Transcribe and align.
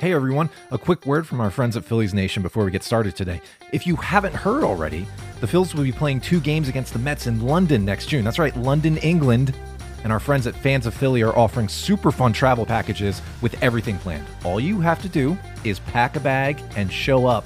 Hey 0.00 0.12
everyone, 0.12 0.48
a 0.70 0.78
quick 0.78 1.06
word 1.06 1.26
from 1.26 1.40
our 1.40 1.50
friends 1.50 1.76
at 1.76 1.84
Phillies 1.84 2.14
Nation 2.14 2.40
before 2.40 2.64
we 2.64 2.70
get 2.70 2.84
started 2.84 3.16
today. 3.16 3.42
If 3.72 3.84
you 3.84 3.96
haven't 3.96 4.32
heard 4.32 4.62
already, 4.62 5.08
the 5.40 5.48
Phils 5.48 5.74
will 5.74 5.82
be 5.82 5.90
playing 5.90 6.20
two 6.20 6.38
games 6.38 6.68
against 6.68 6.92
the 6.92 7.00
Mets 7.00 7.26
in 7.26 7.40
London 7.40 7.84
next 7.84 8.06
June. 8.06 8.22
That's 8.22 8.38
right, 8.38 8.56
London, 8.56 8.98
England. 8.98 9.56
And 10.04 10.12
our 10.12 10.20
friends 10.20 10.46
at 10.46 10.54
Phans 10.54 10.86
of 10.86 10.94
Philly 10.94 11.22
are 11.22 11.36
offering 11.36 11.66
super 11.66 12.12
fun 12.12 12.32
travel 12.32 12.64
packages 12.64 13.20
with 13.42 13.60
everything 13.60 13.98
planned. 13.98 14.24
All 14.44 14.60
you 14.60 14.78
have 14.78 15.02
to 15.02 15.08
do 15.08 15.36
is 15.64 15.80
pack 15.80 16.14
a 16.14 16.20
bag 16.20 16.62
and 16.76 16.92
show 16.92 17.26
up. 17.26 17.44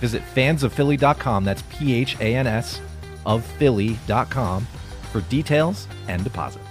Visit 0.00 0.24
phansofphilly.com, 0.34 1.44
that's 1.44 1.62
P 1.70 1.94
H 1.94 2.16
A 2.18 2.34
N 2.34 2.48
S, 2.48 2.80
of 3.24 3.44
Philly.com 3.44 4.66
for 5.12 5.20
details 5.20 5.86
and 6.08 6.24
deposits. 6.24 6.63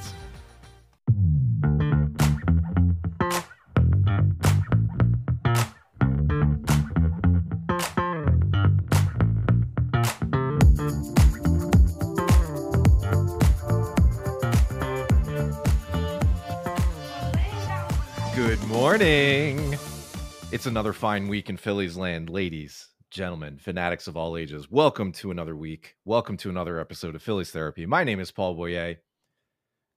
It's 20.64 20.68
another 20.70 20.94
fine 20.94 21.28
week 21.28 21.50
in 21.50 21.58
Phillies 21.58 21.98
land, 21.98 22.30
ladies, 22.30 22.88
gentlemen, 23.12 23.58
fanatics 23.58 24.08
of 24.08 24.16
all 24.16 24.38
ages. 24.38 24.72
Welcome 24.72 25.12
to 25.12 25.30
another 25.30 25.58
week. 25.58 25.98
Welcome 26.06 26.38
to 26.38 26.50
another 26.50 26.80
episode 26.80 27.16
of 27.16 27.22
Phillies 27.22 27.52
Therapy. 27.52 27.86
My 27.86 28.06
name 28.06 28.22
is 28.22 28.32
Paul 28.32 28.54
Boyer. 28.54 28.96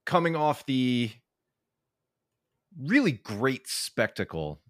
Coming 0.06 0.34
off 0.34 0.66
the 0.66 1.12
really 2.76 3.12
great 3.12 3.68
spectacle 3.68 4.60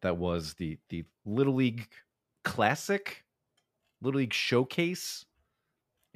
that 0.00 0.16
was 0.16 0.54
the 0.54 0.80
the 0.88 1.04
Little 1.24 1.54
League 1.54 1.86
Classic, 2.42 3.22
Little 4.00 4.18
League 4.18 4.34
Showcase 4.34 5.24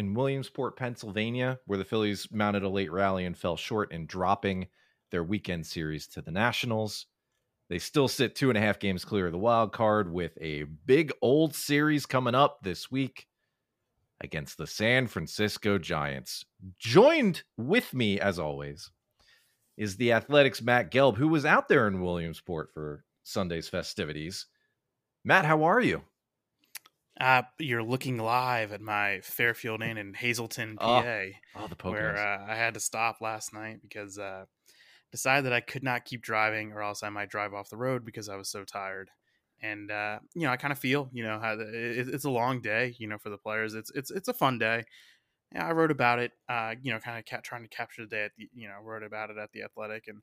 in 0.00 0.14
Williamsport, 0.14 0.77
Pennsylvania, 0.77 1.61
where 1.66 1.78
the 1.78 1.84
Phillies 1.84 2.27
mounted 2.33 2.64
a 2.64 2.69
late 2.69 2.91
rally 2.91 3.25
and 3.25 3.38
fell 3.38 3.56
short 3.56 3.92
in 3.92 4.06
dropping 4.06 4.66
their 5.12 5.22
weekend 5.22 5.64
series 5.64 6.09
to 6.09 6.22
the 6.22 6.33
Nationals. 6.33 7.06
They 7.69 7.78
still 7.78 8.06
sit 8.09 8.34
two 8.36 8.48
and 8.48 8.56
a 8.56 8.61
half 8.61 8.78
games 8.78 9.05
clear 9.05 9.27
of 9.27 9.33
the 9.33 9.39
wild 9.39 9.72
card 9.72 10.12
with 10.12 10.39
a 10.41 10.62
big 10.62 11.12
old 11.20 11.55
series 11.55 12.06
coming 12.06 12.34
up 12.34 12.59
this 12.62 12.91
week 12.91 13.27
against 14.20 14.56
the 14.56 14.67
San 14.67 15.09
Francisco 15.09 15.77
Giants. 15.77 16.44
Joined 16.78 17.42
with 17.56 17.92
me, 17.92 18.20
as 18.20 18.39
always, 18.39 18.91
is 19.77 19.97
the 19.97 20.12
Athletic's 20.12 20.62
Matt 20.62 20.91
Gelb, 20.92 21.17
who 21.17 21.28
was 21.28 21.44
out 21.44 21.69
there 21.69 21.89
in 21.89 22.00
Williamsport 22.00 22.70
for 22.72 23.05
Sunday's 23.25 23.69
festivities. 23.69 24.47
Matt, 25.25 25.44
how 25.44 25.64
are 25.64 25.81
you? 25.81 26.03
Uh, 27.20 27.42
you're 27.59 27.83
looking 27.83 28.19
live 28.19 28.72
at 28.72 28.81
my 28.81 29.20
Fairfield 29.22 29.83
Inn 29.83 29.97
in 29.97 30.14
Hazleton, 30.14 30.77
Oh, 30.81 30.87
PA, 31.03 31.25
Oh, 31.56 31.67
the 31.67 31.91
where 31.91 32.17
uh, 32.17 32.47
I 32.47 32.55
had 32.55 32.75
to 32.75 32.81
stop 32.81 33.20
last 33.20 33.53
night 33.53 33.81
because 33.83 34.19
uh, 34.19 34.44
decided 35.17 35.47
that 35.47 35.53
I 35.53 35.61
could 35.61 35.83
not 35.83 36.05
keep 36.05 36.22
driving, 36.22 36.72
or 36.72 36.83
else 36.83 37.03
I 37.03 37.09
might 37.11 37.31
drive 37.31 37.55
off 37.55 37.70
the 37.70 37.77
road 37.77 38.05
because 38.05 38.28
I 38.28 38.36
was 38.36 38.48
so 38.50 38.64
tired. 38.64 39.11
And 39.61 39.91
uh, 39.91 40.20
you 40.34 40.42
know, 40.42 40.50
I 40.53 40.56
kind 40.59 40.72
of 40.72 40.78
feel, 40.78 41.09
you 41.12 41.22
know, 41.22 41.41
how 41.41 41.56
the, 41.56 41.64
it, 41.64 42.09
it's 42.09 42.25
a 42.25 42.31
long 42.31 42.61
day, 42.61 42.95
you 42.98 43.06
know, 43.09 43.19
for 43.19 43.31
the 43.31 43.39
players. 43.39 43.75
It's 43.75 43.91
it's 43.92 44.11
it's 44.11 44.28
a 44.28 44.34
fun 44.34 44.59
day. 44.59 44.84
Yeah, 45.55 45.67
I 45.67 45.72
wrote 45.72 45.91
about 45.92 46.19
it, 46.19 46.33
uh, 46.48 46.75
you 46.83 46.92
know, 46.92 47.00
kind 47.00 47.19
of 47.19 47.25
ca- 47.27 47.41
trying 47.42 47.62
to 47.62 47.69
capture 47.69 48.03
the 48.03 48.09
day 48.09 48.25
at 48.25 48.33
the, 48.37 48.50
you 48.55 48.69
know, 48.69 48.78
wrote 48.83 49.05
about 49.05 49.31
it 49.31 49.39
at 49.39 49.53
the 49.53 49.62
Athletic, 49.62 50.09
and 50.09 50.22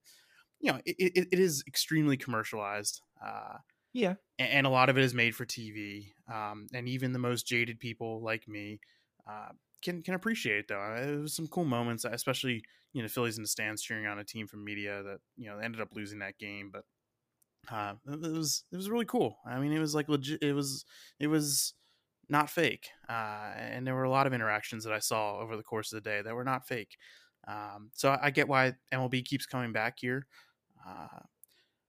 you 0.60 0.72
know, 0.74 0.82
it, 0.86 0.96
it, 1.00 1.28
it 1.34 1.40
is 1.40 1.64
extremely 1.68 2.18
commercialized. 2.18 3.02
Uh, 3.24 3.58
yeah. 3.94 4.16
a- 4.40 4.44
and 4.44 4.66
a 4.68 4.70
lot 4.70 4.90
of 4.90 4.98
it 4.98 5.04
is 5.04 5.14
made 5.14 5.36
for 5.36 5.46
TV. 5.46 6.14
Um, 6.32 6.68
and 6.74 6.88
even 6.88 7.14
the 7.14 7.20
most 7.20 7.48
jaded 7.48 7.80
people 7.80 8.22
like 8.22 8.48
me 8.48 8.80
uh, 9.30 9.50
can 9.84 10.02
can 10.02 10.14
appreciate. 10.14 10.68
Though 10.68 10.80
Uh, 10.80 11.02
it 11.02 11.22
was 11.22 11.36
some 11.36 11.48
cool 11.48 11.66
moments, 11.66 12.06
especially 12.06 12.64
you 12.94 13.02
know 13.02 13.08
Phillies 13.08 13.38
in 13.38 13.44
the 13.44 13.48
stands 13.48 13.82
cheering 13.82 14.06
on 14.06 14.20
a 14.20 14.24
team 14.24 14.48
from 14.48 14.64
Media 14.64 15.04
that 15.04 15.20
you 15.38 15.50
know 15.50 15.60
ended 15.60 15.82
up 15.82 15.90
losing 15.94 16.20
that 16.20 16.38
game, 16.40 16.72
but 16.72 16.86
uh, 17.72 17.94
it 18.08 18.32
was 18.32 18.64
it 18.72 18.76
was 18.76 18.90
really 18.90 19.06
cool. 19.06 19.38
I 19.46 19.60
mean, 19.60 19.72
it 19.72 19.80
was 19.80 19.96
like 19.96 20.10
legit. 20.10 20.42
It 20.42 20.54
was 20.54 20.86
it 21.20 21.28
was 21.28 21.74
not 22.30 22.50
fake, 22.50 22.88
uh, 23.10 23.52
and 23.56 23.86
there 23.86 23.96
were 23.96 24.04
a 24.04 24.10
lot 24.10 24.28
of 24.28 24.34
interactions 24.34 24.84
that 24.84 24.94
I 24.94 25.00
saw 25.00 25.40
over 25.40 25.56
the 25.58 25.64
course 25.64 25.92
of 25.92 26.02
the 26.02 26.10
day 26.10 26.22
that 26.22 26.36
were 26.36 26.44
not 26.44 26.68
fake. 26.68 26.98
Um, 27.48 27.92
so 27.94 28.18
I, 28.22 28.30
get 28.32 28.48
why 28.48 28.74
MLB 28.94 29.26
keeps 29.26 29.46
coming 29.46 29.74
back 29.74 29.96
here. 30.00 30.28
Uh, 30.88 31.20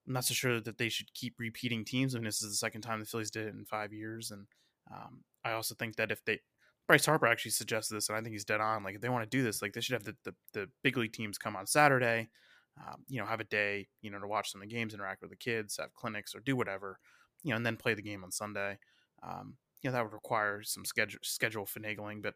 I'm 0.06 0.12
not 0.12 0.24
so 0.24 0.34
sure 0.34 0.60
that 0.60 0.78
they 0.78 0.88
should 0.88 1.14
keep 1.14 1.34
repeating 1.38 1.84
teams. 1.84 2.14
I 2.14 2.18
mean, 2.18 2.24
this 2.24 2.42
is 2.42 2.50
the 2.50 2.56
second 2.56 2.82
time 2.82 2.98
the 2.98 3.06
Phillies 3.06 3.30
did 3.30 3.46
it 3.46 3.54
in 3.54 3.64
five 3.64 3.92
years, 3.92 4.32
and 4.32 4.46
um, 4.92 5.22
I 5.44 5.52
also 5.52 5.74
think 5.74 5.96
that 5.96 6.10
if 6.10 6.24
they 6.24 6.40
Bryce 6.86 7.06
Harper 7.06 7.26
actually 7.26 7.52
suggested 7.52 7.94
this, 7.94 8.08
and 8.08 8.16
I 8.18 8.20
think 8.20 8.32
he's 8.32 8.44
dead 8.44 8.60
on. 8.60 8.82
Like, 8.84 8.94
if 8.96 9.00
they 9.00 9.08
want 9.08 9.28
to 9.30 9.36
do 9.36 9.42
this, 9.42 9.62
like 9.62 9.72
they 9.72 9.80
should 9.80 9.94
have 9.94 10.04
the 10.04 10.16
the, 10.24 10.34
the 10.52 10.70
big 10.82 10.96
league 10.96 11.12
teams 11.12 11.38
come 11.38 11.56
on 11.56 11.66
Saturday. 11.66 12.28
Um, 12.76 13.04
you 13.08 13.20
know, 13.20 13.26
have 13.26 13.38
a 13.40 13.44
day, 13.44 13.88
you 14.02 14.10
know, 14.10 14.18
to 14.18 14.26
watch 14.26 14.50
some 14.50 14.60
of 14.60 14.68
the 14.68 14.74
games, 14.74 14.94
interact 14.94 15.22
with 15.22 15.30
the 15.30 15.36
kids, 15.36 15.76
have 15.76 15.94
clinics, 15.94 16.34
or 16.34 16.40
do 16.40 16.56
whatever, 16.56 16.98
you 17.44 17.50
know, 17.50 17.56
and 17.56 17.64
then 17.64 17.76
play 17.76 17.94
the 17.94 18.02
game 18.02 18.24
on 18.24 18.32
Sunday. 18.32 18.78
Um, 19.22 19.58
you 19.80 19.88
know, 19.90 19.92
that 19.94 20.02
would 20.02 20.12
require 20.12 20.62
some 20.64 20.84
schedule 20.84 21.20
schedule 21.22 21.66
finagling, 21.66 22.20
but 22.20 22.34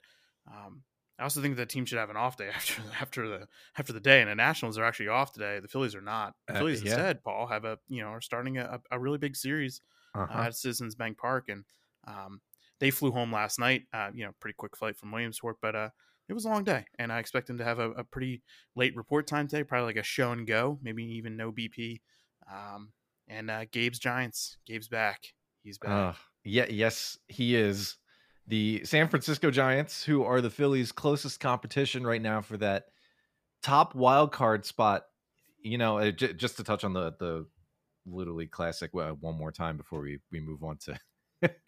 um, 0.50 0.84
I 1.18 1.24
also 1.24 1.42
think 1.42 1.56
the 1.56 1.66
team 1.66 1.84
should 1.84 1.98
have 1.98 2.10
an 2.10 2.16
off 2.16 2.36
day 2.36 2.48
after 2.54 2.80
after 3.00 3.28
the 3.28 3.48
after 3.76 3.92
the 3.92 4.00
day. 4.00 4.20
And 4.20 4.30
the 4.30 4.34
Nationals 4.36 4.78
are 4.78 4.84
actually 4.84 5.08
off 5.08 5.32
today. 5.32 5.58
The 5.60 5.68
Phillies 5.68 5.94
are 5.94 6.00
not. 6.00 6.34
The 6.46 6.54
Uh, 6.54 6.58
Phillies 6.58 6.80
yeah. 6.80 6.94
instead, 6.94 7.22
Paul, 7.24 7.46
have 7.48 7.64
a 7.64 7.78
you 7.88 8.02
know 8.02 8.08
are 8.08 8.20
starting 8.20 8.58
a, 8.58 8.80
a 8.90 8.98
really 8.98 9.18
big 9.18 9.34
series 9.36 9.80
uh, 10.28 10.32
Uh-huh. 10.32 10.42
at 10.44 10.54
Citizens 10.56 10.94
Bank 10.94 11.18
Park, 11.18 11.48
and 11.48 11.64
um, 12.06 12.40
they 12.80 12.90
flew 12.90 13.10
home 13.10 13.32
last 13.32 13.58
night. 13.58 13.82
Uh, 13.92 14.10
you 14.14 14.24
know, 14.24 14.32
pretty 14.40 14.54
quick 14.56 14.76
flight 14.76 14.96
from 14.96 15.12
Williamsport, 15.12 15.56
but 15.60 15.74
uh, 15.74 15.88
it 16.28 16.34
was 16.34 16.44
a 16.44 16.48
long 16.48 16.64
day, 16.64 16.84
and 16.98 17.12
I 17.12 17.18
expect 17.18 17.46
them 17.46 17.58
to 17.58 17.64
have 17.64 17.78
a, 17.78 17.90
a 17.92 18.04
pretty 18.04 18.42
late 18.76 18.94
report 18.96 19.26
time 19.26 19.48
today, 19.48 19.64
probably 19.64 19.86
like 19.86 19.96
a 19.96 20.02
show 20.02 20.32
and 20.32 20.46
go, 20.46 20.78
maybe 20.82 21.04
even 21.04 21.36
no 21.36 21.50
BP. 21.50 22.00
Um, 22.52 22.92
and 23.28 23.50
uh, 23.50 23.64
Gabe's 23.70 23.98
Giants, 23.98 24.58
Gabe's 24.66 24.88
back. 24.88 25.32
He's 25.62 25.78
back. 25.78 25.90
Uh, 25.90 26.12
yeah, 26.44 26.66
yes, 26.68 27.18
he 27.28 27.54
is. 27.54 27.96
The 28.46 28.82
San 28.84 29.08
Francisco 29.08 29.50
Giants, 29.50 30.02
who 30.02 30.24
are 30.24 30.40
the 30.40 30.50
Phillies' 30.50 30.92
closest 30.92 31.40
competition 31.40 32.06
right 32.06 32.22
now 32.22 32.40
for 32.40 32.56
that 32.58 32.86
top 33.62 33.94
wild 33.94 34.32
card 34.32 34.64
spot. 34.64 35.04
You 35.62 35.76
know, 35.76 35.98
uh, 35.98 36.10
just 36.10 36.56
to 36.56 36.64
touch 36.64 36.84
on 36.84 36.94
the 36.94 37.12
the 37.18 37.46
League 38.06 38.50
Classic 38.50 38.90
uh, 38.94 39.10
one 39.12 39.36
more 39.36 39.52
time 39.52 39.76
before 39.76 40.00
we 40.00 40.18
we 40.32 40.40
move 40.40 40.62
on 40.62 40.78
to 40.84 40.98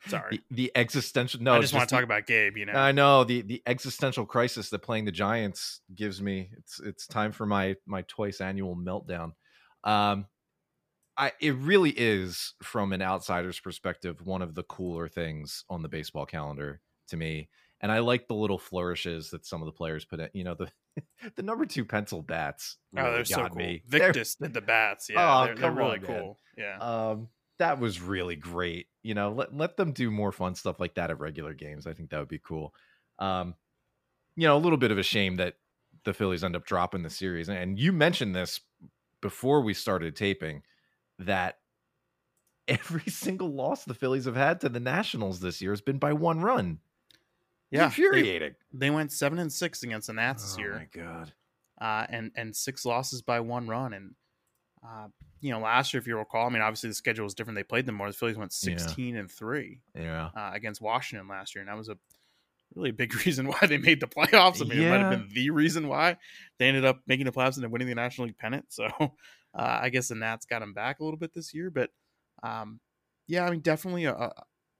Sorry, 0.08 0.40
the, 0.50 0.56
the 0.56 0.72
existential. 0.74 1.40
No, 1.40 1.52
I 1.52 1.56
it's 1.58 1.64
just 1.64 1.74
want 1.74 1.88
to 1.88 1.92
the- 1.94 1.98
talk 2.00 2.04
about 2.04 2.26
Gabe. 2.26 2.56
You 2.56 2.66
know, 2.66 2.72
I 2.72 2.92
know 2.92 3.24
the 3.24 3.42
the 3.42 3.62
existential 3.66 4.26
crisis 4.26 4.70
that 4.70 4.80
playing 4.80 5.04
the 5.04 5.12
Giants 5.12 5.80
gives 5.94 6.20
me. 6.20 6.50
It's 6.58 6.80
it's 6.80 7.06
time 7.06 7.32
for 7.32 7.46
my 7.46 7.76
my 7.86 8.02
twice 8.02 8.40
annual 8.40 8.76
meltdown. 8.76 9.32
Um, 9.84 10.26
I 11.16 11.32
it 11.40 11.54
really 11.54 11.90
is 11.90 12.54
from 12.62 12.92
an 12.92 13.02
outsider's 13.02 13.60
perspective 13.60 14.24
one 14.24 14.42
of 14.42 14.54
the 14.54 14.62
cooler 14.64 15.08
things 15.08 15.64
on 15.70 15.82
the 15.82 15.88
baseball 15.88 16.26
calendar 16.26 16.80
to 17.08 17.16
me. 17.16 17.48
And 17.82 17.90
I 17.90 18.00
like 18.00 18.28
the 18.28 18.34
little 18.34 18.58
flourishes 18.58 19.30
that 19.30 19.46
some 19.46 19.62
of 19.62 19.66
the 19.66 19.72
players 19.72 20.04
put 20.04 20.20
in. 20.20 20.28
You 20.34 20.44
know 20.44 20.54
the 20.54 20.68
the 21.36 21.42
number 21.42 21.64
two 21.64 21.84
pencil 21.84 22.20
bats. 22.22 22.76
oh, 22.96 23.12
they're 23.12 23.24
so 23.24 23.46
cool. 23.48 23.56
me. 23.56 23.82
They're- 23.88 24.00
Victus 24.12 24.34
did 24.34 24.52
the 24.52 24.60
bats. 24.60 25.08
Yeah, 25.08 25.40
Oh, 25.42 25.44
they're, 25.46 25.54
they're 25.56 25.70
really 25.70 25.98
on, 25.98 26.02
man. 26.02 26.20
cool. 26.20 26.38
Yeah. 26.58 26.78
um 26.78 27.28
that 27.60 27.78
was 27.78 28.00
really 28.00 28.36
great 28.36 28.88
you 29.02 29.14
know 29.14 29.30
let, 29.30 29.54
let 29.56 29.76
them 29.76 29.92
do 29.92 30.10
more 30.10 30.32
fun 30.32 30.54
stuff 30.54 30.80
like 30.80 30.94
that 30.94 31.10
at 31.10 31.18
regular 31.20 31.54
games 31.54 31.86
i 31.86 31.92
think 31.92 32.10
that 32.10 32.18
would 32.18 32.28
be 32.28 32.38
cool 32.40 32.74
um 33.18 33.54
you 34.36 34.46
know 34.46 34.56
a 34.56 34.58
little 34.58 34.76
bit 34.78 34.90
of 34.90 34.98
a 34.98 35.02
shame 35.02 35.36
that 35.36 35.54
the 36.04 36.12
phillies 36.14 36.42
end 36.42 36.56
up 36.56 36.64
dropping 36.64 37.02
the 37.02 37.10
series 37.10 37.48
and 37.48 37.78
you 37.78 37.92
mentioned 37.92 38.34
this 38.34 38.60
before 39.20 39.60
we 39.60 39.72
started 39.74 40.16
taping 40.16 40.62
that 41.18 41.58
every 42.68 43.02
single 43.10 43.52
loss 43.52 43.84
the 43.84 43.94
phillies 43.94 44.24
have 44.26 44.36
had 44.36 44.60
to 44.60 44.68
the 44.68 44.80
nationals 44.80 45.40
this 45.40 45.60
year 45.60 45.72
has 45.72 45.80
been 45.80 45.98
by 45.98 46.12
one 46.12 46.40
run 46.40 46.78
Yeah, 47.70 47.80
they- 47.80 47.84
infuriating 47.86 48.54
They 48.72 48.90
went 48.90 49.12
seven 49.12 49.38
and 49.38 49.52
six 49.52 49.82
against 49.82 50.06
the 50.06 50.12
Nats 50.14 50.42
this 50.42 50.58
year. 50.58 50.72
oh 50.74 50.78
year. 50.78 50.88
my 50.94 51.02
god 51.18 51.32
uh, 51.80 52.06
and 52.10 52.30
and 52.36 52.54
six 52.54 52.84
losses 52.84 53.22
by 53.22 53.40
one 53.40 53.66
run. 53.66 53.94
And 53.94 54.14
uh, 54.86 55.08
you 55.40 55.50
know, 55.50 55.60
last 55.60 55.92
year, 55.92 56.00
if 56.00 56.06
you 56.06 56.16
recall, 56.16 56.46
I 56.46 56.50
mean, 56.50 56.62
obviously 56.62 56.90
the 56.90 56.94
schedule 56.94 57.24
was 57.24 57.34
different. 57.34 57.56
They 57.56 57.62
played 57.62 57.86
them 57.86 57.94
more. 57.94 58.08
The 58.08 58.12
Phillies 58.14 58.36
went 58.36 58.54
Yeah. 58.62 58.70
sixteen 58.76 59.16
and 59.16 59.30
three 59.30 59.82
yeah 59.94 60.30
uh, 60.36 60.50
against 60.52 60.80
Washington 60.80 61.28
last 61.28 61.54
year, 61.54 61.60
and 61.62 61.68
that 61.68 61.76
was 61.76 61.88
a 61.88 61.98
really 62.74 62.90
big 62.90 63.14
reason 63.26 63.46
why 63.46 63.58
they 63.66 63.78
made 63.78 64.00
the 64.00 64.06
playoffs. 64.06 64.60
I 64.60 64.64
mean, 64.64 64.78
it 64.80 64.88
might 64.90 65.00
have 65.00 65.10
been 65.10 65.28
the 65.34 65.50
reason 65.50 65.88
why 65.88 66.16
they 66.58 66.68
ended 66.68 66.84
up 66.84 67.00
making 67.06 67.26
the 67.26 67.32
playoffs 67.32 67.54
and 67.54 67.64
then 67.64 67.70
winning 67.70 67.88
the 67.88 67.94
National 67.94 68.26
League 68.26 68.38
pennant. 68.38 68.66
So 68.68 68.86
uh, 69.00 69.08
I 69.54 69.88
guess 69.90 70.08
the 70.08 70.14
Nats 70.14 70.46
got 70.46 70.60
them 70.60 70.72
back 70.74 71.00
a 71.00 71.04
little 71.04 71.18
bit 71.18 71.32
this 71.34 71.52
year, 71.52 71.70
but 71.70 71.90
um, 72.42 72.80
yeah, 73.26 73.44
I 73.44 73.50
mean, 73.50 73.60
definitely 73.60 74.04
a, 74.04 74.32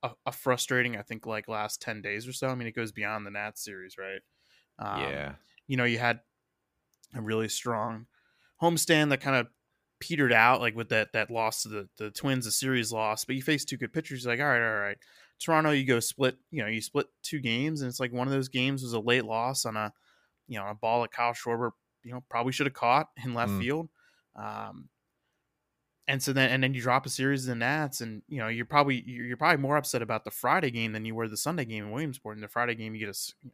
a, 0.02 0.10
a 0.26 0.32
frustrating. 0.32 0.96
I 0.96 1.02
think 1.02 1.26
like 1.26 1.48
last 1.48 1.82
ten 1.82 2.00
days 2.00 2.26
or 2.28 2.32
so. 2.32 2.48
I 2.48 2.54
mean, 2.54 2.68
it 2.68 2.76
goes 2.76 2.92
beyond 2.92 3.26
the 3.26 3.30
Nats 3.30 3.62
series, 3.64 3.96
right? 3.98 4.20
Um, 4.78 5.02
yeah 5.02 5.32
you 5.66 5.76
know, 5.76 5.84
you 5.84 5.98
had 5.98 6.20
a 7.14 7.20
really 7.20 7.48
strong 7.48 8.06
homestand 8.60 9.10
that 9.10 9.20
kind 9.20 9.36
of 9.36 9.46
petered 10.00 10.32
out 10.32 10.60
like 10.60 10.74
with 10.74 10.88
that 10.88 11.12
that 11.12 11.30
loss 11.30 11.62
to 11.62 11.68
the 11.68 11.88
the 11.98 12.10
Twins, 12.10 12.44
the 12.46 12.50
series 12.50 12.90
loss. 12.92 13.24
But 13.24 13.36
you 13.36 13.42
face 13.42 13.64
two 13.64 13.76
good 13.76 13.92
pitchers. 13.92 14.24
You're 14.24 14.32
like, 14.34 14.40
all 14.40 14.46
right, 14.50 14.66
all 14.74 14.80
right. 14.80 14.98
Toronto, 15.38 15.70
you 15.70 15.84
go 15.84 16.00
split. 16.00 16.36
You 16.50 16.62
know, 16.62 16.68
you 16.68 16.80
split 16.80 17.06
two 17.22 17.40
games, 17.40 17.80
and 17.82 17.88
it's 17.88 18.00
like 18.00 18.12
one 18.12 18.26
of 18.26 18.32
those 18.32 18.48
games 18.48 18.82
was 18.82 18.92
a 18.92 19.00
late 19.00 19.24
loss 19.24 19.64
on 19.64 19.76
a 19.76 19.92
you 20.48 20.58
know 20.58 20.66
a 20.66 20.74
ball 20.74 21.02
that 21.02 21.12
Kyle 21.12 21.32
Schwarber 21.32 21.70
you 22.02 22.12
know 22.12 22.24
probably 22.28 22.52
should 22.52 22.66
have 22.66 22.74
caught 22.74 23.08
in 23.24 23.34
left 23.34 23.52
Mm. 23.52 23.60
field. 23.60 23.88
Um, 24.36 24.88
and 26.08 26.22
so 26.22 26.32
then 26.32 26.50
and 26.50 26.62
then 26.62 26.74
you 26.74 26.80
drop 26.82 27.06
a 27.06 27.10
series 27.10 27.44
of 27.44 27.48
the 27.50 27.54
Nats, 27.54 28.00
and 28.00 28.22
you 28.28 28.38
know 28.38 28.48
you're 28.48 28.64
probably 28.66 29.02
you're, 29.06 29.26
you're 29.26 29.36
probably 29.36 29.62
more 29.62 29.76
upset 29.76 30.02
about 30.02 30.24
the 30.24 30.30
Friday 30.30 30.70
game 30.70 30.92
than 30.92 31.04
you 31.04 31.14
were 31.14 31.28
the 31.28 31.36
Sunday 31.36 31.64
game 31.64 31.84
in 31.84 31.90
Williamsport. 31.90 32.36
In 32.36 32.40
the 32.42 32.48
Friday 32.48 32.74
game, 32.74 32.94
you 32.94 33.00
get 33.00 33.06
a 33.08 33.10
s- 33.10 33.34
you 33.42 33.50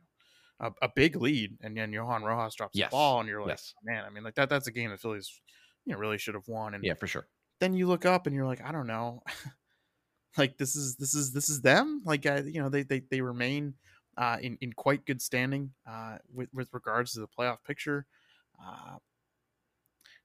know, 0.60 0.68
a, 0.80 0.86
a 0.86 0.88
big 0.94 1.16
lead, 1.16 1.58
and 1.60 1.76
then 1.76 1.92
Johan 1.92 2.22
Rojas 2.22 2.54
drops 2.54 2.76
Yes. 2.78 2.88
the 2.90 2.92
ball, 2.92 3.20
and 3.20 3.28
you're 3.28 3.42
like, 3.42 3.50
Yes. 3.50 3.74
man, 3.84 4.04
I 4.04 4.10
mean, 4.10 4.24
like 4.24 4.36
that 4.36 4.48
that's 4.48 4.66
a 4.68 4.72
game 4.72 4.90
the 4.90 4.96
Phillies 4.96 5.30
you 5.86 5.94
know 5.94 5.98
really 6.00 6.18
should 6.18 6.34
have 6.34 6.48
won. 6.48 6.74
And 6.74 6.88
Yeah, 6.88 6.94
for 6.94 7.06
sure. 7.06 7.28
then 7.60 7.74
you 7.74 7.86
look 7.88 8.04
up 8.06 8.26
and 8.26 8.36
you're 8.36 8.46
like, 8.46 8.62
I 8.62 8.72
don't 8.72 8.86
know, 8.88 9.22
like 10.36 10.58
this 10.58 10.76
is 10.76 10.96
this 10.96 11.14
is 11.14 11.32
this 11.32 11.48
is 11.48 11.60
them. 11.62 12.02
Like 12.04 12.26
uh, 12.26 12.42
you 12.44 12.60
know 12.60 12.68
they 12.68 12.82
they 12.82 13.00
they 13.00 13.20
remain 13.20 13.74
uh, 14.16 14.38
in 14.40 14.58
in 14.60 14.72
quite 14.72 15.06
good 15.06 15.22
standing 15.22 15.74
uh, 15.86 16.18
with 16.32 16.50
with 16.52 16.72
regards 16.72 17.12
to 17.12 17.20
the 17.20 17.28
playoff 17.28 17.62
picture. 17.64 18.06
Uh, 18.62 18.98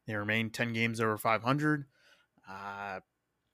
they 0.07 0.15
remain 0.15 0.49
ten 0.49 0.73
games 0.73 0.99
over 0.99 1.17
500. 1.17 1.85
Uh, 2.47 2.99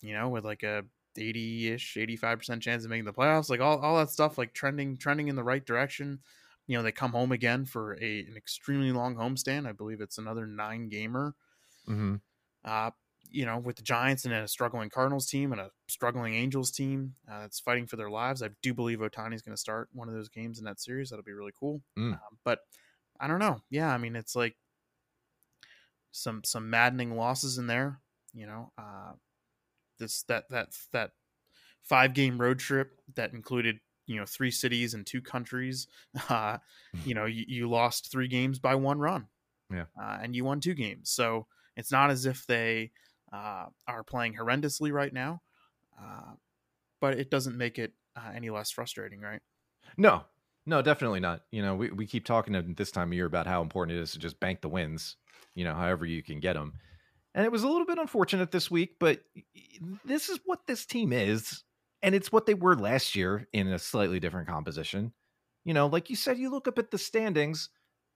you 0.01 0.13
know, 0.13 0.29
with 0.29 0.45
like 0.45 0.63
a 0.63 0.85
80-ish, 1.17 1.97
85% 1.97 2.63
chance 2.63 2.83
of 2.83 2.89
making 2.89 3.05
the 3.05 3.13
playoffs, 3.13 3.49
like 3.49 3.59
all, 3.59 3.79
all 3.79 3.97
that 3.97 4.09
stuff, 4.09 4.37
like 4.37 4.53
trending 4.53 4.97
trending 4.97 5.27
in 5.27 5.35
the 5.35 5.43
right 5.43 5.65
direction. 5.65 6.21
You 6.67 6.77
know, 6.77 6.83
they 6.83 6.91
come 6.91 7.11
home 7.11 7.31
again 7.31 7.65
for 7.65 7.95
a 8.01 8.21
an 8.21 8.37
extremely 8.37 8.91
long 8.91 9.15
homestand. 9.15 9.67
I 9.67 9.73
believe 9.73 10.01
it's 10.01 10.17
another 10.17 10.47
nine 10.47 10.89
gamer 10.89 11.35
Mm-hmm. 11.89 12.15
uh, 12.65 12.91
you 13.29 13.45
know, 13.45 13.57
with 13.57 13.75
the 13.75 13.81
Giants 13.81 14.25
and 14.25 14.33
a 14.33 14.47
struggling 14.47 14.89
Cardinals 14.89 15.27
team 15.27 15.51
and 15.51 15.59
a 15.59 15.69
struggling 15.87 16.33
Angels 16.33 16.71
team 16.71 17.15
uh, 17.29 17.41
that's 17.41 17.59
fighting 17.59 17.85
for 17.85 17.97
their 17.97 18.09
lives. 18.09 18.41
I 18.41 18.49
do 18.61 18.73
believe 18.73 18.99
Ohtani's 18.99 19.41
going 19.41 19.53
to 19.53 19.57
start 19.57 19.89
one 19.91 20.07
of 20.07 20.13
those 20.13 20.29
games 20.29 20.59
in 20.59 20.65
that 20.65 20.79
series. 20.79 21.09
That'll 21.09 21.23
be 21.23 21.33
really 21.33 21.51
cool. 21.59 21.81
Mm. 21.97 22.13
Um, 22.13 22.19
but 22.45 22.59
I 23.19 23.27
don't 23.27 23.39
know. 23.39 23.61
Yeah, 23.69 23.93
I 23.93 23.97
mean, 23.97 24.15
it's 24.15 24.35
like 24.35 24.55
some 26.11 26.41
some 26.43 26.69
maddening 26.69 27.15
losses 27.15 27.57
in 27.57 27.67
there. 27.67 27.99
You 28.33 28.47
know, 28.47 28.71
uh, 28.77 29.13
this 29.99 30.23
that 30.23 30.49
that 30.49 30.69
that 30.93 31.11
five 31.83 32.13
game 32.13 32.39
road 32.39 32.59
trip 32.59 32.99
that 33.15 33.33
included 33.33 33.79
you 34.05 34.17
know 34.17 34.25
three 34.25 34.51
cities 34.51 34.93
and 34.93 35.05
two 35.05 35.21
countries. 35.21 35.87
Uh, 36.29 36.57
you 37.05 37.13
know, 37.13 37.25
you, 37.25 37.45
you 37.47 37.69
lost 37.69 38.11
three 38.11 38.27
games 38.27 38.59
by 38.59 38.75
one 38.75 38.99
run. 38.99 39.27
Yeah. 39.71 39.85
uh, 40.01 40.17
and 40.21 40.35
you 40.35 40.45
won 40.45 40.59
two 40.61 40.73
games. 40.73 41.09
So 41.09 41.45
it's 41.77 41.91
not 41.91 42.09
as 42.09 42.25
if 42.25 42.45
they 42.47 42.91
uh, 43.31 43.65
are 43.87 44.03
playing 44.03 44.35
horrendously 44.35 44.91
right 44.91 45.13
now, 45.13 45.41
uh, 46.01 46.33
but 46.99 47.17
it 47.17 47.29
doesn't 47.29 47.57
make 47.57 47.77
it 47.77 47.93
uh, 48.17 48.31
any 48.35 48.49
less 48.49 48.71
frustrating, 48.71 49.21
right? 49.21 49.41
No, 49.95 50.23
no, 50.65 50.81
definitely 50.81 51.19
not. 51.19 51.43
You 51.51 51.61
know, 51.61 51.75
we, 51.75 51.91
we 51.91 52.05
keep 52.07 52.25
talking 52.25 52.55
at 52.55 52.75
this 52.75 52.91
time 52.91 53.09
of 53.09 53.13
year 53.13 53.27
about 53.27 53.47
how 53.47 53.61
important 53.61 53.97
it 53.97 54.01
is 54.01 54.11
to 54.11 54.19
just 54.19 54.39
bank 54.39 54.61
the 54.61 54.69
wins, 54.69 55.15
you 55.55 55.63
know, 55.63 55.75
however 55.75 56.05
you 56.05 56.23
can 56.23 56.39
get 56.39 56.53
them. 56.53 56.73
And 57.35 57.45
it 57.45 57.51
was 57.51 57.63
a 57.63 57.67
little 57.67 57.85
bit 57.85 57.99
unfortunate 57.99 58.51
this 58.51 58.71
week, 58.71 58.95
but 58.99 59.21
this 60.03 60.29
is 60.29 60.39
what 60.45 60.65
this 60.65 60.85
team 60.85 61.13
is. 61.13 61.63
And 62.01 62.15
it's 62.15 62.31
what 62.31 62.45
they 62.45 62.53
were 62.53 62.75
last 62.75 63.15
year 63.15 63.47
in 63.53 63.67
a 63.67 63.79
slightly 63.79 64.19
different 64.19 64.47
composition. 64.47 65.13
You 65.63 65.73
know, 65.73 65.87
like 65.87 66.09
you 66.09 66.15
said, 66.15 66.37
you 66.37 66.49
look 66.49 66.67
up 66.67 66.79
at 66.79 66.91
the 66.91 66.97
standings, 66.97 67.69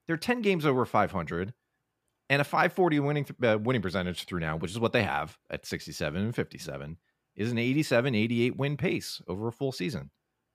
they're 0.07 0.17
10 0.17 0.41
games 0.41 0.65
over 0.65 0.85
500 0.85 1.53
and 2.31 2.39
a 2.39 2.45
540 2.45 3.01
winning 3.01 3.25
uh, 3.44 3.57
winning 3.62 3.81
percentage 3.81 4.24
through 4.24 4.39
now, 4.39 4.56
which 4.56 4.72
is 4.72 4.80
what 4.80 4.94
they 4.94 5.04
have 5.04 5.38
at 5.50 5.66
67 5.66 6.19
and 6.19 6.33
57, 6.33 6.98
is 7.36 7.51
an 7.51 7.57
87 7.57 8.16
88 8.16 8.57
win 8.57 8.78
pace 8.78 9.22
over 9.28 9.50
a 9.50 9.51
full 9.51 9.74
season. 9.74 10.10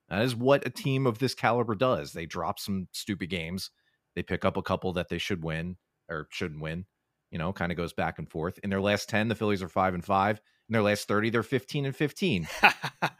That 0.08 0.22
is 0.22 0.34
what 0.34 0.66
a 0.66 0.70
team 0.70 1.06
of 1.06 1.18
this 1.18 1.34
caliber 1.34 1.74
does. 1.74 2.12
They 2.12 2.24
drop 2.24 2.58
some 2.58 2.88
stupid 2.92 3.28
games. 3.28 3.70
They 4.14 4.22
pick 4.22 4.44
up 4.44 4.56
a 4.56 4.62
couple 4.62 4.94
that 4.94 5.10
they 5.10 5.18
should 5.18 5.44
win 5.44 5.76
or 6.08 6.28
shouldn't 6.30 6.62
win. 6.62 6.86
You 7.30 7.38
know, 7.38 7.52
kind 7.52 7.70
of 7.70 7.76
goes 7.76 7.92
back 7.92 8.18
and 8.18 8.30
forth. 8.30 8.58
In 8.62 8.70
their 8.70 8.80
last 8.80 9.10
10, 9.10 9.28
the 9.28 9.34
Phillies 9.34 9.62
are 9.62 9.68
5 9.68 9.94
and 9.94 10.04
5. 10.04 10.40
In 10.68 10.72
their 10.72 10.82
last 10.82 11.06
30, 11.06 11.30
they're 11.30 11.44
15 11.44 11.86
and 11.86 11.94
15. 11.94 12.48
you 12.62 12.68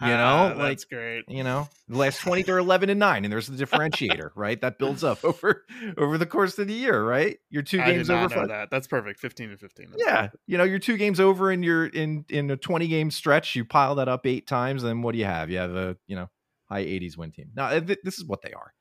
know, 0.01 0.53
like- 0.57 0.69
that's 0.71 0.85
great. 0.85 1.25
You 1.29 1.45
know, 1.45 1.69
the 1.87 1.97
last 1.97 2.21
20, 2.21 2.43
they're 2.43 2.59
11 2.59 2.91
and 2.91 2.99
9. 2.99 3.25
And 3.25 3.33
there's 3.33 3.47
the 3.47 3.65
differentiator, 3.65 4.31
right? 4.35 4.61
That 4.61 4.79
builds 4.79 5.05
up 5.05 5.25
over 5.25 5.65
over 5.97 6.19
the 6.19 6.27
course 6.27 6.59
of 6.59 6.67
the 6.67 6.75
year, 6.75 7.05
right? 7.05 7.39
Your 7.51 7.63
two 7.63 7.81
I 7.81 7.93
games 7.93 8.11
over 8.11 8.29
five. 8.35 8.49
that. 8.49 8.71
That's 8.71 8.89
perfect. 8.89 9.21
Fifteen 9.21 9.51
and 9.51 9.61
fifteen. 9.61 9.91
That's 9.91 10.03
Yeah, 10.05 10.23
perfect. 10.23 10.43
you 10.49 10.59
know, 10.59 10.65
you're 10.65 10.81
two 10.81 10.97
games 10.97 11.21
over 11.21 11.53
in 11.53 11.63
your 11.63 11.87
in 11.87 12.25
in 12.31 12.51
a 12.51 12.57
20 12.57 12.89
game 12.89 13.13
stretch. 13.13 13.55
You 13.55 13.65
pile 13.65 13.95
that 13.95 14.09
up 14.09 14.27
eight 14.27 14.49
times, 14.49 14.83
and 14.83 15.05
what 15.05 15.13
do 15.13 15.19
you 15.19 15.25
have? 15.27 15.49
You 15.49 15.59
have 15.59 15.77
a 15.77 15.97
you 16.09 16.17
know 16.17 16.29
high 16.69 16.85
80s 16.85 17.17
win 17.17 17.31
team. 17.31 17.51
Now 17.55 17.69
eh, 17.69 17.79
th- 17.81 18.01
this 18.03 18.19
is 18.19 18.25
what 18.25 18.43
they 18.43 18.53
are, 18.55 18.73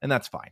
and 0.00 0.10
that's 0.10 0.28
fine. 0.28 0.50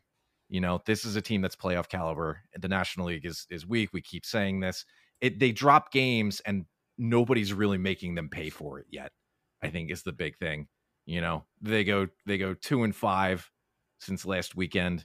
You 0.50 0.60
know, 0.60 0.82
this 0.84 1.06
is 1.06 1.16
a 1.16 1.22
team 1.22 1.40
that's 1.40 1.56
playoff 1.56 1.88
caliber. 1.88 2.40
The 2.54 2.68
National 2.68 3.06
League 3.06 3.24
is 3.24 3.46
is 3.48 3.66
weak. 3.66 3.94
We 3.94 4.02
keep 4.02 4.26
saying 4.26 4.60
this. 4.60 4.84
It 5.22 5.38
they 5.40 5.52
drop 5.52 5.90
games, 5.90 6.40
and 6.44 6.66
nobody's 6.98 7.52
really 7.52 7.78
making 7.78 8.14
them 8.14 8.28
pay 8.28 8.50
for 8.50 8.78
it 8.78 8.86
yet. 8.90 9.12
I 9.62 9.70
think 9.70 9.90
is 9.90 10.02
the 10.02 10.12
big 10.12 10.36
thing. 10.38 10.68
You 11.06 11.20
know, 11.20 11.44
they 11.60 11.84
go 11.84 12.08
they 12.26 12.38
go 12.38 12.54
two 12.54 12.84
and 12.84 12.94
five 12.94 13.50
since 14.00 14.24
last 14.24 14.56
weekend, 14.56 15.04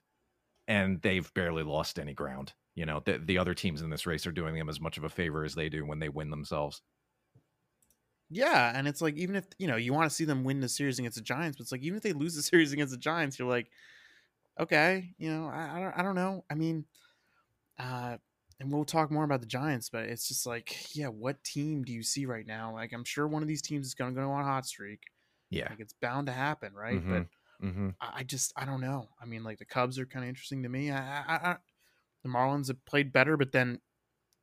and 0.68 1.02
they've 1.02 1.32
barely 1.34 1.64
lost 1.64 2.00
any 2.00 2.14
ground. 2.14 2.54
You 2.76 2.86
know, 2.86 3.02
the, 3.04 3.18
the 3.18 3.40
other 3.40 3.54
teams 3.54 3.82
in 3.82 3.90
this 3.90 4.06
race 4.06 4.28
are 4.28 4.32
doing 4.32 4.56
them 4.56 4.70
as 4.70 4.80
much 4.80 4.98
of 4.98 5.04
a 5.04 5.10
favor 5.10 5.44
as 5.44 5.56
they 5.56 5.70
do 5.70 5.86
when 5.86 6.00
they 6.00 6.10
win 6.10 6.30
themselves. 6.30 6.82
Yeah, 8.30 8.72
and 8.76 8.88
it's 8.88 9.02
like 9.02 9.16
even 9.16 9.36
if 9.36 9.46
you 9.58 9.68
know 9.68 9.78
you 9.78 9.94
want 9.94 10.10
to 10.10 10.16
see 10.16 10.26
them 10.26 10.44
win 10.44 10.60
the 10.60 10.70
series 10.70 11.00
against 11.00 11.16
the 11.16 11.24
Giants, 11.24 11.58
but 11.58 11.64
it's 11.64 11.72
like 11.72 11.82
even 11.82 11.98
if 11.98 12.04
they 12.04 12.14
lose 12.14 12.36
the 12.36 12.42
series 12.44 12.74
against 12.74 12.92
the 12.92 13.00
Giants, 13.00 13.40
you're 13.40 13.48
like, 13.48 13.70
okay, 14.60 15.14
you 15.18 15.32
know, 15.32 15.48
I, 15.48 15.78
I 15.78 15.80
don't, 15.80 16.00
I 16.00 16.04
don't 16.04 16.16
know. 16.16 16.44
I 16.50 16.56
mean, 16.56 16.86
uh, 17.80 18.18
and 18.60 18.72
we'll 18.72 18.86
talk 18.86 19.12
more 19.12 19.24
about 19.24 19.42
the 19.42 19.48
Giants, 19.48 19.90
but 19.90 20.06
it's 20.06 20.28
just 20.28 20.46
like, 20.46 20.96
yeah, 20.96 21.08
what 21.08 21.44
team 21.44 21.84
do 21.84 21.92
you 21.94 22.04
see 22.04 22.26
right 22.26 22.46
now? 22.46 22.74
Like, 22.74 22.92
I'm 22.94 23.04
sure 23.04 23.28
one 23.28 23.42
of 23.42 23.48
these 23.48 23.62
teams 23.62 23.86
is 23.86 23.94
going 23.94 24.14
to 24.14 24.20
go 24.20 24.32
on 24.32 24.42
a 24.42 24.46
hot 24.46 24.66
streak. 24.66 25.02
Yeah. 25.50 25.68
Like, 25.70 25.80
it's 25.80 25.94
bound 26.02 26.28
to 26.28 26.34
happen, 26.34 26.74
right? 26.74 27.02
Mhm. 27.04 27.10
But 27.10 27.28
Mm-hmm. 27.64 27.90
I, 28.00 28.18
I 28.18 28.24
just, 28.24 28.54
I 28.56 28.66
don't 28.66 28.82
know. 28.82 29.10
I 29.20 29.26
mean, 29.26 29.44
like 29.44 29.58
the 29.58 29.66
Cubs 29.66 29.98
are 29.98 30.06
kind 30.06 30.24
of 30.24 30.30
interesting 30.30 30.62
to 30.62 30.70
me. 30.70 30.92
I, 30.92 31.00
I, 31.00 31.36
I, 31.52 31.56
the 32.22 32.30
Marlins 32.30 32.68
have 32.68 32.86
played 32.86 33.12
better, 33.12 33.36
but 33.36 33.52
then, 33.52 33.80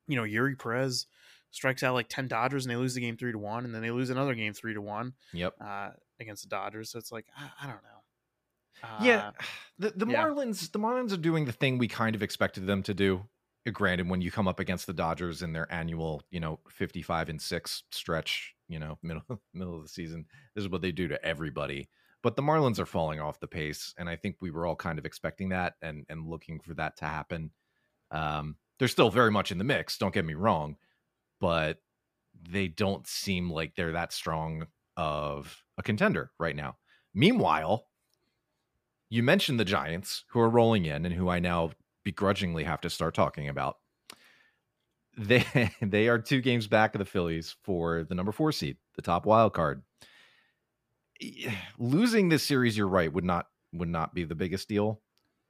you 0.08 0.16
know, 0.16 0.25
Eury 0.25 0.58
Perez 0.58 1.06
strikes 1.52 1.84
out 1.84 1.94
like 1.94 2.08
10 2.08 2.26
Dodgers 2.26 2.64
and 2.66 2.72
they 2.72 2.76
lose 2.76 2.94
the 2.94 3.00
game 3.00 3.16
three 3.16 3.31
to 3.31 3.38
one, 3.38 3.64
and 3.64 3.72
then 3.72 3.82
they 3.82 3.93
lose 3.93 4.11
another 4.11 4.34
game 4.34 4.52
three 4.52 4.75
to 4.75 4.81
one 4.82 5.12
Yep. 5.32 5.55
uh, 5.61 5.90
against 6.18 6.42
the 6.42 6.49
Dodgers. 6.49 6.90
So 6.90 6.99
it's 6.99 7.12
like 7.12 7.26
I, 7.38 7.50
I 7.62 7.66
don't 7.68 7.83
know. 7.85 9.04
yeah. 9.06 9.28
Uh, 9.28 9.33
The 9.78 9.90
the 9.97 10.06
yeah. 10.06 10.25
Marlins 10.25 10.71
the 10.73 10.78
Marlins 10.80 11.12
are 11.12 11.16
doing 11.16 11.44
the 11.44 11.52
thing 11.52 11.78
we 11.78 11.87
kind 11.88 12.16
of 12.16 12.23
expected 12.23 12.66
them 12.66 12.83
to 12.85 12.94
do. 12.94 13.26
Uh, 13.66 13.71
Granted, 13.71 14.09
when 14.09 14.21
you 14.21 14.30
come 14.30 14.49
up 14.49 14.61
against 14.61 14.87
the 14.87 14.92
Dodgers 14.92 15.42
in 15.42 15.52
their 15.52 15.71
annual, 15.73 16.23
you 16.30 16.40
know, 16.40 16.61
fifty-five 16.71 17.28
and 17.28 17.40
six 17.40 17.85
stretch, 17.90 18.54
you 18.68 18.78
know, 18.78 18.99
middle 19.02 19.23
middle 19.52 19.76
of 19.76 19.83
the 19.83 19.88
season, 19.88 20.26
this 20.54 20.62
is 20.62 20.71
what 20.71 20.83
they 20.83 20.92
do 20.92 21.09
to 21.09 21.25
everybody. 21.25 21.88
But 22.23 22.37
the 22.37 22.42
Marlins 22.42 22.78
are 22.78 22.87
falling 22.87 23.21
off 23.21 23.40
the 23.40 23.47
pace, 23.47 23.94
and 23.99 24.09
I 24.09 24.16
think 24.16 24.37
we 24.40 24.50
were 24.50 24.66
all 24.66 24.76
kind 24.76 24.99
of 24.99 25.06
expecting 25.06 25.50
that 25.50 25.75
and 25.83 26.04
and 26.09 26.26
looking 26.26 26.61
for 26.61 26.75
that 26.75 26.97
to 26.99 27.04
happen. 27.04 27.50
Um, 28.11 28.56
they're 28.78 28.88
still 28.88 29.11
very 29.11 29.30
much 29.30 29.52
in 29.52 29.59
the 29.59 29.64
mix. 29.64 29.99
Don't 29.99 30.14
get 30.14 30.25
me 30.25 30.35
wrong, 30.35 30.76
but 31.40 31.78
they 32.49 32.68
don't 32.68 33.06
seem 33.06 33.50
like 33.50 33.75
they're 33.75 33.92
that 33.92 34.12
strong 34.12 34.66
of 34.97 35.62
a 35.78 35.83
contender 35.83 36.30
right 36.38 36.56
now. 36.56 36.76
Meanwhile, 37.14 37.87
you 39.11 39.23
mentioned 39.23 39.61
the 39.61 39.64
Giants 39.64 40.25
who 40.28 40.40
are 40.40 40.50
rolling 40.50 40.87
in 40.87 41.04
and 41.06 41.14
who 41.14 41.28
I 41.28 41.38
now 41.38 41.71
begrudgingly 42.04 42.64
have 42.64 42.80
to 42.82 42.90
start 42.90 43.14
talking 43.14 43.49
about. 43.49 43.76
They 45.16 45.44
they 45.82 46.08
are 46.08 46.18
two 46.18 46.40
games 46.40 46.66
back 46.66 46.94
of 46.94 46.99
the 46.99 47.04
Phillies 47.04 47.56
for 47.62 48.04
the 48.04 48.14
number 48.14 48.32
four 48.32 48.52
seed, 48.52 48.76
the 48.96 49.02
top 49.02 49.26
wild 49.26 49.52
card. 49.54 49.82
Losing 51.78 52.28
this 52.28 52.42
series, 52.42 52.76
you're 52.76 52.88
right, 52.88 53.12
would 53.12 53.25
not 53.25 53.46
would 53.73 53.88
not 53.88 54.14
be 54.14 54.25
the 54.25 54.34
biggest 54.34 54.68
deal. 54.68 55.00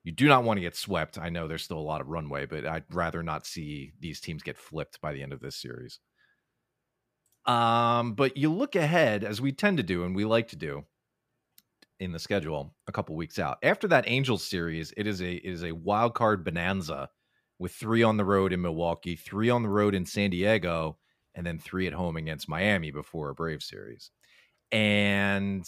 You 0.02 0.12
do 0.12 0.28
not 0.28 0.44
want 0.44 0.58
to 0.58 0.62
get 0.62 0.76
swept. 0.76 1.18
I 1.18 1.30
know 1.30 1.48
there's 1.48 1.64
still 1.64 1.78
a 1.78 1.80
lot 1.80 2.02
of 2.02 2.08
runway, 2.08 2.44
but 2.44 2.66
I'd 2.66 2.84
rather 2.92 3.22
not 3.22 3.46
see 3.46 3.92
these 4.00 4.20
teams 4.20 4.42
get 4.42 4.58
flipped 4.58 5.00
by 5.00 5.14
the 5.14 5.22
end 5.22 5.32
of 5.32 5.40
this 5.40 5.56
series. 5.56 5.98
Um, 7.46 8.14
but 8.14 8.36
you 8.36 8.52
look 8.52 8.76
ahead 8.76 9.24
as 9.24 9.40
we 9.40 9.52
tend 9.52 9.78
to 9.78 9.82
do 9.82 10.04
and 10.04 10.14
we 10.14 10.24
like 10.24 10.48
to 10.48 10.56
do 10.56 10.84
in 12.00 12.12
the 12.12 12.18
schedule 12.18 12.74
a 12.86 12.92
couple 12.92 13.16
weeks 13.16 13.38
out. 13.38 13.58
After 13.62 13.88
that 13.88 14.04
Angels 14.06 14.44
series, 14.44 14.92
it 14.96 15.06
is 15.06 15.20
a 15.20 15.34
it 15.34 15.50
is 15.50 15.64
a 15.64 15.72
wild 15.72 16.14
card 16.14 16.44
bonanza 16.44 17.08
with 17.58 17.72
three 17.72 18.02
on 18.02 18.16
the 18.16 18.24
road 18.24 18.52
in 18.52 18.60
Milwaukee, 18.60 19.16
three 19.16 19.50
on 19.50 19.62
the 19.62 19.68
road 19.68 19.94
in 19.94 20.06
San 20.06 20.30
Diego, 20.30 20.98
and 21.34 21.46
then 21.46 21.58
three 21.58 21.86
at 21.86 21.92
home 21.92 22.16
against 22.16 22.48
Miami 22.48 22.90
before 22.90 23.30
a 23.30 23.34
Brave 23.34 23.62
series. 23.62 24.10
And 24.72 25.64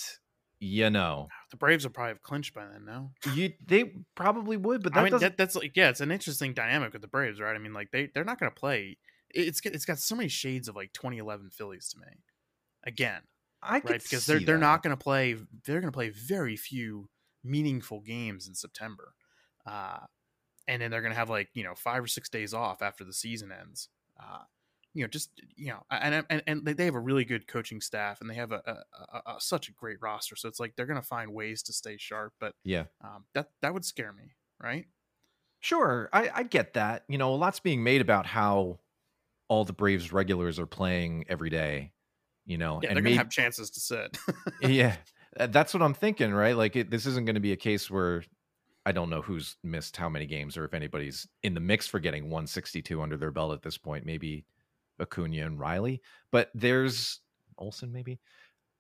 you 0.59 0.91
know, 0.91 1.29
the 1.51 1.57
Braves 1.57 1.85
will 1.85 1.93
probably 1.93 2.11
have 2.11 2.23
clinched 2.23 2.55
by 2.55 2.65
then. 2.67 2.85
No, 2.87 3.11
you 3.35 3.53
they 3.65 3.93
probably 4.15 4.57
would, 4.57 4.83
but 4.83 4.95
that 4.95 5.01
I 5.01 5.03
mean 5.05 5.13
doesn't 5.13 5.37
that, 5.37 5.37
that's 5.37 5.55
like 5.55 5.77
yeah, 5.77 5.91
it's 5.91 6.01
an 6.01 6.11
interesting 6.11 6.55
dynamic 6.55 6.93
with 6.93 7.03
the 7.03 7.09
Braves, 7.09 7.41
right? 7.41 7.55
I 7.55 7.59
mean, 7.59 7.75
like 7.75 7.91
they 7.93 8.11
they're 8.15 8.25
not 8.25 8.41
going 8.41 8.51
to 8.51 8.59
play 8.59 8.97
it's 9.31 9.61
it's 9.65 9.85
got 9.85 9.99
so 9.99 10.17
many 10.17 10.29
shades 10.29 10.69
of 10.69 10.77
like 10.77 10.93
2011 10.93 11.51
Phillies 11.51 11.89
to 11.91 11.99
me. 11.99 12.23
Again, 12.85 13.23
I 13.67 13.81
could 13.81 13.99
right? 13.99 14.03
Because 14.03 14.27
they're 14.27 14.41
they're 14.41 14.59
that. 14.59 14.59
not 14.59 14.83
going 14.83 14.97
to 14.97 15.03
play. 15.03 15.35
They're 15.35 15.81
going 15.81 15.93
to 15.93 15.97
play 15.97 16.11
very 16.11 16.57
few 16.57 17.09
meaningful 17.45 18.01
games 18.01 18.49
in 18.49 18.55
September, 18.55 19.15
uh, 19.67 20.01
and 20.69 20.83
then 20.83 20.91
they're 20.91 21.03
going 21.03 21.13
to 21.13 21.19
have 21.19 21.31
like 21.31 21.51
you 21.55 21.65
know 21.65 21.75
five 21.75 22.03
or 22.05 22.07
six 22.09 22.29
days 22.29 22.55
off 22.55 22.83
after 22.83 23.05
the 23.05 23.13
season 23.13 23.53
ends. 23.53 23.89
Uh, 24.23 24.45
you 24.95 25.03
know, 25.05 25.09
just 25.09 25.31
you 25.57 25.69
know, 25.69 25.83
and 25.91 26.27
and 26.31 26.43
and 26.47 26.67
they- 26.67 26.73
they 26.75 26.87
have 26.87 26.95
a 26.95 27.01
really 27.01 27.25
good 27.25 27.47
coaching 27.49 27.81
staff, 27.81 28.21
and 28.21 28.31
they 28.31 28.35
have 28.35 28.53
a, 28.53 28.63
a, 28.67 29.19
a, 29.19 29.37
a 29.37 29.41
such 29.41 29.69
a 29.69 29.73
great 29.73 29.99
roster. 30.03 30.37
So 30.37 30.49
it's 30.49 30.61
like 30.61 30.77
they're 30.77 30.87
going 30.87 31.01
to 31.01 31.07
find 31.07 31.35
ways 31.35 31.63
to 31.65 31.73
stay 31.73 31.97
sharp. 31.99 32.35
But 32.41 32.55
Yeah. 32.65 32.87
um, 33.03 33.27
that 33.35 33.51
that 33.63 33.75
would 33.75 33.85
scare 33.85 34.13
me, 34.13 34.37
right? 34.61 34.87
Sure, 35.61 36.09
I, 36.13 36.31
I 36.33 36.43
get 36.45 36.75
that. 36.75 37.05
You 37.09 37.19
know, 37.19 37.35
a 37.35 37.37
lot's 37.37 37.61
being 37.61 37.83
made 37.83 38.01
about 38.01 38.27
how 38.27 38.81
all 39.49 39.65
the 39.65 39.75
Braves 39.75 40.13
regulars 40.13 40.59
are 40.61 40.67
playing 40.67 41.27
every 41.29 41.51
day. 41.51 41.93
You 42.47 42.59
know, 42.59 42.81
Yeah, 42.83 42.91
and 42.91 42.97
they're 42.97 43.03
gonna 43.03 43.17
have 43.17 43.31
chances 43.31 43.71
to 43.71 43.81
sit. 43.81 44.19
yeah, 44.63 44.97
uh, 45.39 45.49
that's 45.49 45.75
what 45.75 45.83
I'm 45.83 45.95
thinking, 45.95 46.33
right? 46.33 46.57
Like, 46.57 46.77
it, 46.77 46.91
this 46.91 47.07
isn't 47.07 47.27
going 47.27 47.35
to 47.35 47.41
be 47.41 47.53
a 47.53 47.57
case 47.57 47.91
where 47.91 48.23
I 48.87 48.93
don't 48.93 49.11
know 49.11 49.21
who's 49.21 49.57
missed 49.65 49.97
how 49.97 50.09
many 50.09 50.27
games 50.27 50.57
or 50.57 50.65
if 50.65 50.73
anybody's 50.73 51.27
in 51.43 51.55
the 51.55 51.61
mix 51.61 51.89
for 51.89 51.99
getting 51.99 52.25
162 52.25 53.03
under 53.03 53.17
their 53.17 53.33
belt 53.33 53.53
at 53.53 53.63
this 53.63 53.77
point. 53.77 54.07
Maybe 54.07 54.47
Acuna 55.01 55.45
and 55.45 55.59
Riley, 55.59 56.01
but 56.31 56.51
there's 56.55 57.21
Olson, 57.59 57.93
maybe. 57.93 58.21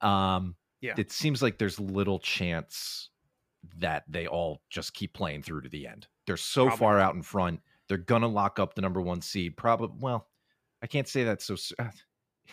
Um, 0.00 0.54
Yeah. 0.80 0.94
it 0.96 1.10
seems 1.10 1.42
like 1.42 1.58
there's 1.58 1.80
little 1.80 2.20
chance 2.20 3.10
that 3.78 4.04
they 4.08 4.28
all 4.28 4.62
just 4.70 4.94
keep 4.94 5.12
playing 5.12 5.42
through 5.42 5.62
to 5.62 5.68
the 5.68 5.88
end. 5.88 6.06
They're 6.26 6.36
so 6.36 6.66
Probably 6.66 6.78
far 6.78 7.00
out 7.00 7.14
in 7.14 7.22
front. 7.22 7.60
They're 7.88 7.98
gonna 7.98 8.28
lock 8.28 8.58
up 8.58 8.74
the 8.74 8.82
number 8.82 9.00
one 9.00 9.20
seed. 9.20 9.56
Probably. 9.56 9.96
Well, 10.00 10.28
I 10.82 10.86
can't 10.86 11.08
say 11.08 11.24
that 11.24 11.42
so. 11.42 11.56
uh, 11.78 11.88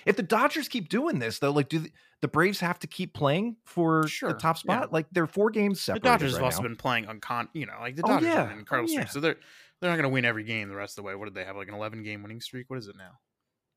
If 0.06 0.16
the 0.16 0.24
Dodgers 0.24 0.68
keep 0.68 0.90
doing 0.90 1.20
this, 1.20 1.40
though, 1.40 1.52
like, 1.52 1.70
do 1.70 1.80
the, 1.80 1.92
the 2.22 2.28
Braves 2.28 2.60
have 2.60 2.80
to 2.80 2.88
keep 2.88 3.14
playing 3.14 3.58
for 3.66 4.08
Sure, 4.08 4.30
the 4.34 4.40
top 4.40 4.58
yeah. 4.58 4.60
spot? 4.80 4.94
Like, 4.94 5.08
they're 5.12 5.28
four 5.28 5.50
games 5.50 5.82
separate. 5.82 6.04
the 6.04 6.10
separated. 6.10 6.24
Dodgers 6.26 6.34
have 6.38 6.44
also 6.44 6.62
now. 6.62 6.68
been 6.70 6.76
playing 6.78 7.06
uncon. 7.06 7.48
You 7.54 7.66
know, 7.66 7.74
like 7.82 7.96
the 7.96 8.04
Oh, 8.06 8.08
Dodgers 8.10 8.28
yeah. 8.28 8.36
have 8.44 8.52
an 8.52 8.60
incredible 8.60 8.90
Oh, 8.92 8.94
yeah. 8.94 9.06
so 9.06 9.20
they're 9.20 9.36
they're 9.82 9.90
not 9.90 9.98
going 9.98 10.10
to 10.10 10.14
win 10.14 10.24
every 10.26 10.44
game 10.44 10.70
the 10.70 10.76
rest 10.76 10.94
of 10.98 11.04
the 11.04 11.08
way. 11.08 11.16
What 11.16 11.26
did 11.26 11.34
they 11.36 11.44
have? 11.44 11.58
Like 11.58 11.68
an 11.68 11.74
11 11.74 12.04
game 12.04 12.24
winning 12.24 12.40
streak. 12.40 12.70
What 12.70 12.80
is 12.80 12.88
it 12.88 12.96
now? 12.98 13.20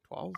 12. 0.08 0.34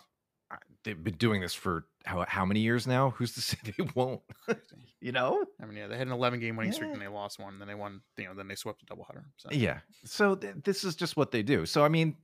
They've 0.82 1.04
been 1.04 1.16
doing 1.16 1.42
this 1.42 1.52
for 1.52 1.84
how 2.06 2.24
how 2.26 2.46
many 2.46 2.60
years 2.60 2.86
now? 2.86 3.10
Who's 3.10 3.34
to 3.34 3.40
say 3.42 3.58
they 3.64 3.84
won't? 3.94 4.22
you 5.02 5.12
know? 5.12 5.44
I 5.62 5.66
mean, 5.66 5.76
yeah, 5.76 5.88
they 5.88 5.98
had 5.98 6.06
an 6.06 6.12
11 6.14 6.40
game 6.40 6.56
winning 6.56 6.72
streak 6.72 6.90
and 6.92 7.02
they 7.02 7.08
lost 7.08 7.38
one. 7.38 7.52
and 7.54 7.60
Then 7.60 7.68
they 7.68 7.74
won. 7.74 8.00
You 8.16 8.24
know, 8.28 8.34
then 8.34 8.48
they 8.48 8.54
swept 8.54 8.82
a 8.82 8.86
doubleheader. 8.86 9.24
So 9.36 9.50
Yeah. 9.52 9.80
So 10.06 10.34
th- 10.36 10.54
this 10.64 10.84
is 10.84 10.94
just 10.96 11.16
what 11.18 11.32
they 11.32 11.42
do. 11.42 11.66
So 11.66 11.84
I 11.84 11.88
mean, 11.88 12.16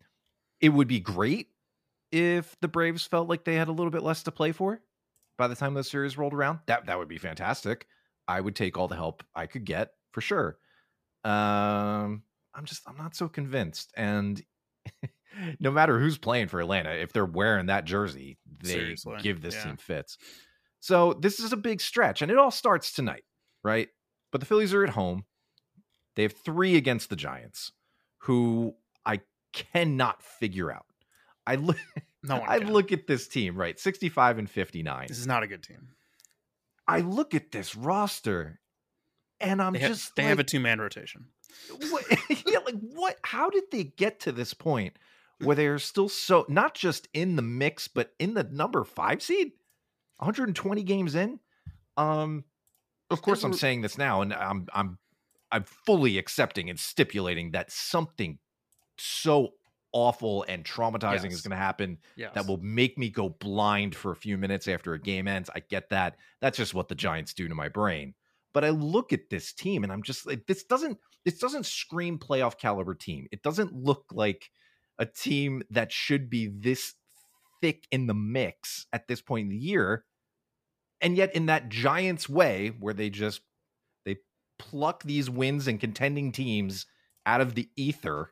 it 0.60 0.70
would 0.70 0.88
be 0.88 1.00
great 1.00 1.48
if 2.14 2.54
the 2.60 2.68
Braves 2.68 3.04
felt 3.04 3.28
like 3.28 3.44
they 3.44 3.56
had 3.56 3.66
a 3.66 3.72
little 3.72 3.90
bit 3.90 4.04
less 4.04 4.22
to 4.22 4.30
play 4.30 4.52
for 4.52 4.80
by 5.36 5.48
the 5.48 5.56
time 5.56 5.74
the 5.74 5.82
series 5.82 6.16
rolled 6.16 6.32
around. 6.32 6.60
That 6.66 6.86
that 6.86 6.96
would 6.96 7.08
be 7.08 7.18
fantastic. 7.18 7.86
I 8.28 8.40
would 8.40 8.54
take 8.54 8.78
all 8.78 8.86
the 8.86 8.94
help 8.94 9.24
I 9.34 9.46
could 9.46 9.64
get 9.64 9.90
for 10.12 10.20
sure. 10.20 10.56
Um, 11.24 12.22
I'm 12.54 12.64
just 12.64 12.82
I'm 12.86 12.96
not 12.96 13.16
so 13.16 13.28
convinced. 13.28 13.92
And 13.96 14.40
no 15.60 15.72
matter 15.72 15.98
who's 15.98 16.16
playing 16.16 16.48
for 16.48 16.60
Atlanta, 16.60 16.90
if 16.90 17.12
they're 17.12 17.26
wearing 17.26 17.66
that 17.66 17.84
jersey, 17.84 18.38
they 18.62 18.70
Seriously, 18.70 19.16
give 19.20 19.42
this 19.42 19.56
yeah. 19.56 19.64
team 19.64 19.76
fits. 19.76 20.16
So 20.78 21.14
this 21.14 21.40
is 21.40 21.52
a 21.52 21.56
big 21.56 21.80
stretch, 21.80 22.22
and 22.22 22.30
it 22.30 22.38
all 22.38 22.52
starts 22.52 22.92
tonight, 22.92 23.24
right? 23.64 23.88
But 24.30 24.40
the 24.40 24.46
Phillies 24.46 24.72
are 24.72 24.84
at 24.84 24.90
home. 24.90 25.24
They 26.14 26.22
have 26.22 26.34
three 26.44 26.76
against 26.76 27.10
the 27.10 27.16
Giants, 27.16 27.72
who 28.18 28.74
I 29.04 29.20
cannot 29.52 30.22
figure 30.22 30.70
out. 30.70 30.84
I 31.46 31.56
look, 31.56 31.76
no. 32.22 32.42
I 32.48 32.58
can. 32.58 32.72
look 32.72 32.92
at 32.92 33.06
this 33.06 33.28
team, 33.28 33.56
right? 33.56 33.78
65 33.78 34.38
and 34.38 34.50
59. 34.50 35.06
This 35.08 35.18
is 35.18 35.26
not 35.26 35.42
a 35.42 35.46
good 35.46 35.62
team. 35.62 35.88
I 36.86 37.00
look 37.00 37.34
at 37.34 37.50
this 37.52 37.74
roster, 37.74 38.60
and 39.40 39.60
I'm 39.62 39.72
They, 39.74 39.80
just 39.80 40.14
they 40.16 40.22
like, 40.22 40.28
have 40.30 40.38
a 40.38 40.44
two 40.44 40.60
man 40.60 40.80
rotation. 40.80 41.26
what, 41.90 42.04
yeah, 42.46 42.58
like 42.64 42.76
what? 42.80 43.16
How 43.22 43.50
did 43.50 43.64
they 43.70 43.84
get 43.84 44.20
to 44.20 44.32
this 44.32 44.52
point 44.54 44.98
where 45.40 45.56
they're 45.56 45.78
still 45.78 46.08
so 46.08 46.44
not 46.48 46.74
just 46.74 47.08
in 47.14 47.36
the 47.36 47.42
mix, 47.42 47.88
but 47.88 48.12
in 48.18 48.34
the 48.34 48.44
number 48.44 48.84
five 48.84 49.22
seed? 49.22 49.52
120 50.18 50.82
games 50.84 51.14
in. 51.14 51.40
Um, 51.96 52.44
of 53.10 53.20
course, 53.22 53.42
I'm 53.44 53.52
saying 53.52 53.82
this 53.82 53.98
now, 53.98 54.20
and 54.22 54.32
I'm 54.32 54.66
I'm 54.74 54.98
I'm 55.52 55.64
fully 55.64 56.18
accepting 56.18 56.68
and 56.70 56.78
stipulating 56.78 57.52
that 57.52 57.70
something 57.70 58.38
so 58.98 59.50
awful 59.94 60.44
and 60.48 60.64
traumatizing 60.64 61.30
is 61.32 61.40
going 61.40 61.52
to 61.52 61.56
happen 61.56 61.96
Yes. 62.16 62.32
that 62.34 62.46
will 62.46 62.58
make 62.58 62.98
me 62.98 63.08
go 63.08 63.30
blind 63.30 63.94
for 63.94 64.10
a 64.12 64.16
few 64.16 64.36
minutes 64.36 64.68
after 64.68 64.92
a 64.92 65.00
game 65.00 65.26
ends. 65.28 65.48
I 65.54 65.60
get 65.60 65.88
that. 65.90 66.16
That's 66.42 66.58
just 66.58 66.74
what 66.74 66.88
the 66.88 66.94
Giants 66.94 67.32
do 67.32 67.48
to 67.48 67.54
my 67.54 67.68
brain. 67.68 68.14
But 68.52 68.64
I 68.64 68.70
look 68.70 69.12
at 69.12 69.30
this 69.30 69.52
team 69.52 69.84
and 69.84 69.92
I'm 69.92 70.02
just 70.02 70.26
like, 70.26 70.46
this 70.46 70.64
doesn't 70.64 70.98
this 71.24 71.38
doesn't 71.38 71.64
scream 71.64 72.18
playoff 72.18 72.58
caliber 72.58 72.94
team. 72.94 73.28
It 73.32 73.42
doesn't 73.42 73.72
look 73.72 74.04
like 74.12 74.50
a 74.98 75.06
team 75.06 75.62
that 75.70 75.90
should 75.90 76.28
be 76.28 76.48
this 76.48 76.94
thick 77.62 77.86
in 77.90 78.06
the 78.06 78.14
mix 78.14 78.86
at 78.92 79.08
this 79.08 79.22
point 79.22 79.44
in 79.44 79.50
the 79.50 79.56
year. 79.56 80.04
And 81.00 81.16
yet 81.16 81.34
in 81.34 81.46
that 81.46 81.68
Giants 81.70 82.28
way 82.28 82.72
where 82.78 82.94
they 82.94 83.10
just 83.10 83.40
they 84.04 84.18
pluck 84.58 85.02
these 85.02 85.30
wins 85.30 85.66
and 85.66 85.80
contending 85.80 86.30
teams 86.30 86.86
out 87.26 87.40
of 87.40 87.54
the 87.54 87.68
ether, 87.76 88.30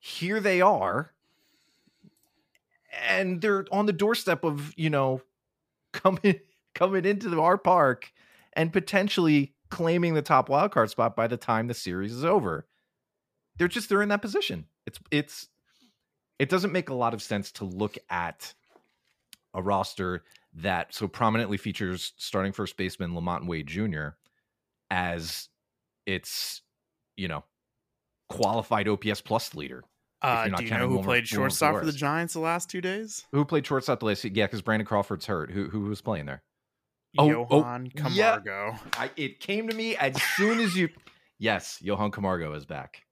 here 0.00 0.40
they 0.40 0.62
are 0.62 1.12
and 3.06 3.40
they're 3.40 3.66
on 3.70 3.86
the 3.86 3.92
doorstep 3.92 4.44
of 4.44 4.72
you 4.76 4.90
know 4.90 5.20
coming 5.92 6.40
coming 6.74 7.04
into 7.04 7.40
our 7.40 7.58
park 7.58 8.12
and 8.54 8.72
potentially 8.72 9.54
claiming 9.68 10.14
the 10.14 10.22
top 10.22 10.48
wild 10.48 10.72
card 10.72 10.90
spot 10.90 11.14
by 11.14 11.26
the 11.26 11.36
time 11.36 11.68
the 11.68 11.74
series 11.74 12.12
is 12.12 12.24
over 12.24 12.66
they're 13.56 13.68
just 13.68 13.88
they're 13.88 14.02
in 14.02 14.08
that 14.08 14.22
position 14.22 14.64
it's 14.86 14.98
it's 15.10 15.48
it 16.38 16.48
doesn't 16.48 16.72
make 16.72 16.88
a 16.88 16.94
lot 16.94 17.12
of 17.12 17.20
sense 17.20 17.52
to 17.52 17.64
look 17.64 17.98
at 18.08 18.54
a 19.52 19.60
roster 19.62 20.24
that 20.54 20.94
so 20.94 21.06
prominently 21.06 21.58
features 21.58 22.14
starting 22.16 22.52
first 22.52 22.76
baseman 22.76 23.12
LaMonte 23.12 23.46
Wade 23.46 23.66
Jr. 23.66 24.08
as 24.90 25.48
its 26.06 26.62
you 27.16 27.28
know 27.28 27.44
qualified 28.30 28.88
OPS 28.88 29.20
plus 29.20 29.54
leader 29.54 29.84
Uh, 30.22 30.48
do 30.48 30.64
you 30.64 30.70
know 30.70 30.78
who 30.88 30.88
Wilmer- 30.94 31.04
played 31.04 31.30
Wilmer 31.30 31.48
shortstop 31.50 31.78
for 31.80 31.84
the 31.86 31.92
Giants 31.92 32.32
the 32.34 32.40
last 32.40 32.70
two 32.70 32.80
days? 32.80 33.26
Who 33.32 33.44
played 33.44 33.66
shortstop 33.66 34.00
the 34.00 34.06
last? 34.06 34.24
Yeah, 34.24 34.46
because 34.46 34.62
Brandon 34.62 34.86
Crawford's 34.86 35.26
hurt. 35.26 35.50
Who 35.50 35.68
who 35.68 35.80
was 35.82 36.00
playing 36.00 36.26
there? 36.26 36.42
Oh, 37.18 37.24
oh, 37.50 37.58
Johan 37.58 37.90
yeah. 37.94 38.38
Camargo. 38.38 38.76
I, 38.94 39.10
it 39.16 39.40
came 39.40 39.66
to 39.68 39.74
me 39.74 39.96
as 39.96 40.20
soon 40.36 40.60
as 40.60 40.74
you. 40.76 40.88
Yes, 41.42 41.78
Johan 41.80 42.10
Camargo 42.10 42.52
is 42.52 42.66
back. 42.66 43.02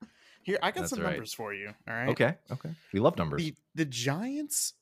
Here, 0.42 0.58
I 0.62 0.70
got 0.70 0.80
That's 0.80 0.90
some 0.90 1.00
right. 1.00 1.12
numbers 1.12 1.32
for 1.32 1.54
you. 1.54 1.68
All 1.88 1.94
right. 1.94 2.10
Okay, 2.10 2.34
okay. 2.52 2.68
We 2.92 3.00
love 3.00 3.16
numbers. 3.16 3.42
The 3.42 3.54
the 3.74 3.86
Giants 3.86 4.74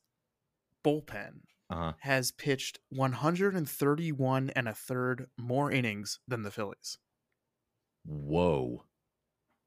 bullpen 0.85 1.43
Uh-huh. 1.69 1.93
has 1.99 2.31
pitched 2.33 2.79
131 2.89 4.49
and 4.49 4.67
a 4.67 4.73
third 4.73 5.27
more 5.37 5.71
innings 5.71 6.19
than 6.27 6.43
the 6.43 6.51
Phillies. 6.51 6.97
Whoa, 8.05 8.83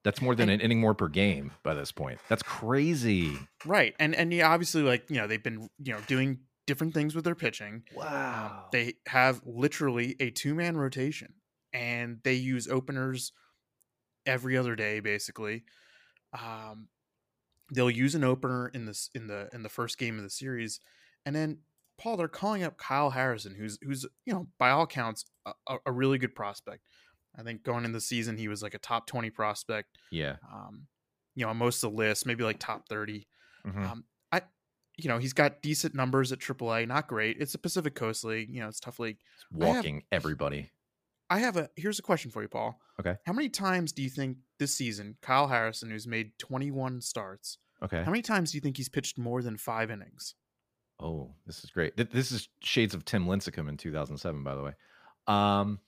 that's 0.02 0.22
more 0.22 0.34
than 0.34 0.48
And- 0.48 0.60
an 0.60 0.64
inning 0.64 0.80
more 0.80 0.94
per 0.94 1.08
game 1.08 1.52
by 1.62 1.74
this 1.74 1.92
point. 1.92 2.20
That's 2.28 2.42
crazy. 2.42 3.36
Right. 3.64 3.94
And 3.98 4.14
and 4.14 4.32
yeah, 4.32 4.48
obviously 4.50 4.82
like, 4.82 5.08
you 5.10 5.16
know, 5.16 5.26
they've 5.26 5.42
been, 5.42 5.68
you 5.78 5.92
know, 5.92 6.00
doing 6.06 6.40
different 6.66 6.94
things 6.94 7.14
with 7.14 7.24
their 7.24 7.34
pitching. 7.34 7.82
Um, 7.92 7.96
Wow. 7.96 8.68
they 8.72 8.94
have 9.08 9.42
literally 9.44 10.16
a 10.20 10.30
two-man 10.30 10.76
rotation 10.76 11.34
and 11.72 12.20
they 12.22 12.34
use 12.34 12.68
openers 12.68 13.32
every 14.26 14.56
other 14.56 14.76
day 14.76 15.00
basically. 15.00 15.64
Um 16.32 16.88
they'll 17.72 17.90
use 17.90 18.14
an 18.14 18.24
opener 18.24 18.68
in 18.68 18.84
this 18.86 19.10
in 19.14 19.26
the 19.28 19.48
in 19.52 19.62
the 19.62 19.68
first 19.68 19.98
game 19.98 20.16
of 20.16 20.22
the 20.24 20.30
series 20.30 20.80
and 21.26 21.34
then 21.36 21.58
Paul 21.98 22.16
they're 22.16 22.28
calling 22.28 22.62
up 22.62 22.76
Kyle 22.78 23.10
Harrison 23.10 23.54
who's 23.54 23.78
who's 23.82 24.06
you 24.24 24.32
know 24.32 24.46
by 24.58 24.70
all 24.70 24.86
counts 24.86 25.24
a- 25.46 25.76
a 25.86 25.92
really 25.92 26.18
good 26.18 26.34
prospect. 26.34 26.82
I 27.38 27.42
think 27.42 27.62
going 27.62 27.84
in 27.84 27.92
the 27.92 28.00
season 28.00 28.36
he 28.36 28.48
was 28.48 28.62
like 28.62 28.74
a 28.74 28.78
top 28.78 29.06
20 29.06 29.30
prospect. 29.30 29.98
yeah. 30.10 30.36
Um 30.52 30.86
you 31.36 31.44
know, 31.44 31.50
on 31.50 31.56
most 31.58 31.82
of 31.84 31.92
the 31.92 31.96
list, 31.96 32.26
maybe 32.26 32.42
like 32.42 32.58
top 32.58 32.88
30. 32.88 33.26
Mhm. 33.64 33.88
Um, 33.88 34.04
I, 34.32 34.42
you 34.98 35.08
know, 35.08 35.18
he's 35.18 35.32
got 35.32 35.62
decent 35.62 35.94
numbers 35.94 36.32
at 36.32 36.40
AAA. 36.40 36.86
Not 36.88 37.06
great. 37.06 37.36
It's 37.40 37.54
a 37.54 37.58
Pacific 37.58 37.94
Coast 37.94 38.24
League. 38.24 38.50
You 38.50 38.60
know, 38.60 38.68
it's 38.68 38.80
tough 38.80 38.98
league. 38.98 39.18
I 39.60 39.66
have- 39.66 39.76
Walking 39.76 40.02
everybody. 40.10 40.70
I 41.30 41.38
have 41.38 41.56
a. 41.56 41.70
Here's 41.76 42.00
a 42.00 42.02
question 42.02 42.32
for 42.32 42.42
you, 42.42 42.48
Paul. 42.48 42.80
Okay. 42.98 43.16
How 43.24 43.32
many 43.32 43.48
times 43.48 43.92
do 43.92 44.02
you 44.02 44.10
think 44.10 44.38
this 44.58 44.74
season 44.76 45.16
Kyle 45.22 45.46
Harrison, 45.46 45.88
who's 45.90 46.06
made 46.08 46.36
21 46.40 47.00
starts, 47.00 47.58
Okay. 47.80 48.02
how 48.02 48.10
many 48.10 48.22
times 48.22 48.50
do 48.50 48.56
you 48.56 48.60
think 48.60 48.76
he's 48.76 48.88
pitched 48.88 49.16
more 49.16 49.40
than 49.40 49.56
five 49.56 49.88
innings? 49.92 50.34
Oh, 50.98 51.36
this 51.46 51.62
is 51.62 51.70
great. 51.70 51.96
This 51.96 52.32
is 52.32 52.48
shades 52.60 52.92
of 52.94 53.04
Tim 53.04 53.26
Lincecum 53.26 53.68
in 53.68 53.76
2007, 53.76 54.42
by 54.42 54.56
the 54.56 54.62
way. 54.62 54.72
Um, 55.28 55.78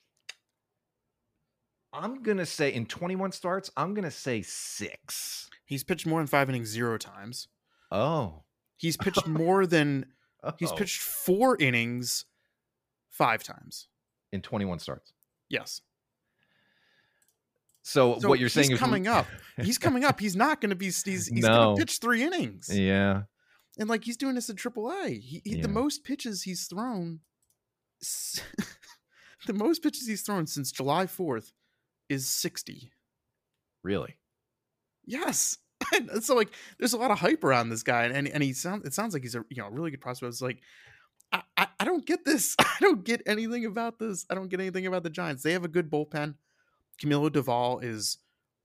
I'm 1.92 2.22
gonna 2.22 2.46
say 2.46 2.72
in 2.72 2.86
21 2.86 3.32
starts, 3.32 3.70
I'm 3.76 3.92
gonna 3.94 4.10
say 4.10 4.42
six. 4.42 5.50
He's 5.66 5.84
pitched 5.84 6.06
more 6.06 6.20
than 6.20 6.26
five 6.26 6.48
innings 6.48 6.68
zero 6.68 6.96
times. 6.98 7.48
Oh, 7.90 8.42
He's 8.78 8.96
pitched 8.98 9.26
more 9.26 9.66
than 9.66 10.06
he's 10.58 10.72
Oh, 10.72 10.76
pitched 10.76 11.00
four 11.00 11.56
innings 11.60 12.24
five 13.10 13.42
times. 13.44 13.88
in 14.32 14.40
21 14.42 14.78
starts. 14.78 15.12
Yes. 15.48 15.82
So, 17.82 18.18
So 18.20 18.28
what 18.28 18.38
you're 18.38 18.48
saying 18.48 18.68
he's 18.70 18.74
is 18.74 18.80
coming 18.80 19.06
up. 19.08 19.26
He's 19.60 19.76
coming 19.76 20.04
up. 20.04 20.18
He's 20.20 20.34
not 20.36 20.60
going 20.60 20.70
to 20.70 20.76
be. 20.76 20.86
He's, 20.86 21.02
he's 21.04 21.30
No. 21.30 21.48
going 21.48 21.76
to 21.76 21.80
pitch 21.82 21.98
three 21.98 22.22
innings, 22.22 22.70
yeah. 22.72 23.22
and 23.78 23.88
like 23.88 24.02
he's 24.04 24.16
doing 24.16 24.34
this 24.36 24.48
in 24.48 24.56
AAA. 24.56 25.20
He, 25.20 25.42
he 25.44 25.56
Yeah. 25.56 25.62
the 25.62 25.68
most 25.68 26.04
pitches 26.04 26.42
he's 26.44 26.66
thrown. 26.66 27.20
the 29.46 29.52
most 29.52 29.82
pitches 29.82 30.06
he's 30.06 30.22
thrown 30.22 30.46
since 30.46 30.72
July 30.72 31.06
fourth 31.06 31.52
is 32.12 32.28
sixty. 32.28 32.92
Really? 33.82 34.16
Yes. 35.04 35.58
And 35.96 36.22
so 36.22 36.36
like 36.36 36.50
there's 36.78 36.92
a 36.92 36.96
lot 36.96 37.10
of 37.10 37.18
hype 37.18 37.42
around 37.42 37.68
this 37.68 37.82
guy 37.82 38.04
and 38.04 38.28
and 38.28 38.42
he 38.42 38.52
sounds 38.52 38.86
it 38.86 38.94
sounds 38.94 39.14
like 39.14 39.24
he's 39.24 39.34
a 39.34 39.44
you 39.50 39.60
know 39.60 39.68
really 39.68 39.90
good 39.90 40.00
prospect. 40.00 40.28
It's 40.28 40.40
like 40.40 40.60
I, 41.32 41.42
I, 41.56 41.66
I 41.80 41.84
don't 41.84 42.06
get 42.06 42.24
this. 42.24 42.54
I 42.60 42.76
don't 42.80 43.04
get 43.04 43.20
anything 43.26 43.64
about 43.64 43.98
this. 43.98 44.24
I 44.30 44.36
don't 44.36 44.48
get 44.48 44.60
anything 44.60 44.86
about 44.86 45.02
the 45.02 45.10
Giants. 45.10 45.42
They 45.42 45.52
have 45.52 45.64
a 45.64 45.68
good 45.68 45.90
bullpen. 45.90 46.34
Camilo 47.02 47.28
Doval 47.30 47.82
is 47.82 48.18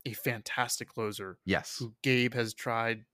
a 0.06 0.12
fantastic 0.12 0.88
closer 0.88 1.38
Yes. 1.44 1.76
who 1.80 1.92
Gabe 2.02 2.34
has 2.34 2.54
tried 2.54 3.04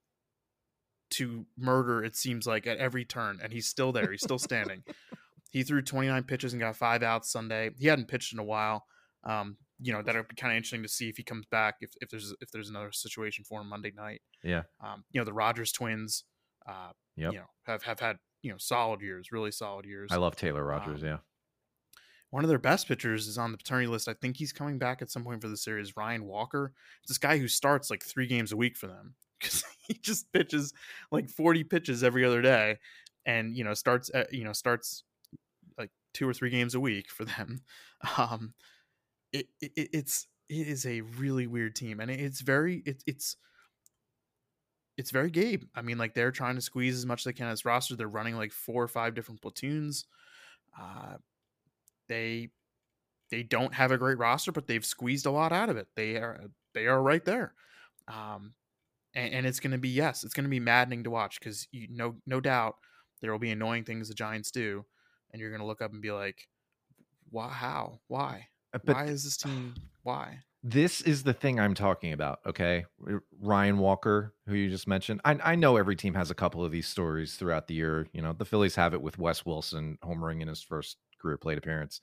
to 1.12 1.46
murder, 1.56 2.04
it 2.04 2.14
seems 2.14 2.46
like, 2.46 2.66
at 2.66 2.78
every 2.78 3.04
turn, 3.06 3.38
and 3.42 3.52
he's 3.52 3.66
still 3.66 3.90
there. 3.92 4.10
He's 4.10 4.22
still 4.22 4.38
standing. 4.38 4.82
he 5.50 5.62
threw 5.62 5.80
29 5.80 6.24
pitches 6.24 6.52
and 6.52 6.60
got 6.60 6.76
five 6.76 7.02
outs 7.02 7.30
Sunday. 7.32 7.70
He 7.78 7.86
hadn't 7.86 8.08
pitched 8.08 8.32
in 8.34 8.38
a 8.38 8.44
while. 8.44 8.84
Um, 9.24 9.56
you 9.80 9.92
know, 9.92 10.02
that'll 10.02 10.22
be 10.22 10.36
kind 10.36 10.52
of 10.52 10.56
interesting 10.56 10.82
to 10.82 10.88
see 10.88 11.08
if 11.08 11.16
he 11.16 11.22
comes 11.22 11.46
back, 11.46 11.76
if, 11.80 11.90
if 12.00 12.08
there's 12.08 12.34
if 12.40 12.50
there's 12.50 12.70
another 12.70 12.92
situation 12.92 13.44
for 13.44 13.60
him 13.60 13.68
Monday 13.68 13.92
night. 13.96 14.22
Yeah. 14.42 14.62
Um, 14.82 15.04
you 15.10 15.20
know, 15.20 15.24
the 15.24 15.32
Rogers 15.32 15.72
twins, 15.72 16.24
uh, 16.66 16.90
Yep. 17.16 17.32
you 17.32 17.38
know, 17.38 17.46
have, 17.66 17.82
have 17.84 18.00
had, 18.00 18.18
you 18.42 18.50
know, 18.50 18.58
solid 18.58 19.00
years, 19.00 19.30
really 19.30 19.52
solid 19.52 19.84
years. 19.84 20.10
I 20.12 20.16
love 20.16 20.36
Taylor 20.36 20.64
Rogers. 20.64 21.02
Um, 21.02 21.08
yeah. 21.08 21.16
One 22.30 22.42
of 22.42 22.48
their 22.48 22.58
best 22.58 22.88
pitchers 22.88 23.28
is 23.28 23.38
on 23.38 23.52
the 23.52 23.58
paternity 23.58 23.86
list. 23.86 24.08
I 24.08 24.14
think 24.14 24.36
he's 24.36 24.52
coming 24.52 24.76
back 24.78 25.00
at 25.02 25.10
some 25.10 25.22
point 25.22 25.40
for 25.40 25.48
the 25.48 25.56
series. 25.56 25.96
Ryan 25.96 26.24
Walker, 26.24 26.72
it's 27.02 27.10
this 27.10 27.18
guy 27.18 27.38
who 27.38 27.46
starts 27.46 27.90
like 27.90 28.02
three 28.04 28.26
games 28.26 28.50
a 28.50 28.56
week 28.56 28.76
for 28.76 28.88
them 28.88 29.14
because 29.40 29.62
he 29.86 29.94
just 29.94 30.32
pitches 30.32 30.72
like 31.12 31.30
forty 31.30 31.62
pitches 31.62 32.02
every 32.02 32.24
other 32.24 32.42
day, 32.42 32.78
and 33.24 33.56
you 33.56 33.62
know 33.62 33.74
starts 33.74 34.10
at, 34.12 34.32
you 34.34 34.42
know 34.42 34.52
starts 34.52 35.04
like 35.78 35.90
two 36.12 36.28
or 36.28 36.34
three 36.34 36.50
games 36.50 36.74
a 36.74 36.80
week 36.80 37.08
for 37.10 37.24
them. 37.24 37.60
Um, 38.18 38.52
it, 39.34 39.46
it 39.76 39.90
it's 39.92 40.28
it 40.48 40.68
is 40.68 40.86
a 40.86 41.02
really 41.02 41.46
weird 41.46 41.76
team, 41.76 42.00
and 42.00 42.10
it's 42.10 42.40
very 42.40 42.82
it, 42.86 43.02
it's 43.06 43.36
it's 44.96 45.10
very 45.10 45.30
Gabe. 45.30 45.64
I 45.74 45.82
mean, 45.82 45.98
like 45.98 46.14
they're 46.14 46.30
trying 46.30 46.54
to 46.54 46.60
squeeze 46.60 46.96
as 46.96 47.06
much 47.06 47.20
as 47.20 47.24
they 47.24 47.32
can 47.32 47.48
as 47.48 47.64
roster. 47.64 47.96
They're 47.96 48.08
running 48.08 48.36
like 48.36 48.52
four 48.52 48.82
or 48.82 48.88
five 48.88 49.14
different 49.14 49.42
platoons. 49.42 50.06
Uh, 50.80 51.16
they 52.08 52.50
they 53.30 53.42
don't 53.42 53.74
have 53.74 53.92
a 53.92 53.98
great 53.98 54.18
roster, 54.18 54.52
but 54.52 54.66
they've 54.66 54.84
squeezed 54.84 55.26
a 55.26 55.30
lot 55.30 55.52
out 55.52 55.70
of 55.70 55.76
it. 55.78 55.88
They 55.96 56.16
are 56.16 56.46
they 56.74 56.86
are 56.86 57.02
right 57.02 57.24
there, 57.24 57.54
um, 58.08 58.54
and, 59.14 59.34
and 59.34 59.46
it's 59.46 59.60
going 59.60 59.72
to 59.72 59.78
be 59.78 59.90
yes, 59.90 60.24
it's 60.24 60.34
going 60.34 60.44
to 60.44 60.50
be 60.50 60.60
maddening 60.60 61.04
to 61.04 61.10
watch 61.10 61.40
because 61.40 61.68
you 61.72 61.88
no 61.90 62.16
no 62.26 62.40
doubt 62.40 62.76
there 63.22 63.32
will 63.32 63.40
be 63.40 63.52
annoying 63.52 63.84
things 63.84 64.08
the 64.08 64.14
Giants 64.14 64.50
do, 64.52 64.84
and 65.32 65.40
you're 65.40 65.50
going 65.50 65.62
to 65.62 65.66
look 65.66 65.82
up 65.82 65.92
and 65.92 66.02
be 66.02 66.12
like, 66.12 66.48
why? 67.30 67.50
How? 67.50 68.00
Why? 68.08 68.48
Uh, 68.74 68.78
But 68.84 68.96
why 68.96 69.04
is 69.04 69.24
this 69.24 69.36
team? 69.36 69.74
Why? 70.02 70.40
this 70.66 71.02
is 71.02 71.22
the 71.22 71.34
thing 71.34 71.60
I'm 71.60 71.74
talking 71.74 72.14
about. 72.14 72.40
Okay. 72.46 72.86
Ryan 73.38 73.76
Walker, 73.76 74.32
who 74.46 74.54
you 74.54 74.70
just 74.70 74.88
mentioned. 74.88 75.20
I, 75.22 75.38
I 75.44 75.54
know 75.56 75.76
every 75.76 75.94
team 75.94 76.14
has 76.14 76.30
a 76.30 76.34
couple 76.34 76.64
of 76.64 76.72
these 76.72 76.86
stories 76.88 77.36
throughout 77.36 77.66
the 77.68 77.74
year. 77.74 78.08
You 78.14 78.22
know, 78.22 78.32
the 78.32 78.46
Phillies 78.46 78.74
have 78.76 78.94
it 78.94 79.02
with 79.02 79.18
Wes 79.18 79.44
Wilson 79.44 79.98
homering 80.02 80.40
in 80.40 80.48
his 80.48 80.62
first 80.62 80.96
career 81.20 81.36
plate 81.36 81.58
appearance. 81.58 82.00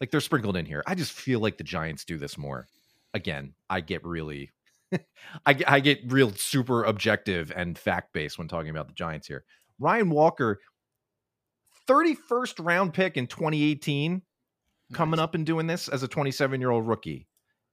Like 0.00 0.12
they're 0.12 0.20
sprinkled 0.20 0.56
in 0.56 0.66
here. 0.66 0.84
I 0.86 0.94
just 0.94 1.10
feel 1.10 1.40
like 1.40 1.58
the 1.58 1.64
Giants 1.64 2.04
do 2.04 2.16
this 2.16 2.38
more. 2.38 2.68
Again, 3.12 3.54
I 3.68 3.80
get 3.80 4.04
really, 4.04 4.52
I, 4.92 5.58
I 5.66 5.80
get 5.80 6.00
real 6.06 6.30
super 6.30 6.84
objective 6.84 7.52
and 7.56 7.76
fact 7.76 8.12
based 8.12 8.38
when 8.38 8.46
talking 8.46 8.70
about 8.70 8.86
the 8.86 8.94
Giants 8.94 9.26
here. 9.26 9.44
Ryan 9.80 10.10
Walker, 10.10 10.60
31st 11.88 12.64
round 12.64 12.94
pick 12.94 13.16
in 13.16 13.26
2018, 13.26 14.22
coming 14.92 15.16
Nice. 15.18 15.24
up 15.24 15.34
and 15.34 15.44
doing 15.46 15.66
this 15.66 15.88
as 15.88 16.02
a 16.02 16.08
27 16.08 16.60
year 16.60 16.70
old 16.70 16.86
rookie 16.86 17.26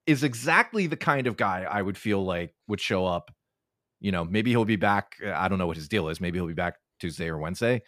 is 0.06 0.24
exactly 0.24 0.88
the 0.88 0.98
kind 0.98 1.28
of 1.28 1.38
guy 1.38 1.66
I 1.70 1.82
would 1.82 1.98
feel 1.98 2.24
like 2.24 2.54
would 2.68 2.82
show 2.82 3.06
up. 3.06 3.32
You 4.02 4.12
know, 4.12 4.26
maybe 4.26 4.50
he'll 4.52 4.66
be 4.66 4.76
back. 4.76 5.16
uh, 5.26 5.32
I 5.32 5.48
don't 5.48 5.58
know 5.60 5.68
what 5.68 5.78
his 5.78 5.88
deal 5.88 6.10
is. 6.10 6.20
Maybe 6.20 6.38
he'll 6.38 6.48
be 6.48 6.54
back 6.54 6.76
Tuesday 7.00 7.28
or 7.30 7.38
Wednesday. 7.38 7.82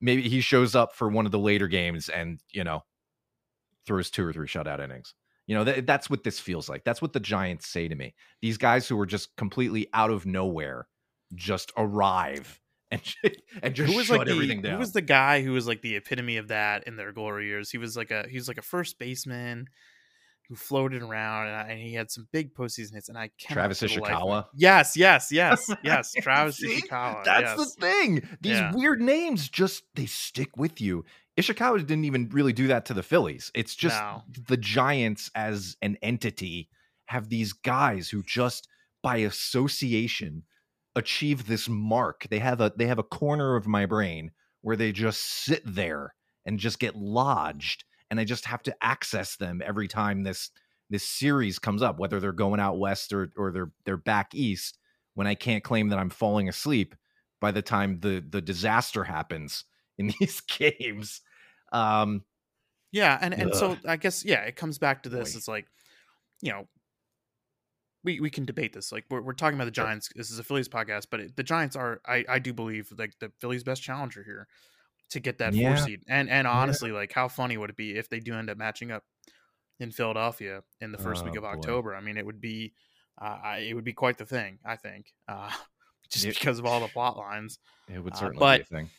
Maybe 0.00 0.22
he 0.28 0.40
shows 0.40 0.74
up 0.74 0.94
for 0.96 1.08
one 1.08 1.26
of 1.26 1.32
the 1.32 1.38
later 1.38 1.68
games 1.68 2.08
and, 2.08 2.40
you 2.52 2.64
know, 2.64 2.80
throws 3.86 4.10
two 4.10 4.24
or 4.26 4.32
three 4.32 4.48
shutout 4.48 4.80
innings. 4.82 5.14
You 5.46 5.54
know, 5.54 5.64
th- 5.64 5.86
that's 5.86 6.08
what 6.10 6.24
this 6.24 6.40
feels 6.40 6.68
like. 6.68 6.84
That's 6.84 7.00
what 7.02 7.12
the 7.12 7.20
Giants 7.20 7.68
say 7.68 7.86
to 7.86 7.94
me. 7.94 8.14
These 8.42 8.58
guys 8.58 8.88
who 8.88 8.98
are 8.98 9.06
just 9.06 9.36
completely 9.36 9.88
out 9.92 10.10
of 10.10 10.26
nowhere 10.26 10.88
just 11.34 11.70
arrive 11.76 12.60
and 12.90 13.00
and 13.62 13.74
just 13.74 13.90
who 13.90 13.96
was 13.96 14.06
shut 14.06 14.18
like 14.18 14.26
the, 14.26 14.32
everything 14.34 14.62
down. 14.62 14.72
Who 14.74 14.78
was 14.78 14.92
the 14.92 15.02
guy 15.02 15.42
who 15.42 15.52
was 15.52 15.66
like 15.66 15.82
the 15.82 15.96
epitome 15.96 16.36
of 16.36 16.48
that 16.48 16.84
in 16.86 16.96
their 16.96 17.12
glory 17.12 17.46
years? 17.46 17.70
He 17.70 17.78
was 17.78 17.96
like 17.96 18.10
a 18.10 18.26
he 18.28 18.36
was 18.36 18.48
like 18.48 18.58
a 18.58 18.62
first 18.62 18.98
baseman 18.98 19.66
who 20.48 20.54
floated 20.56 21.02
around 21.02 21.46
and, 21.46 21.56
I- 21.56 21.68
and 21.70 21.80
he 21.80 21.94
had 21.94 22.10
some 22.10 22.28
big 22.30 22.54
postseason 22.54 22.92
hits. 22.94 23.08
And 23.08 23.16
I 23.16 23.30
can't 23.38 23.54
Travis 23.54 23.80
Ishikawa? 23.82 24.44
Yes, 24.54 24.94
yes, 24.94 25.32
yes, 25.32 25.70
yes. 25.82 26.12
Travis 26.20 26.58
See? 26.58 26.80
Ishikawa. 26.82 27.24
That's 27.24 27.56
yes. 27.58 27.74
the 27.74 27.80
thing. 27.80 28.28
These 28.42 28.58
Yeah. 28.58 28.72
weird 28.74 29.00
names 29.00 29.48
just 29.48 29.84
they 29.94 30.04
stick 30.06 30.56
with 30.56 30.80
you. 30.82 31.04
Ishikawa 31.38 31.78
didn't 31.86 32.04
even 32.04 32.28
really 32.28 32.52
do 32.52 32.66
that 32.68 32.84
to 32.86 32.94
the 32.94 33.02
Phillies. 33.02 33.50
It's 33.54 33.74
just 33.74 33.98
No. 33.98 34.22
the 34.48 34.58
Giants 34.58 35.30
as 35.34 35.76
an 35.80 35.96
entity 36.02 36.68
have 37.06 37.28
these 37.30 37.52
guys 37.54 38.10
who 38.10 38.22
just 38.22 38.68
by 39.02 39.16
association 39.18 40.42
achieve 40.96 41.46
this 41.46 41.68
mark. 41.68 42.26
They 42.30 42.38
have 42.38 42.60
a 42.60 42.72
they 42.76 42.86
have 42.86 42.98
a 42.98 43.04
corner 43.04 43.56
of 43.56 43.66
my 43.66 43.86
brain 43.86 44.30
where 44.62 44.76
they 44.76 44.92
just 44.92 45.20
sit 45.20 45.62
there 45.64 46.14
and 46.46 46.58
just 46.58 46.78
get 46.78 46.96
lodged 46.96 47.84
and 48.10 48.20
I 48.20 48.24
just 48.24 48.44
have 48.46 48.62
to 48.64 48.76
access 48.82 49.36
them 49.36 49.62
every 49.64 49.88
time 49.88 50.22
this 50.22 50.50
this 50.90 51.08
series 51.08 51.58
comes 51.58 51.82
up 51.82 51.98
whether 51.98 52.20
they're 52.20 52.32
going 52.32 52.60
out 52.60 52.78
west 52.78 53.12
or 53.12 53.30
or 53.36 53.50
they're 53.50 53.70
they're 53.84 53.96
back 53.96 54.34
east 54.34 54.78
when 55.14 55.26
I 55.26 55.34
can't 55.34 55.64
claim 55.64 55.88
that 55.88 55.98
I'm 55.98 56.10
falling 56.10 56.48
asleep 56.48 56.94
by 57.40 57.50
the 57.50 57.62
time 57.62 58.00
the 58.00 58.24
the 58.26 58.40
disaster 58.40 59.04
happens 59.04 59.64
in 59.98 60.12
these 60.18 60.40
games. 60.40 61.20
Um, 61.72 62.24
Yeah, 62.92 63.18
and 63.20 63.34
and 63.34 63.54
so 63.54 63.76
I 63.86 63.96
guess 63.96 64.24
yeah, 64.24 64.42
it 64.42 64.56
comes 64.56 64.78
back 64.78 65.02
to 65.02 65.08
this. 65.08 65.32
Boy. 65.32 65.38
It's 65.38 65.48
like, 65.48 65.66
you 66.40 66.52
know, 66.52 66.68
we 68.04 68.20
we 68.20 68.30
can 68.30 68.44
debate 68.44 68.72
this. 68.72 68.92
Like 68.92 69.04
we're 69.10 69.22
we're 69.22 69.32
talking 69.32 69.58
about 69.58 69.64
the 69.64 69.74
Sure. 69.74 69.84
Giants. 69.86 70.10
This 70.14 70.30
is 70.30 70.38
a 70.38 70.44
Phillies 70.44 70.68
podcast, 70.68 71.06
but 71.10 71.20
it, 71.20 71.36
the 71.36 71.42
Giants 71.42 71.74
are 71.74 72.00
I 72.06 72.24
I 72.28 72.38
do 72.38 72.52
believe 72.52 72.92
like 72.96 73.14
the 73.18 73.32
Phillies' 73.40 73.64
best 73.64 73.82
challenger 73.82 74.22
here 74.22 74.46
to 75.10 75.20
get 75.20 75.38
that 75.38 75.54
Yeah. 75.54 75.74
four 75.76 75.84
seed. 75.84 76.02
And 76.08 76.28
and 76.30 76.46
Yeah. 76.46 76.52
honestly, 76.52 76.92
like 76.92 77.12
how 77.12 77.28
funny 77.28 77.56
would 77.56 77.70
it 77.70 77.76
be 77.76 77.96
if 77.96 78.08
they 78.08 78.20
do 78.20 78.34
end 78.34 78.50
up 78.50 78.58
matching 78.58 78.90
up 78.92 79.04
in 79.80 79.90
Philadelphia 79.90 80.62
in 80.80 80.92
the 80.92 80.98
first 80.98 81.24
week 81.24 81.34
Oh, 81.34 81.38
of 81.38 81.42
boy. 81.44 81.48
October? 81.50 81.94
I 81.96 82.00
mean, 82.00 82.16
it 82.16 82.24
would 82.26 82.40
be 82.40 82.74
uh, 83.20 83.38
I, 83.42 83.56
it 83.58 83.74
would 83.74 83.84
be 83.84 83.92
quite 83.92 84.18
the 84.18 84.26
thing. 84.26 84.58
I 84.64 84.76
think 84.76 85.12
uh, 85.28 85.50
just 86.10 86.24
It- 86.26 86.34
because 86.38 86.58
of 86.58 86.66
all 86.66 86.80
the 86.80 86.88
plot 86.88 87.16
lines. 87.16 87.58
it 87.88 87.98
would 88.02 88.12
Uh, 88.14 88.16
certainly 88.16 88.38
but- 88.40 88.58
be 88.68 88.76
a 88.76 88.78
thing. 88.80 88.90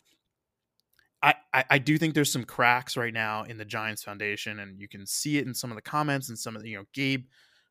I, 1.22 1.34
I, 1.52 1.64
I 1.70 1.78
do 1.78 1.96
think 1.98 2.14
there's 2.14 2.30
some 2.30 2.44
cracks 2.44 2.96
right 2.96 3.12
now 3.12 3.42
in 3.44 3.56
the 3.56 3.64
Giants 3.64 4.04
Foundation, 4.04 4.60
and 4.60 4.78
you 4.78 4.86
can 4.86 5.06
see 5.06 5.38
it 5.38 5.46
in 5.46 5.54
some 5.54 5.70
of 5.70 5.76
the 5.76 5.82
comments 5.82 6.28
and 6.28 6.38
some 6.38 6.54
of 6.54 6.62
the, 6.62 6.68
you 6.70 6.76
know, 6.76 6.84
Gabe 6.92 7.24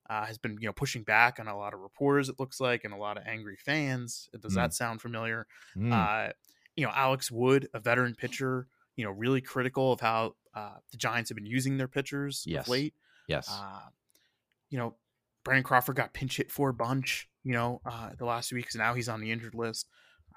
uh, 0.09 0.25
has 0.25 0.37
been, 0.37 0.57
you 0.61 0.67
know, 0.67 0.73
pushing 0.73 1.03
back 1.03 1.39
on 1.39 1.47
a 1.47 1.57
lot 1.57 1.73
of 1.73 1.79
reporters, 1.79 2.29
it 2.29 2.39
looks 2.39 2.59
like, 2.59 2.83
and 2.83 2.93
a 2.93 2.97
lot 2.97 3.17
of 3.17 3.23
angry 3.25 3.55
fans. 3.57 4.29
Does 4.39 4.53
Mm. 4.53 4.55
that 4.55 4.73
sound 4.73 5.01
familiar? 5.01 5.47
Mm, 5.75 5.91
Uh, 5.91 6.33
you 6.75 6.85
know, 6.85 6.91
Alex 6.93 7.31
Wood, 7.31 7.69
a 7.73 7.79
veteran 7.79 8.13
pitcher, 8.15 8.67
you 8.95 9.03
know, 9.05 9.11
really 9.11 9.41
critical 9.41 9.91
of 9.93 9.99
how 10.01 10.35
uh, 10.53 10.75
the 10.91 10.97
Giants 10.97 11.29
have 11.29 11.35
been 11.35 11.45
using 11.45 11.77
their 11.77 11.87
pitchers 11.87 12.43
Yes. 12.47 12.65
of 12.65 12.69
late. 12.69 12.93
yes. 13.27 13.49
Uh, 13.51 13.81
you 14.69 14.77
know, 14.77 14.95
Brandon 15.43 15.63
Crawford 15.63 15.95
got 15.95 16.13
pinch 16.13 16.37
hit 16.37 16.49
for 16.51 16.69
a 16.69 16.73
bunch, 16.73 17.29
you 17.43 17.51
know, 17.53 17.81
uh, 17.85 18.11
the 18.17 18.25
last 18.25 18.49
few 18.49 18.55
weeks. 18.57 18.73
And 18.75 18.79
now 18.81 18.93
he's 18.93 19.09
on 19.09 19.19
the 19.21 19.31
injured 19.31 19.53
list. 19.53 19.87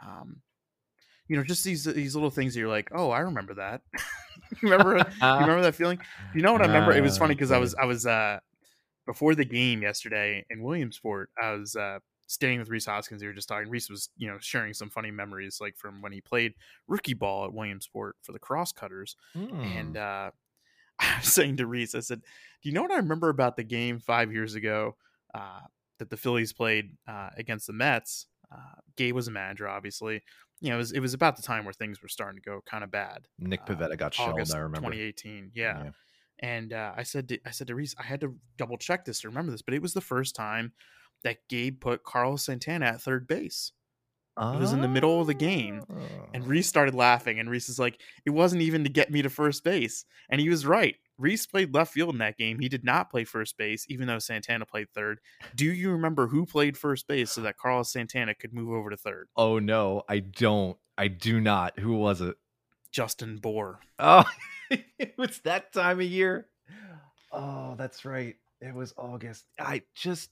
Um, 0.04 0.42
you 1.28 1.36
know, 1.36 1.44
just 1.44 1.62
these 1.64 1.84
these 1.84 2.14
little 2.14 2.30
things 2.30 2.54
that 2.54 2.60
you're 2.60 2.68
like, 2.68 2.90
oh, 2.92 3.10
I 3.10 3.20
remember 3.20 3.54
that. 3.54 3.82
you 4.62 4.70
remember 4.70 4.96
you 4.96 5.04
remember 5.40 5.62
that 5.62 5.74
feeling? 5.74 5.98
You 6.34 6.42
know 6.42 6.52
what 6.52 6.62
I 6.62 6.66
remember? 6.66 6.92
It 6.92 7.02
was 7.02 7.16
funny 7.22 7.34
because 7.34 7.50
I 7.52 7.58
was 7.58 7.74
I 7.74 7.84
was 7.84 8.06
uh 8.06 8.40
before 9.08 9.34
the 9.34 9.44
game 9.44 9.82
yesterday 9.82 10.44
in 10.50 10.62
Williamsport, 10.62 11.30
I 11.42 11.52
was 11.52 11.74
uh 11.74 11.98
staying 12.28 12.58
with 12.58 12.68
Rhys 12.68 12.84
Hoskins. 12.86 13.22
We 13.22 13.26
were 13.28 13.32
just 13.32 13.48
talking. 13.48 13.70
Rhys 13.70 13.88
was, 13.90 14.10
you 14.18 14.28
know, 14.28 14.36
sharing 14.38 14.74
some 14.74 14.90
funny 14.90 15.10
memories 15.10 15.58
like 15.60 15.76
from 15.78 16.02
when 16.02 16.12
he 16.12 16.20
played 16.20 16.52
rookie 16.86 17.14
ball 17.14 17.46
at 17.46 17.54
Williamsport 17.54 18.16
for 18.22 18.32
the 18.32 18.38
Crosscutters. 18.38 19.16
And 19.34 19.94
Mm. 19.94 19.96
uh 19.96 20.30
I 21.00 21.18
was 21.20 21.32
saying 21.32 21.56
to 21.58 21.66
Rhys, 21.66 21.94
I 21.94 22.00
said, 22.00 22.20
Do 22.62 22.68
you 22.68 22.74
know 22.74 22.82
what 22.82 22.90
I 22.92 22.96
remember 22.96 23.28
about 23.30 23.56
the 23.56 23.64
game 23.64 23.98
five 23.98 24.32
years 24.32 24.54
ago 24.54 24.96
uh 25.34 25.60
that 25.98 26.10
the 26.10 26.16
Phillies 26.16 26.52
played 26.52 26.96
uh 27.08 27.30
against 27.36 27.66
the 27.66 27.72
Mets? 27.72 28.26
Uh, 28.50 28.80
Gabe 28.96 29.14
was 29.14 29.28
a 29.28 29.30
manager, 29.30 29.68
obviously. 29.68 30.22
You 30.60 30.70
know, 30.70 30.76
it 30.76 30.78
was 30.78 30.92
it 30.92 31.00
was 31.00 31.14
about 31.14 31.36
the 31.36 31.42
time 31.42 31.64
where 31.64 31.72
things 31.74 32.02
were 32.02 32.08
starting 32.08 32.40
to 32.42 32.50
go 32.50 32.60
kind 32.66 32.82
of 32.84 32.90
bad. 32.90 33.28
Nick 33.38 33.60
Uh, 33.62 33.66
Pivetta 33.66 33.96
got 33.96 34.14
shelled. 34.14 34.40
I 34.52 34.58
remember. 34.58 34.90
2018. 34.90 35.52
Yeah. 35.54 35.90
And 36.40 36.72
uh, 36.72 36.92
I 36.96 37.02
said, 37.02 37.28
to, 37.30 37.38
I 37.46 37.50
said 37.50 37.66
to 37.68 37.74
Rhys, 37.74 37.94
I 37.98 38.02
had 38.04 38.20
to 38.20 38.34
double 38.56 38.76
check 38.78 39.04
this 39.04 39.20
to 39.22 39.28
remember 39.28 39.50
this, 39.52 39.62
but 39.62 39.74
it 39.74 39.82
was 39.82 39.92
the 39.94 40.00
first 40.00 40.36
time 40.36 40.72
that 41.24 41.38
Gabe 41.48 41.80
put 41.80 42.04
Carlos 42.04 42.44
Santana 42.44 42.86
at 42.86 43.00
third 43.00 43.26
base. 43.26 43.72
It 44.40 44.60
was 44.60 44.72
in 44.72 44.82
the 44.82 44.86
middle 44.86 45.20
of 45.20 45.26
the 45.26 45.34
game, 45.34 45.82
And 46.32 46.44
Oh. 46.44 46.46
Rhys 46.46 46.68
started 46.68 46.94
laughing, 46.94 47.40
and 47.40 47.50
Rhys 47.50 47.68
is 47.68 47.80
like, 47.80 48.00
"It 48.24 48.30
wasn't 48.30 48.62
even 48.62 48.84
to 48.84 48.88
get 48.88 49.10
me 49.10 49.20
to 49.22 49.28
first 49.28 49.64
base," 49.64 50.04
and 50.30 50.40
he 50.40 50.48
was 50.48 50.64
right. 50.64 50.94
Rhys 51.18 51.44
played 51.44 51.74
left 51.74 51.92
field 51.92 52.10
in 52.14 52.18
that 52.18 52.36
game. 52.38 52.60
He 52.60 52.68
did 52.68 52.84
not 52.84 53.10
play 53.10 53.24
first 53.24 53.56
base, 53.58 53.84
even 53.88 54.06
though 54.06 54.20
Santana 54.20 54.64
played 54.64 54.90
third. 54.94 55.18
Do 55.56 55.64
you 55.64 55.90
remember 55.90 56.28
who 56.28 56.46
played 56.46 56.78
first 56.78 57.08
base 57.08 57.32
so 57.32 57.40
that 57.40 57.56
Carlos 57.56 57.90
Santana 57.90 58.32
could 58.32 58.52
move 58.54 58.70
over 58.70 58.90
to 58.90 58.96
third? 58.96 59.26
Oh 59.34 59.58
no, 59.58 60.04
I 60.08 60.20
don't. 60.20 60.76
I 60.96 61.08
do 61.08 61.40
not. 61.40 61.76
Who 61.80 61.94
was 61.94 62.20
it? 62.20 62.36
Justin 62.92 63.38
Bour. 63.38 63.80
Oh, 63.98 64.22
it 64.98 65.14
was 65.18 65.38
that 65.40 65.72
time 65.72 66.00
of 66.00 66.06
year. 66.06 66.46
Oh, 67.32 67.74
that's 67.76 68.04
right. 68.04 68.36
It 68.60 68.74
was 68.74 68.92
August. 68.96 69.44
I 69.58 69.82
just 69.94 70.30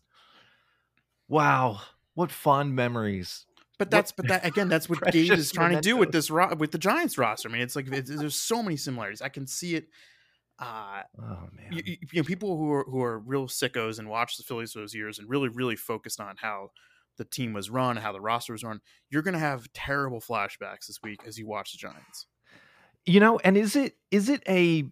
wow, 1.28 1.80
what 2.14 2.30
fond 2.32 2.74
memories. 2.74 3.46
But 3.78 3.86
What- 3.86 3.90
that's 3.90 4.12
but 4.12 4.28
that 4.28 4.44
again, 4.46 4.68
that's 4.68 4.88
what 4.88 5.00
Gabe 5.12 5.28
Precious 5.28 5.46
is 5.46 5.52
trying 5.52 5.74
to 5.74 5.80
do 5.80 5.96
with 5.96 6.12
this 6.12 6.30
ro- 6.30 6.54
with 6.54 6.72
the 6.72 6.78
Giants 6.78 7.18
roster. 7.18 7.48
I 7.48 7.52
mean, 7.52 7.62
it's 7.62 7.76
like 7.76 7.88
it's, 7.92 8.08
there's 8.10 8.36
so 8.36 8.62
many 8.62 8.76
similarities. 8.76 9.20
I 9.22 9.28
can 9.28 9.46
see 9.46 9.74
it. 9.76 9.88
Uh, 10.58 11.02
Oh 11.20 11.48
man. 11.52 11.70
you, 11.72 11.82
you 11.84 11.96
you 12.12 12.22
know, 12.22 12.26
people 12.26 12.56
who 12.56 12.72
are 12.72 12.84
who 12.84 13.02
are 13.02 13.18
real 13.18 13.46
sickos 13.46 13.98
and 13.98 14.08
watch 14.08 14.38
the 14.38 14.42
Phillies 14.42 14.72
those 14.72 14.94
years 14.94 15.18
and 15.18 15.28
really 15.28 15.50
really 15.50 15.76
focused 15.76 16.20
on 16.20 16.36
how 16.40 16.70
the 17.18 17.24
team 17.26 17.52
was 17.52 17.68
run, 17.68 17.96
how 17.98 18.12
the 18.12 18.20
roster 18.20 18.52
was 18.54 18.64
run. 18.64 18.80
You're 19.10 19.22
gonna 19.22 19.38
have 19.38 19.70
terrible 19.74 20.20
flashbacks 20.20 20.86
this 20.86 20.98
week 21.02 21.20
as 21.26 21.38
you 21.38 21.46
watch 21.46 21.72
the 21.72 21.78
Giants. 21.78 22.26
You 23.06 23.20
know, 23.20 23.38
and 23.38 23.56
is 23.56 23.76
it 23.76 23.96
is 24.10 24.28
it 24.28 24.42
a 24.48 24.84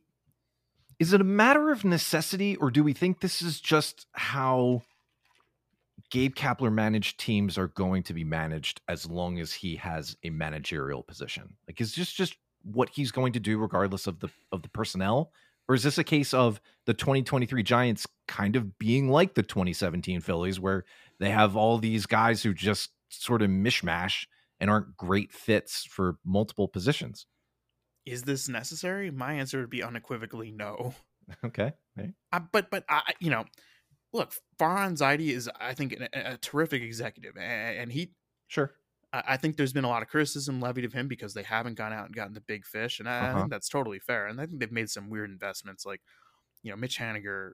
is 0.99 1.13
it 1.13 1.21
a 1.21 1.25
matter 1.25 1.71
of 1.71 1.85
necessity 1.85 2.57
or 2.57 2.71
do 2.71 2.85
we 2.85 2.93
think 2.93 3.21
this 3.21 3.43
is 3.43 3.61
just 3.61 4.07
how 4.13 4.83
Gabe 6.11 6.35
Kapler 6.35 6.73
managed 6.73 7.19
teams 7.19 7.59
are 7.59 7.67
going 7.67 8.05
to 8.05 8.15
be 8.15 8.23
managed 8.23 8.81
as 8.89 9.11
long 9.11 9.41
as 9.41 9.53
he 9.53 9.77
has 9.77 10.17
a 10.23 10.31
managerial 10.31 11.03
position? 11.03 11.57
Like 11.67 11.81
is 11.81 11.97
this 11.97 12.13
just 12.13 12.37
what 12.63 12.91
he's 12.91 13.11
going 13.11 13.33
to 13.33 13.41
do 13.41 13.59
regardless 13.59 14.07
of 14.07 14.21
the 14.21 14.29
of 14.53 14.63
the 14.63 14.69
personnel? 14.69 15.33
Or 15.67 15.75
is 15.75 15.83
this 15.83 15.99
a 15.99 16.05
case 16.05 16.35
of 16.35 16.61
the 16.85 16.95
2023 16.95 17.63
Giants 17.63 18.07
kind 18.29 18.55
of 18.55 18.79
being 18.79 19.09
like 19.09 19.35
the 19.35 19.43
2017 19.43 20.21
Phillies 20.21 20.61
where 20.61 20.85
they 21.19 21.31
have 21.31 21.57
all 21.57 21.79
these 21.79 22.07
guys 22.07 22.43
who 22.43 22.53
just 22.53 22.91
sort 23.09 23.41
of 23.41 23.49
mishmash 23.49 24.27
and 24.61 24.69
aren't 24.69 24.97
great 24.97 25.33
fits 25.33 25.85
for 25.85 26.19
multiple 26.23 26.69
positions? 26.69 27.27
Is 28.07 28.23
this 28.23 28.49
necessary? 28.49 29.11
My 29.11 29.35
answer 29.35 29.61
would 29.61 29.71
be 29.71 29.83
unequivocally 29.83 30.51
no. 30.51 30.95
Okay. 31.45 31.75
I, 32.33 32.39
but 32.41 32.71
but 32.71 32.85
I 32.89 33.15
you 33.21 33.31
know, 33.31 33.45
look, 34.13 34.35
Farhan 34.59 34.97
Zaidi 34.99 35.31
is 35.31 35.51
I 35.61 35.75
think 35.75 35.95
a, 35.95 36.35
a 36.35 36.39
terrific 36.39 36.83
executive, 36.83 37.37
a- 37.37 37.41
and 37.41 37.93
he 37.93 38.15
Sure. 38.49 38.79
I 39.13 39.25
I 39.29 39.37
think 39.37 39.57
there's 39.57 39.73
been 39.73 39.85
a 39.85 39.89
lot 39.89 40.03
of 40.03 40.09
criticism 40.09 40.61
levied 40.61 40.85
of 40.85 40.93
him 40.93 41.09
because 41.09 41.35
they 41.35 41.43
haven't 41.45 41.77
gone 41.77 41.93
out 41.93 42.07
and 42.07 42.15
gotten 42.17 42.35
the 42.35 42.41
big 42.41 42.67
fish, 42.67 43.01
and 43.01 43.09
I, 43.09 43.33
I 43.33 43.35
Uh-huh. 43.35 43.37
think 43.37 43.51
that's 43.51 43.69
totally 43.69 43.99
fair. 44.01 44.27
And 44.27 44.41
I 44.41 44.47
think 44.47 44.61
they've 44.61 44.73
made 44.73 44.91
some 44.91 45.11
weird 45.11 45.31
investments, 45.31 45.87
like 45.87 46.03
you 46.63 46.71
know, 46.73 46.77
Mitch 46.79 46.99
Haniger, 46.99 47.53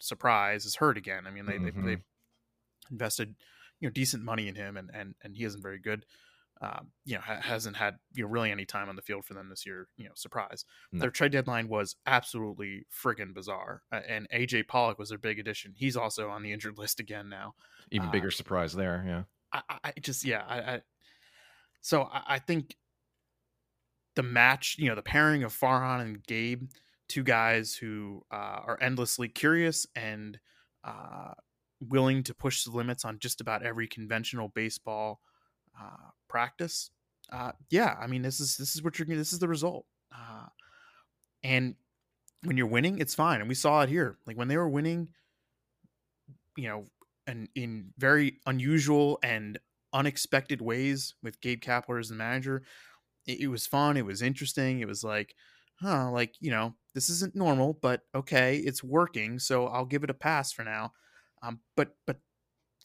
surprise, 0.00 0.66
is 0.66 0.76
hurt 0.76 0.98
again. 0.98 1.26
I 1.26 1.30
mean, 1.32 1.46
they 1.46 1.58
Mhm. 1.58 1.70
they, 1.72 1.72
they 1.96 1.98
invested 2.90 3.36
you 3.80 3.88
know 3.88 3.92
decent 3.92 4.24
money 4.24 4.48
in 4.48 4.54
him, 4.54 4.76
and 4.76 4.90
and 4.94 5.14
and 5.22 5.36
he 5.36 5.44
isn't 5.44 5.62
very 5.62 5.78
good. 5.80 6.06
Um, 6.60 6.88
you 7.04 7.14
know, 7.14 7.20
ha- 7.20 7.40
hasn't 7.40 7.76
had 7.76 7.96
you 8.14 8.24
know 8.24 8.28
really 8.30 8.50
any 8.50 8.64
time 8.64 8.88
on 8.88 8.96
the 8.96 9.02
field 9.02 9.24
for 9.24 9.34
them 9.34 9.48
this 9.48 9.64
year. 9.64 9.88
You 9.96 10.06
know, 10.06 10.12
surprise. 10.14 10.64
No. 10.92 11.00
Their 11.00 11.10
trade 11.10 11.32
deadline 11.32 11.68
was 11.68 11.96
absolutely 12.06 12.84
friggin' 12.92 13.32
bizarre, 13.32 13.82
uh, 13.92 14.00
and 14.08 14.28
AJ 14.30 14.66
Pollock 14.66 14.98
was 14.98 15.10
their 15.10 15.18
big 15.18 15.38
addition. 15.38 15.72
He's 15.76 15.96
also 15.96 16.28
on 16.30 16.42
the 16.42 16.52
injured 16.52 16.76
list 16.78 16.98
again 16.98 17.28
now. 17.28 17.54
Even 17.92 18.08
Uh, 18.08 18.12
bigger 18.12 18.30
surprise 18.30 18.72
there. 18.72 19.04
Yeah. 19.06 19.22
I, 19.52 19.62
I 19.68 19.78
I 19.84 19.92
just 20.00 20.24
yeah 20.24 20.44
I, 20.46 20.58
I 20.58 20.82
so 21.80 22.02
I, 22.12 22.22
I 22.26 22.38
think 22.38 22.76
the 24.16 24.22
match 24.22 24.76
you 24.78 24.88
know 24.88 24.94
the 24.94 25.02
pairing 25.02 25.44
of 25.44 25.56
Farhan 25.56 26.00
and 26.00 26.26
Gabe 26.26 26.68
two 27.08 27.22
guys 27.22 27.74
who 27.74 28.22
uh, 28.30 28.60
are 28.66 28.78
endlessly 28.82 29.28
curious 29.28 29.86
and 29.96 30.38
uh, 30.84 31.32
willing 31.80 32.22
to 32.24 32.34
push 32.34 32.64
the 32.64 32.70
limits 32.70 33.04
on 33.04 33.18
just 33.18 33.40
about 33.40 33.62
every 33.62 33.86
conventional 33.86 34.48
baseball 34.48 35.20
uh, 35.80 36.10
practice 36.28 36.90
uh, 37.32 37.52
yeah 37.70 37.96
I 38.00 38.06
mean 38.06 38.22
this 38.22 38.40
is 38.40 38.56
this 38.56 38.74
is 38.74 38.82
what 38.82 38.98
you're 38.98 39.06
this 39.06 39.32
is 39.32 39.38
the 39.38 39.48
result 39.48 39.86
uh, 40.12 40.46
and 41.42 41.74
when 42.44 42.56
you're 42.56 42.66
winning 42.66 42.98
it's 42.98 43.14
fine 43.14 43.40
and 43.40 43.48
we 43.48 43.54
saw 43.54 43.82
it 43.82 43.88
here 43.88 44.18
like 44.26 44.36
when 44.36 44.48
they 44.48 44.56
were 44.56 44.68
winning 44.68 45.08
you 46.56 46.68
know 46.68 46.84
and 47.26 47.48
in 47.54 47.92
very 47.98 48.40
unusual 48.46 49.18
and 49.22 49.58
unexpected 49.92 50.60
ways 50.60 51.14
with 51.22 51.40
Gabe 51.40 51.60
Kapler 51.60 52.00
as 52.00 52.08
the 52.08 52.14
manager. 52.14 52.62
It, 53.26 53.40
it 53.40 53.48
was 53.48 53.66
fun. 53.66 53.96
It 53.96 54.04
was 54.04 54.22
interesting. 54.22 54.80
It 54.80 54.88
was 54.88 55.04
like, 55.04 55.34
huh, 55.80 56.10
like, 56.10 56.34
you 56.40 56.50
know, 56.50 56.74
this 56.94 57.10
isn't 57.10 57.36
normal, 57.36 57.78
but 57.80 58.02
okay, 58.14 58.56
it's 58.56 58.82
working. 58.82 59.38
So 59.38 59.66
I'll 59.66 59.84
give 59.84 60.04
it 60.04 60.10
a 60.10 60.14
pass 60.14 60.52
for 60.52 60.64
now. 60.64 60.92
Um, 61.42 61.60
but, 61.76 61.94
but 62.06 62.16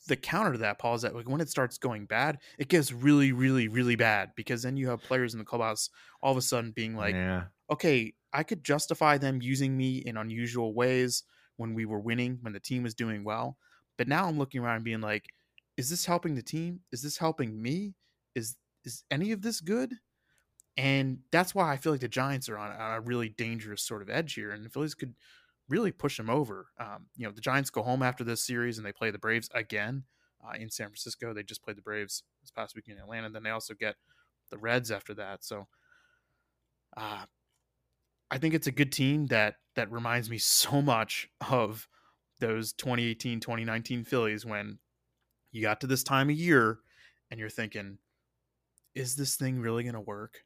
the 0.08 0.16
counter 0.16 0.54
to 0.54 0.58
that, 0.60 0.80
Paul, 0.80 0.96
is 0.96 1.02
that 1.04 1.16
like 1.16 1.30
when 1.30 1.42
it 1.42 1.50
starts 1.50 1.78
going 1.78 2.06
bad, 2.06 2.40
it 2.58 2.68
gets 2.68 2.92
really, 2.92 3.32
really, 3.32 3.68
really 3.68 3.96
bad 3.96 4.32
because 4.36 4.64
then 4.64 4.78
you 4.78 4.90
have 4.90 5.02
players 5.02 5.34
in 5.34 5.40
the 5.40 5.46
clubhouse 5.46 5.90
all 6.22 6.32
of 6.32 6.38
a 6.38 6.42
sudden 6.42 6.72
being 6.72 6.96
like, 6.96 7.16
yeah. 7.16 7.44
okay, 7.72 8.14
I 8.34 8.44
could 8.44 8.64
justify 8.64 9.18
them 9.18 9.42
using 9.42 9.78
me 9.78 9.98
in 9.98 10.18
unusual 10.18 10.74
ways 10.74 11.24
when 11.58 11.74
we 11.74 11.86
were 11.86 12.00
winning, 12.00 12.40
when 12.42 12.54
the 12.54 12.60
team 12.60 12.84
was 12.84 12.96
doing 12.96 13.24
well. 13.24 13.58
But 13.98 14.08
now 14.08 14.28
I'm 14.28 14.38
looking 14.38 14.62
around 14.62 14.78
and 14.78 14.86
being 14.86 15.02
like, 15.02 15.28
is 15.78 15.90
this 15.90 16.06
helping 16.06 16.36
the 16.36 16.42
team? 16.42 16.82
Is 16.92 17.02
this 17.02 17.18
helping 17.18 17.62
me? 17.62 17.96
Is 18.36 18.56
is 18.84 19.04
any 19.10 19.32
of 19.32 19.42
this 19.42 19.62
good? 19.62 19.94
And 20.76 21.20
that's 21.32 21.54
why 21.54 21.72
I 21.72 21.78
feel 21.78 21.92
like 21.92 22.02
the 22.02 22.08
Giants 22.08 22.50
are 22.50 22.58
on, 22.58 22.72
on 22.72 22.98
a 22.98 23.02
really 23.02 23.30
dangerous 23.30 23.84
sort 23.84 24.02
of 24.02 24.10
edge 24.10 24.34
here, 24.34 24.52
and 24.52 24.66
the 24.66 24.70
Phillies 24.70 24.96
could 24.96 25.14
really 25.70 25.92
push 25.92 26.18
them 26.18 26.30
over. 26.30 26.68
Um, 26.80 27.08
you 27.16 27.26
know, 27.26 27.32
the 27.32 27.42
Giants 27.42 27.70
go 27.70 27.84
home 27.84 28.04
after 28.04 28.24
this 28.24 28.46
series 28.46 28.78
and 28.78 28.86
they 28.86 28.92
play 28.92 29.12
the 29.12 29.18
Braves 29.18 29.50
again 29.54 30.04
uh, 30.44 30.58
in 30.58 30.70
San 30.70 30.88
Francisco. 30.88 31.34
They 31.34 31.44
just 31.44 31.64
played 31.64 31.78
the 31.78 31.82
Braves 31.82 32.24
this 32.42 32.52
past 32.52 32.76
week 32.76 32.88
in 32.88 32.98
Atlanta. 32.98 33.30
Then 33.30 33.44
they 33.44 33.50
also 33.50 33.74
get 33.74 33.96
the 34.52 34.58
Reds 34.58 34.92
after 34.92 35.14
that. 35.16 35.44
So, 35.44 35.68
uh, 36.98 37.26
I 38.30 38.38
think 38.38 38.54
it's 38.54 38.68
a 38.68 38.72
good 38.72 38.92
team 38.92 39.28
that 39.28 39.56
that 39.76 39.92
reminds 39.92 40.30
me 40.30 40.38
so 40.40 40.82
much 40.82 41.30
of 41.50 41.88
those 42.40 42.74
2018 42.74 43.40
2019 43.40 44.04
Phillies 44.04 44.46
when 44.46 44.80
you 45.52 45.62
got 45.62 45.80
to 45.82 45.88
this 45.88 46.04
time 46.04 46.30
of 46.30 46.36
year 46.36 46.80
and 47.32 47.40
you're 47.40 47.50
thinking 47.50 48.00
is 48.96 49.16
this 49.16 49.36
thing 49.36 49.60
really 49.60 49.84
going 49.84 49.96
to 49.96 50.02
work? 50.02 50.40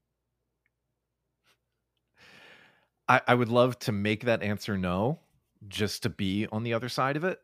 I, 3.07 3.21
I 3.27 3.35
would 3.35 3.49
love 3.49 3.79
to 3.79 3.91
make 3.91 4.25
that 4.25 4.43
answer 4.43 4.77
no, 4.77 5.19
just 5.67 6.03
to 6.03 6.09
be 6.09 6.47
on 6.51 6.63
the 6.63 6.73
other 6.73 6.89
side 6.89 7.15
of 7.17 7.23
it. 7.23 7.39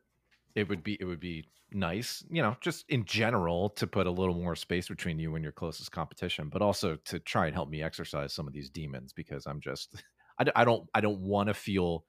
It 0.55 0.69
would 0.69 0.83
be 0.83 0.97
it 0.99 1.05
would 1.05 1.19
be 1.19 1.45
nice, 1.71 2.23
you 2.29 2.41
know, 2.41 2.55
just 2.61 2.85
in 2.89 3.05
general 3.05 3.69
to 3.71 3.87
put 3.87 4.05
a 4.05 4.11
little 4.11 4.35
more 4.35 4.55
space 4.55 4.87
between 4.87 5.17
you 5.17 5.35
and 5.35 5.43
your 5.43 5.51
closest 5.51 5.91
competition, 5.91 6.49
but 6.49 6.61
also 6.61 6.95
to 7.05 7.19
try 7.19 7.47
and 7.47 7.55
help 7.55 7.69
me 7.69 7.81
exercise 7.81 8.33
some 8.33 8.47
of 8.47 8.53
these 8.53 8.69
demons 8.69 9.13
because 9.13 9.45
I'm 9.47 9.59
just 9.59 10.03
I, 10.39 10.45
I 10.55 10.65
don't 10.65 10.87
I 10.93 11.01
don't 11.01 11.21
want 11.21 11.47
to 11.47 11.53
feel 11.53 12.05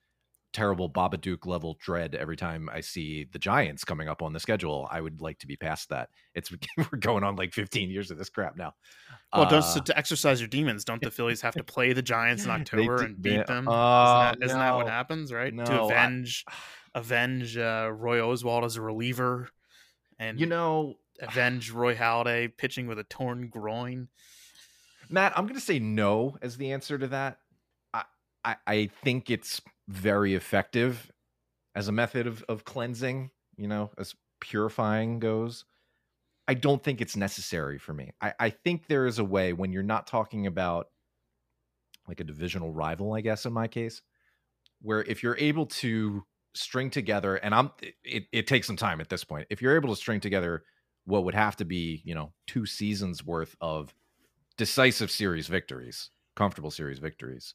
terrible 0.55 0.88
Babadook 0.88 1.45
level 1.45 1.77
dread 1.81 2.14
every 2.14 2.37
time 2.37 2.71
I 2.73 2.81
see 2.81 3.25
the 3.31 3.38
Giants 3.38 3.85
coming 3.85 4.09
up 4.09 4.23
on 4.23 4.33
the 4.33 4.40
schedule. 4.40 4.88
I 4.90 5.01
would 5.03 5.21
like 5.21 5.38
to 5.40 5.47
be 5.47 5.57
past 5.57 5.90
that. 5.90 6.09
It's 6.35 6.51
we're 6.79 6.99
going 6.99 7.25
on 7.25 7.37
like 7.37 7.53
15 7.53 7.90
years 7.90 8.11
of 8.11 8.17
this 8.17 8.31
crap 8.31 8.57
now. 8.57 8.73
Well, 9.35 9.45
don't, 9.45 9.59
Uh, 9.59 9.62
so 9.62 9.81
to 9.81 9.99
exercise 9.99 10.40
your 10.40 10.49
demons, 10.49 10.85
don't 10.85 11.03
the 11.03 11.11
Phillies 11.19 11.43
have 11.43 11.55
to 11.55 11.64
play 11.64 11.93
the 11.93 12.01
Giants 12.03 12.45
in 12.45 12.51
October 12.59 12.99
do- 12.99 13.05
and 13.05 13.21
beat 13.21 13.47
them? 13.47 13.67
Oh, 13.69 13.73
isn't 14.31 14.40
that, 14.40 14.47
isn't 14.47 14.59
that 14.59 14.75
what 14.77 14.88
happens, 14.88 15.31
right? 15.33 15.53
No, 15.53 15.64
to 15.64 15.73
I- 15.73 15.85
avenge 15.85 16.45
avenge 16.95 17.59
uh, 17.59 17.90
Roy 17.93 18.19
Oswalt 18.21 18.64
as 18.64 18.77
a 18.77 18.81
reliever 18.81 19.49
and 20.19 20.38
you 20.38 20.47
know, 20.47 20.95
avenge 21.21 21.71
Roy 21.73 21.95
Halladay 21.97 22.57
pitching 22.57 22.87
with 22.87 22.99
a 23.01 23.05
torn 23.05 23.49
groin. 23.49 24.09
Matt, 25.11 25.37
I'm 25.37 25.45
going 25.45 25.55
to 25.59 25.61
say 25.61 25.79
no 25.79 26.38
as 26.40 26.57
the 26.57 26.73
answer 26.73 26.97
to 26.97 27.09
that. 27.09 27.38
I, 28.44 28.57
I, 28.66 28.90
think 29.02 29.30
it's 29.30 29.61
very 29.88 30.35
effective 30.35 31.11
as 31.74 31.88
a 31.88 31.92
method 31.92 32.26
of, 32.26 32.44
of 32.48 32.64
cleansing, 32.64 33.30
you 33.57 33.68
know, 33.68 33.90
as 33.98 34.14
purifying 34.40 35.18
goes. 35.18 35.64
I 36.46 36.54
don't 36.54 36.83
think 36.83 37.00
it's 37.00 37.16
necessary 37.16 37.78
for 37.78 37.94
me. 37.94 38.12
I, 38.20 38.35
I 38.38 38.50
think 38.50 38.87
there 38.87 39.07
is 39.07 39.18
a 39.18 39.24
way 39.24 39.52
when 39.52 39.72
you're 39.72 39.83
not 39.83 40.07
talking 40.07 40.46
about 40.46 40.88
like 42.07 42.20
a 42.20 42.24
divisional 42.24 42.72
rival, 42.72 43.14
I 43.14 43.22
guess, 43.22 43.46
in 43.46 43.52
my 43.52 43.66
case, 43.66 44.02
where 44.83 45.02
if 45.02 45.22
you're 45.22 45.38
able 45.38 45.66
to 45.66 46.24
string 46.54 46.90
together, 46.90 47.37
and 47.37 47.54
I'm 47.54 47.70
it, 48.02 48.24
it 48.30 48.46
takes 48.46 48.66
some 48.66 48.76
time 48.76 49.00
at 49.00 49.09
this 49.09 49.24
point, 49.24 49.46
if 49.48 49.62
you're 49.62 49.76
able 49.76 49.88
to 49.88 49.96
string 49.96 50.20
together 50.20 50.64
what 51.07 51.24
would 51.24 51.35
have 51.35 51.57
to 51.57 51.64
be, 51.64 52.02
you 52.04 52.14
know, 52.14 52.33
two 52.46 52.66
seasons 52.66 53.24
worth 53.24 53.57
of 53.61 53.94
decisive 54.57 55.11
series 55.11 55.48
victories, 55.48 56.11
comfortable 56.37 56.70
series 56.70 56.98
victories. 56.98 57.54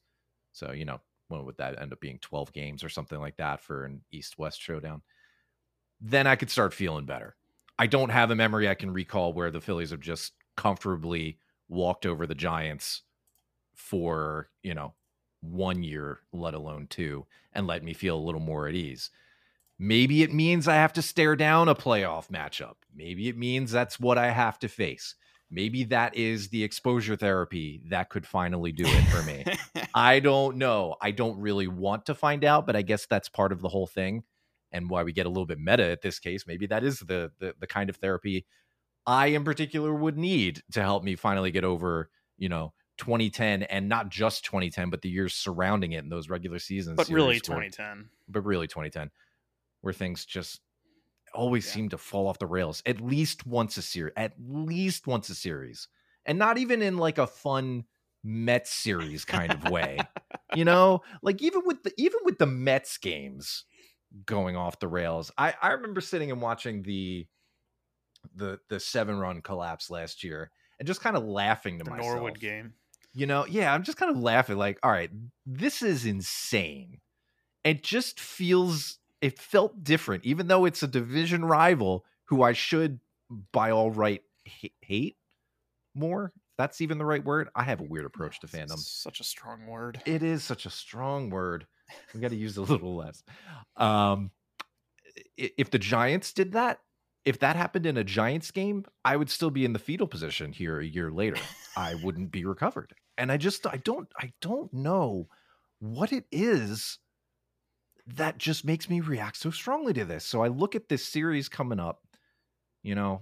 So, 0.52 0.72
you 0.72 0.86
know, 0.86 1.00
when 1.28 1.46
would 1.46 1.58
that 1.58 1.82
end 1.82 1.94
up 1.94 2.00
being 2.00 2.20
12 2.20 2.52
games 2.54 2.84
or 2.84 2.90
something 2.90 3.20
like 3.20 3.38
that 3.38 3.62
for 3.62 3.86
an 3.86 4.02
East 4.12 4.38
West 4.38 4.62
showdown? 4.62 5.02
Then 6.02 6.28
I 6.28 6.36
could 6.36 6.50
start 6.50 6.74
feeling 6.74 7.06
better. 7.06 7.36
I 7.78 7.88
don't 7.88 8.10
have 8.10 8.32
a 8.32 8.36
memory 8.36 8.68
I 8.68 8.76
can 8.76 8.92
recall 8.92 9.32
where 9.32 9.52
the 9.52 9.62
Phillies 9.62 9.92
have 9.92 10.02
just 10.02 10.34
comfortably 10.58 11.40
walked 11.70 12.06
over 12.06 12.26
the 12.28 12.36
Giants 12.36 13.04
for, 13.74 14.50
you 14.64 14.74
know, 14.74 14.94
one 15.42 15.84
year, 15.84 16.20
let 16.34 16.54
alone 16.54 16.88
two, 16.90 17.26
and 17.54 17.68
let 17.68 17.84
me 17.84 17.94
feel 17.94 18.18
a 18.18 18.20
little 18.20 18.42
more 18.42 18.68
at 18.68 18.76
ease. 18.76 19.10
Maybe 19.78 20.24
it 20.24 20.34
means 20.34 20.68
I 20.68 20.76
have 20.76 20.92
to 20.94 21.02
stare 21.02 21.38
down 21.38 21.70
a 21.70 21.76
playoff 21.76 22.28
matchup. 22.28 22.76
Maybe 22.94 23.30
it 23.30 23.38
means 23.38 23.72
that's 23.72 24.00
what 24.00 24.18
I 24.18 24.32
have 24.32 24.60
to 24.60 24.68
face. 24.68 25.16
Maybe 25.52 25.84
that 25.86 26.16
is 26.16 26.50
the 26.50 26.64
exposure 26.64 27.16
therapy 27.16 27.82
that 27.90 28.10
could 28.10 28.26
finally 28.26 28.72
do 28.72 28.84
it 28.86 29.04
for 29.06 29.24
me. 29.24 29.46
I 29.96 30.20
don't 30.20 30.58
know. 30.58 30.96
I 31.02 31.12
don't 31.12 31.40
really 31.40 31.68
want 31.68 32.06
to 32.06 32.16
find 32.16 32.44
out, 32.44 32.68
but 32.68 32.76
I 32.76 32.84
guess 32.84 33.08
that's 33.08 33.30
part 33.30 33.52
of 33.52 33.62
the 33.62 33.70
whole 33.70 33.88
thing 33.88 34.24
and 34.72 34.90
why 34.90 35.04
we 35.04 35.12
get 35.12 35.26
a 35.26 35.30
little 35.30 35.48
bit 35.48 35.60
meta 35.60 35.86
at 35.86 36.02
this 36.02 36.20
case. 36.20 36.46
Maybe 36.46 36.68
that 36.68 36.84
is 36.84 37.00
the 37.00 37.32
the, 37.40 37.56
the 37.60 37.68
kind 37.68 37.90
of 37.90 37.96
therapy 37.96 38.46
I 39.10 39.28
in 39.28 39.44
particular 39.44 39.94
would 39.94 40.18
need 40.18 40.62
to 40.74 40.82
help 40.82 41.04
me 41.04 41.16
finally 41.16 41.50
get 41.50 41.64
over, 41.64 42.12
you 42.38 42.48
know, 42.48 42.74
2010 43.00 43.64
and 43.64 43.90
not 43.90 44.10
just 44.10 44.46
2010, 44.46 44.92
but 44.92 45.02
the 45.02 45.10
years 45.10 45.34
surrounding 45.34 45.94
it 45.94 46.04
in 46.04 46.10
those 46.10 46.30
regular 46.30 46.60
seasons. 46.60 46.98
But 46.98 47.10
really 47.10 47.40
2010. 47.40 47.86
Where, 47.88 48.06
but 48.28 48.46
really 48.46 48.68
2010, 48.68 49.10
where 49.82 49.94
things 49.94 50.26
just 50.26 50.62
always 51.34 51.66
yeah. 51.66 51.74
seem 51.74 51.90
to 51.90 51.98
fall 51.98 52.28
off 52.28 52.40
the 52.40 52.48
rails 52.48 52.82
at 52.86 53.02
least 53.02 53.46
once 53.46 53.78
a 53.78 53.82
series, 53.82 54.14
at 54.16 54.34
least 54.40 55.08
once 55.08 55.30
a 55.30 55.36
series. 55.36 55.88
And 56.26 56.38
not 56.38 56.58
even 56.58 56.82
in 56.82 56.98
like 56.98 57.18
a 57.18 57.28
fun 57.28 57.86
Mets 58.24 58.72
series 58.72 59.26
kind 59.26 59.52
of 59.54 59.72
way. 59.72 59.98
you 60.56 60.66
know, 60.66 61.02
like 61.22 61.42
even 61.42 61.62
with 61.66 61.84
the 61.84 61.94
even 61.98 62.20
with 62.26 62.38
the 62.38 62.46
Mets 62.46 62.98
games 62.98 63.66
going 64.26 64.56
off 64.56 64.80
the 64.80 64.88
rails. 64.88 65.32
I 65.38 65.54
I 65.62 65.72
remember 65.72 66.02
sitting 66.02 66.32
and 66.32 66.42
watching 66.42 66.84
the 66.84 67.28
the 68.36 68.60
the 68.70 68.80
seven 68.80 69.18
run 69.18 69.42
collapse 69.42 69.90
last 69.90 70.24
year 70.24 70.52
and 70.80 70.88
just 70.88 71.02
kind 71.02 71.16
of 71.16 71.24
laughing 71.24 71.78
to 71.80 71.84
the 71.84 71.92
myself. 71.92 72.16
Norwood 72.16 72.40
game. 72.40 72.74
You 73.14 73.26
know, 73.26 73.46
yeah, 73.48 73.74
I'm 73.74 73.84
just 73.84 73.98
kind 73.98 74.12
of 74.16 74.22
laughing 74.22 74.58
like, 74.58 74.80
all 74.84 74.92
right, 74.92 75.10
this 75.46 75.82
is 75.82 76.06
insane. 76.06 77.00
It 77.64 77.84
just 77.84 78.20
feels 78.20 78.99
it 79.22 79.40
felt 79.40 79.84
different, 79.84 80.26
even 80.26 80.48
though 80.48 80.66
it's 80.66 80.84
a 80.84 80.88
division 80.88 81.44
rival 81.46 82.06
who 82.26 82.44
I 82.44 82.54
should, 82.54 83.00
by 83.52 83.72
all 83.72 83.92
right, 83.92 84.22
hate 84.82 85.18
more. 85.94 86.32
That's 86.58 86.82
even 86.82 86.98
the 86.98 87.06
right 87.06 87.24
word. 87.24 87.50
I 87.56 87.64
have 87.64 87.80
a 87.80 87.86
weird 87.86 88.06
approach 88.06 88.40
to 88.42 88.48
fandom. 88.48 88.78
Such 88.78 89.20
a 89.20 89.24
strong 89.24 89.66
word. 89.66 90.02
It 90.06 90.24
is 90.24 90.44
such 90.44 90.66
a 90.66 90.70
strong 90.70 91.30
word. 91.30 91.66
We 92.14 92.20
got 92.20 92.32
to 92.32 92.36
use 92.36 92.58
a 92.58 92.62
little 92.62 92.96
less. 92.96 93.24
Um, 93.78 94.32
if 95.38 95.72
the 95.72 95.80
Giants 95.80 96.34
did 96.34 96.52
that, 96.52 96.82
if 97.24 97.40
that 97.40 97.56
happened 97.56 97.86
in 97.86 97.96
a 97.96 98.04
Giants 98.04 98.52
game, 98.52 98.84
I 99.06 99.16
would 99.16 99.30
still 99.30 99.52
be 99.52 99.64
in 99.64 99.72
the 99.72 99.80
fetal 99.80 100.06
position 100.06 100.52
here 100.52 100.80
a 100.80 100.86
year 100.86 101.12
later. 101.12 101.38
I 101.78 101.96
wouldn't 101.96 102.32
be 102.32 102.44
recovered. 102.44 102.94
And 103.18 103.32
I 103.32 103.38
just 103.38 103.66
I 103.66 103.78
don't 103.78 104.12
I 104.18 104.34
don't 104.42 104.74
know 104.74 105.28
what 105.80 106.12
it 106.12 106.26
is 106.32 107.00
that 108.16 108.38
just 108.38 108.66
makes 108.66 108.90
me 108.90 109.02
react 109.02 109.38
so 109.38 109.52
strongly 109.52 109.94
to 109.94 110.06
this. 110.06 110.26
So 110.26 110.42
I 110.42 110.48
look 110.48 110.76
at 110.76 110.90
this 110.90 111.06
series 111.06 111.50
coming 111.50 111.80
up, 111.80 112.02
you 112.84 112.96
know, 112.96 113.22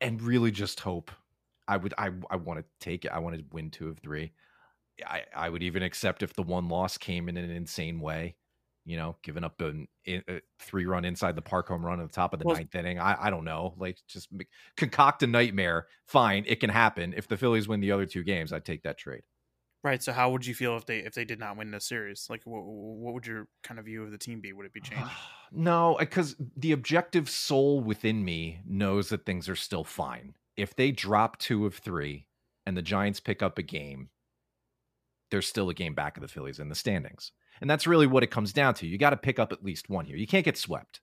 and 0.00 0.20
really 0.20 0.50
just 0.50 0.80
hope 0.80 1.10
I 1.68 1.76
would 1.76 1.94
I 1.98 2.10
I 2.30 2.36
want 2.36 2.60
to 2.60 2.64
take 2.80 3.04
it. 3.04 3.12
I 3.12 3.18
want 3.18 3.36
to 3.36 3.44
win 3.52 3.70
two 3.70 3.88
of 3.88 3.98
three. 3.98 4.32
I 5.06 5.24
I 5.34 5.48
would 5.48 5.62
even 5.62 5.82
accept 5.82 6.22
if 6.22 6.34
the 6.34 6.42
one 6.42 6.68
loss 6.68 6.98
came 6.98 7.28
in 7.28 7.36
an 7.36 7.50
insane 7.50 8.00
way 8.00 8.36
you 8.86 8.96
know, 8.96 9.16
giving 9.22 9.42
up 9.42 9.60
a, 9.60 9.86
a 10.06 10.40
three 10.60 10.86
run 10.86 11.04
inside 11.04 11.34
the 11.34 11.42
park 11.42 11.68
home 11.68 11.84
run 11.84 12.00
at 12.00 12.06
the 12.06 12.14
top 12.14 12.32
of 12.32 12.38
the 12.38 12.46
well, 12.46 12.54
ninth 12.54 12.74
inning. 12.74 13.00
I, 13.00 13.16
I 13.26 13.30
don't 13.30 13.44
know. 13.44 13.74
Like, 13.76 13.98
just 14.06 14.28
concoct 14.76 15.24
a 15.24 15.26
nightmare. 15.26 15.88
Fine, 16.06 16.44
it 16.46 16.60
can 16.60 16.70
happen. 16.70 17.12
If 17.16 17.26
the 17.26 17.36
Phillies 17.36 17.66
win 17.66 17.80
the 17.80 17.90
other 17.90 18.06
two 18.06 18.22
games, 18.22 18.52
I'd 18.52 18.64
take 18.64 18.84
that 18.84 18.96
trade. 18.96 19.22
Right. 19.86 20.02
So, 20.02 20.12
how 20.12 20.30
would 20.30 20.44
you 20.44 20.52
feel 20.52 20.76
if 20.76 20.84
they 20.84 20.98
if 20.98 21.14
they 21.14 21.24
did 21.24 21.38
not 21.38 21.56
win 21.56 21.70
this 21.70 21.86
series? 21.86 22.26
Like, 22.28 22.42
what 22.44 22.64
what 22.64 23.14
would 23.14 23.24
your 23.24 23.46
kind 23.62 23.78
of 23.78 23.84
view 23.84 24.02
of 24.02 24.10
the 24.10 24.18
team 24.18 24.40
be? 24.40 24.52
Would 24.52 24.66
it 24.66 24.72
be 24.72 24.80
changed? 24.80 25.08
no, 25.52 25.94
because 26.00 26.34
the 26.56 26.72
objective 26.72 27.30
soul 27.30 27.80
within 27.80 28.24
me 28.24 28.58
knows 28.66 29.10
that 29.10 29.24
things 29.24 29.48
are 29.48 29.54
still 29.54 29.84
fine. 29.84 30.34
If 30.56 30.74
they 30.74 30.90
drop 30.90 31.38
two 31.38 31.66
of 31.66 31.76
three 31.76 32.26
and 32.66 32.76
the 32.76 32.82
Giants 32.82 33.20
pick 33.20 33.44
up 33.44 33.58
a 33.58 33.62
game, 33.62 34.08
there's 35.30 35.46
still 35.46 35.68
a 35.68 35.74
game 35.74 35.94
back 35.94 36.16
of 36.16 36.20
the 36.20 36.26
Phillies 36.26 36.58
in 36.58 36.68
the 36.68 36.74
standings. 36.74 37.30
And 37.60 37.70
that's 37.70 37.86
really 37.86 38.08
what 38.08 38.24
it 38.24 38.32
comes 38.32 38.52
down 38.52 38.74
to. 38.74 38.88
You 38.88 38.98
got 38.98 39.10
to 39.10 39.16
pick 39.16 39.38
up 39.38 39.52
at 39.52 39.62
least 39.62 39.88
one 39.88 40.04
here. 40.04 40.16
You 40.16 40.26
can't 40.26 40.44
get 40.44 40.58
swept. 40.58 41.00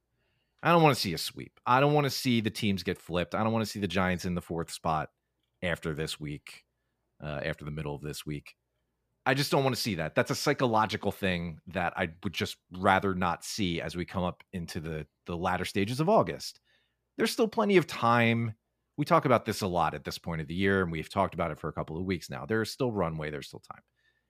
I 0.62 0.74
don't 0.74 0.84
want 0.84 0.94
to 0.94 1.02
see 1.02 1.14
a 1.14 1.18
sweep. 1.18 1.58
I 1.66 1.80
don't 1.80 1.94
want 1.94 2.04
to 2.04 2.12
see 2.12 2.42
the 2.42 2.50
teams 2.50 2.84
get 2.84 2.98
flipped. 2.98 3.34
I 3.34 3.46
don't 3.46 3.54
want 3.54 3.64
to 3.64 3.72
see 3.72 3.80
the 3.80 3.88
Giants 3.88 4.26
in 4.26 4.36
the 4.36 4.42
fourth 4.42 4.72
spot 4.72 5.10
after 5.62 5.94
this 5.94 6.20
week, 6.20 6.66
uh, 7.24 7.40
after 7.46 7.64
the 7.64 7.72
middle 7.72 7.96
of 7.96 8.02
this 8.02 8.26
week. 8.26 8.56
I 9.26 9.34
just 9.34 9.52
don't 9.52 9.64
want 9.64 9.76
to 9.76 9.82
see 9.82 9.96
that. 9.96 10.16
That's 10.16 10.32
a 10.32 10.36
psychological 10.36 11.12
thing 11.12 11.60
that 11.68 11.94
I 11.96 12.10
would 12.24 12.34
just 12.34 12.58
rather 12.78 13.16
not 13.16 13.46
see 13.46 13.80
as 13.80 13.96
we 13.96 14.06
come 14.06 14.24
up 14.24 14.44
into 14.52 14.80
the 14.80 15.08
the 15.26 15.38
latter 15.38 15.66
stages 15.66 16.00
of 16.00 16.10
August. 16.10 16.60
There's 17.18 17.32
still 17.32 17.48
plenty 17.48 17.78
of 17.78 17.88
time. 17.88 18.56
We 18.98 19.06
talk 19.06 19.26
about 19.26 19.46
this 19.46 19.62
a 19.62 19.68
lot 19.68 19.94
at 19.94 20.04
this 20.04 20.18
point 20.18 20.42
of 20.42 20.48
the 20.48 20.54
year, 20.54 20.82
and 20.82 20.92
we've 20.92 21.10
talked 21.10 21.34
about 21.34 21.52
it 21.52 21.60
for 21.60 21.70
a 21.70 21.74
couple 21.74 21.98
of 21.98 22.06
weeks 22.06 22.30
now. 22.30 22.46
There's 22.46 22.72
still 22.72 22.92
runway. 22.92 23.32
There's 23.32 23.48
still 23.48 23.62
time. 23.72 23.82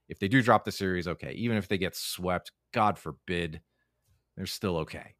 If 0.09 0.19
they 0.19 0.27
do 0.27 0.41
drop 0.41 0.63
the 0.63 0.71
series, 0.71 1.07
okay. 1.07 1.31
Even 1.33 1.57
if 1.57 1.67
they 1.67 1.77
get 1.77 1.95
swept, 1.95 2.51
God 2.71 2.99
forbid, 2.99 3.61
they're 4.37 4.45
still 4.45 4.77
okay. 4.77 5.15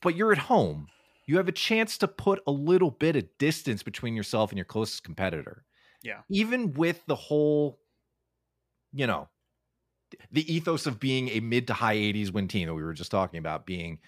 But 0.00 0.16
you're 0.16 0.32
at 0.32 0.38
home. 0.38 0.88
You 1.26 1.36
have 1.38 1.48
a 1.48 1.52
chance 1.52 1.98
to 1.98 2.08
put 2.08 2.40
a 2.46 2.52
little 2.52 2.90
bit 2.90 3.16
of 3.16 3.24
distance 3.38 3.82
between 3.82 4.14
yourself 4.14 4.50
and 4.50 4.58
your 4.58 4.64
closest 4.64 5.02
competitor. 5.04 5.64
Yeah. 6.02 6.20
Even 6.30 6.72
with 6.72 7.04
the 7.06 7.14
whole, 7.14 7.79
you 8.92 9.06
know, 9.06 9.28
the 10.30 10.52
ethos 10.52 10.86
of 10.86 10.98
being 10.98 11.28
a 11.28 11.40
mid 11.40 11.66
to 11.68 11.74
high 11.74 11.96
80s 11.96 12.32
win 12.32 12.48
team 12.48 12.68
that 12.68 12.74
we 12.74 12.82
were 12.82 12.92
just 12.92 13.10
talking 13.10 13.38
about, 13.38 13.66
being 13.66 13.98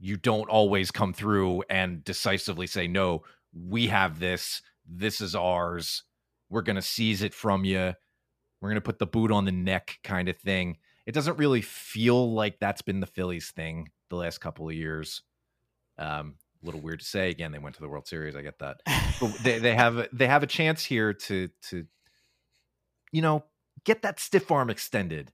you 0.00 0.16
don't 0.16 0.48
always 0.48 0.90
come 0.90 1.12
through 1.12 1.64
and 1.68 2.04
decisively 2.04 2.66
say, 2.66 2.86
no, 2.86 3.24
we 3.52 3.88
have 3.88 4.20
this. 4.20 4.62
This 4.86 5.20
is 5.20 5.34
ours. 5.34 6.04
We're 6.48 6.62
going 6.62 6.76
to 6.76 6.82
seize 6.82 7.22
it 7.22 7.34
from 7.34 7.64
you. 7.64 7.94
We're 8.60 8.70
going 8.70 8.76
to 8.76 8.80
put 8.80 8.98
the 8.98 9.06
boot 9.06 9.30
on 9.30 9.44
the 9.44 9.52
neck 9.52 9.98
kind 10.02 10.28
of 10.28 10.36
thing. 10.36 10.78
It 11.06 11.12
doesn't 11.12 11.38
really 11.38 11.62
feel 11.62 12.32
like 12.32 12.58
that's 12.58 12.82
been 12.82 13.00
the 13.00 13.06
Phillies 13.06 13.50
thing 13.50 13.88
the 14.10 14.16
last 14.16 14.38
couple 14.38 14.68
of 14.68 14.74
years. 14.74 15.22
Um, 15.98 16.34
a 16.62 16.66
little 16.66 16.80
weird 16.80 17.00
to 17.00 17.04
say. 17.04 17.30
Again, 17.30 17.52
they 17.52 17.58
went 17.58 17.76
to 17.76 17.80
the 17.80 17.88
World 17.88 18.06
Series. 18.06 18.36
I 18.36 18.42
get 18.42 18.58
that, 18.58 18.80
but 19.20 19.32
they 19.42 19.58
they 19.58 19.74
have 19.74 20.08
they 20.12 20.26
have 20.26 20.42
a 20.42 20.46
chance 20.46 20.84
here 20.84 21.12
to 21.12 21.48
to 21.68 21.86
you 23.12 23.22
know 23.22 23.44
get 23.84 24.02
that 24.02 24.20
stiff 24.20 24.50
arm 24.50 24.70
extended, 24.70 25.32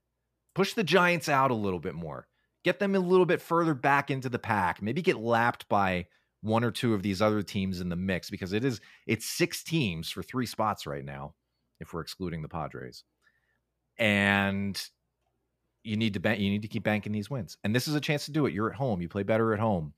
push 0.53 0.73
the 0.73 0.83
Giants 0.83 1.29
out 1.29 1.51
a 1.51 1.55
little 1.55 1.79
bit 1.79 1.95
more, 1.95 2.27
get 2.63 2.79
them 2.79 2.95
a 2.95 2.99
little 2.99 3.25
bit 3.25 3.41
further 3.41 3.73
back 3.73 4.11
into 4.11 4.29
the 4.29 4.39
pack, 4.39 4.81
maybe 4.81 5.01
get 5.01 5.17
lapped 5.17 5.67
by 5.69 6.07
one 6.41 6.63
or 6.63 6.71
two 6.71 6.93
of 6.93 7.01
these 7.01 7.21
other 7.21 7.41
teams 7.41 7.81
in 7.81 7.89
the 7.89 7.95
mix 7.95 8.29
because 8.29 8.53
it 8.53 8.63
is 8.63 8.79
it's 9.07 9.25
six 9.25 9.63
teams 9.63 10.11
for 10.11 10.21
three 10.21 10.45
spots 10.45 10.85
right 10.85 11.03
now 11.03 11.33
if 11.79 11.93
we're 11.93 12.01
excluding 12.01 12.41
the 12.41 12.47
Padres 12.47 13.03
and 13.97 14.89
you 15.83 15.95
need 15.95 16.13
to 16.13 16.19
bank. 16.19 16.39
You 16.39 16.49
need 16.49 16.63
to 16.63 16.67
keep 16.67 16.83
banking 16.83 17.11
these 17.11 17.29
wins, 17.29 17.57
and 17.63 17.73
this 17.73 17.87
is 17.87 17.95
a 17.95 18.01
chance 18.01 18.25
to 18.25 18.31
do 18.31 18.45
it. 18.45 18.53
You're 18.53 18.69
at 18.69 18.75
home. 18.75 19.01
You 19.01 19.07
play 19.07 19.23
better 19.23 19.53
at 19.53 19.59
home. 19.59 19.93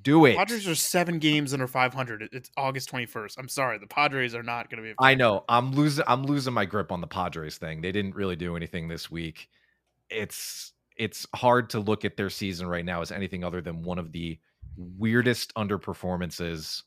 Do 0.00 0.24
it. 0.26 0.36
Padres 0.36 0.68
are 0.68 0.74
seven 0.74 1.18
games 1.18 1.52
under 1.52 1.66
500. 1.66 2.28
It's 2.32 2.50
August 2.56 2.90
21st. 2.92 3.34
I'm 3.38 3.48
sorry, 3.48 3.78
the 3.78 3.86
Padres 3.86 4.34
are 4.34 4.42
not 4.42 4.70
going 4.70 4.82
to 4.82 4.88
be. 4.88 4.94
I 4.98 5.14
know. 5.14 5.44
I'm 5.48 5.72
losing. 5.72 6.04
I'm 6.06 6.24
losing 6.24 6.54
my 6.54 6.64
grip 6.64 6.92
on 6.92 7.00
the 7.00 7.06
Padres 7.06 7.58
thing. 7.58 7.80
They 7.80 7.92
didn't 7.92 8.14
really 8.14 8.36
do 8.36 8.56
anything 8.56 8.88
this 8.88 9.10
week. 9.10 9.48
It's 10.08 10.72
it's 10.96 11.26
hard 11.34 11.70
to 11.70 11.80
look 11.80 12.04
at 12.04 12.16
their 12.16 12.30
season 12.30 12.68
right 12.68 12.84
now 12.84 13.00
as 13.00 13.10
anything 13.10 13.44
other 13.44 13.60
than 13.60 13.82
one 13.82 13.98
of 13.98 14.12
the 14.12 14.38
weirdest 14.76 15.54
underperformances 15.54 16.82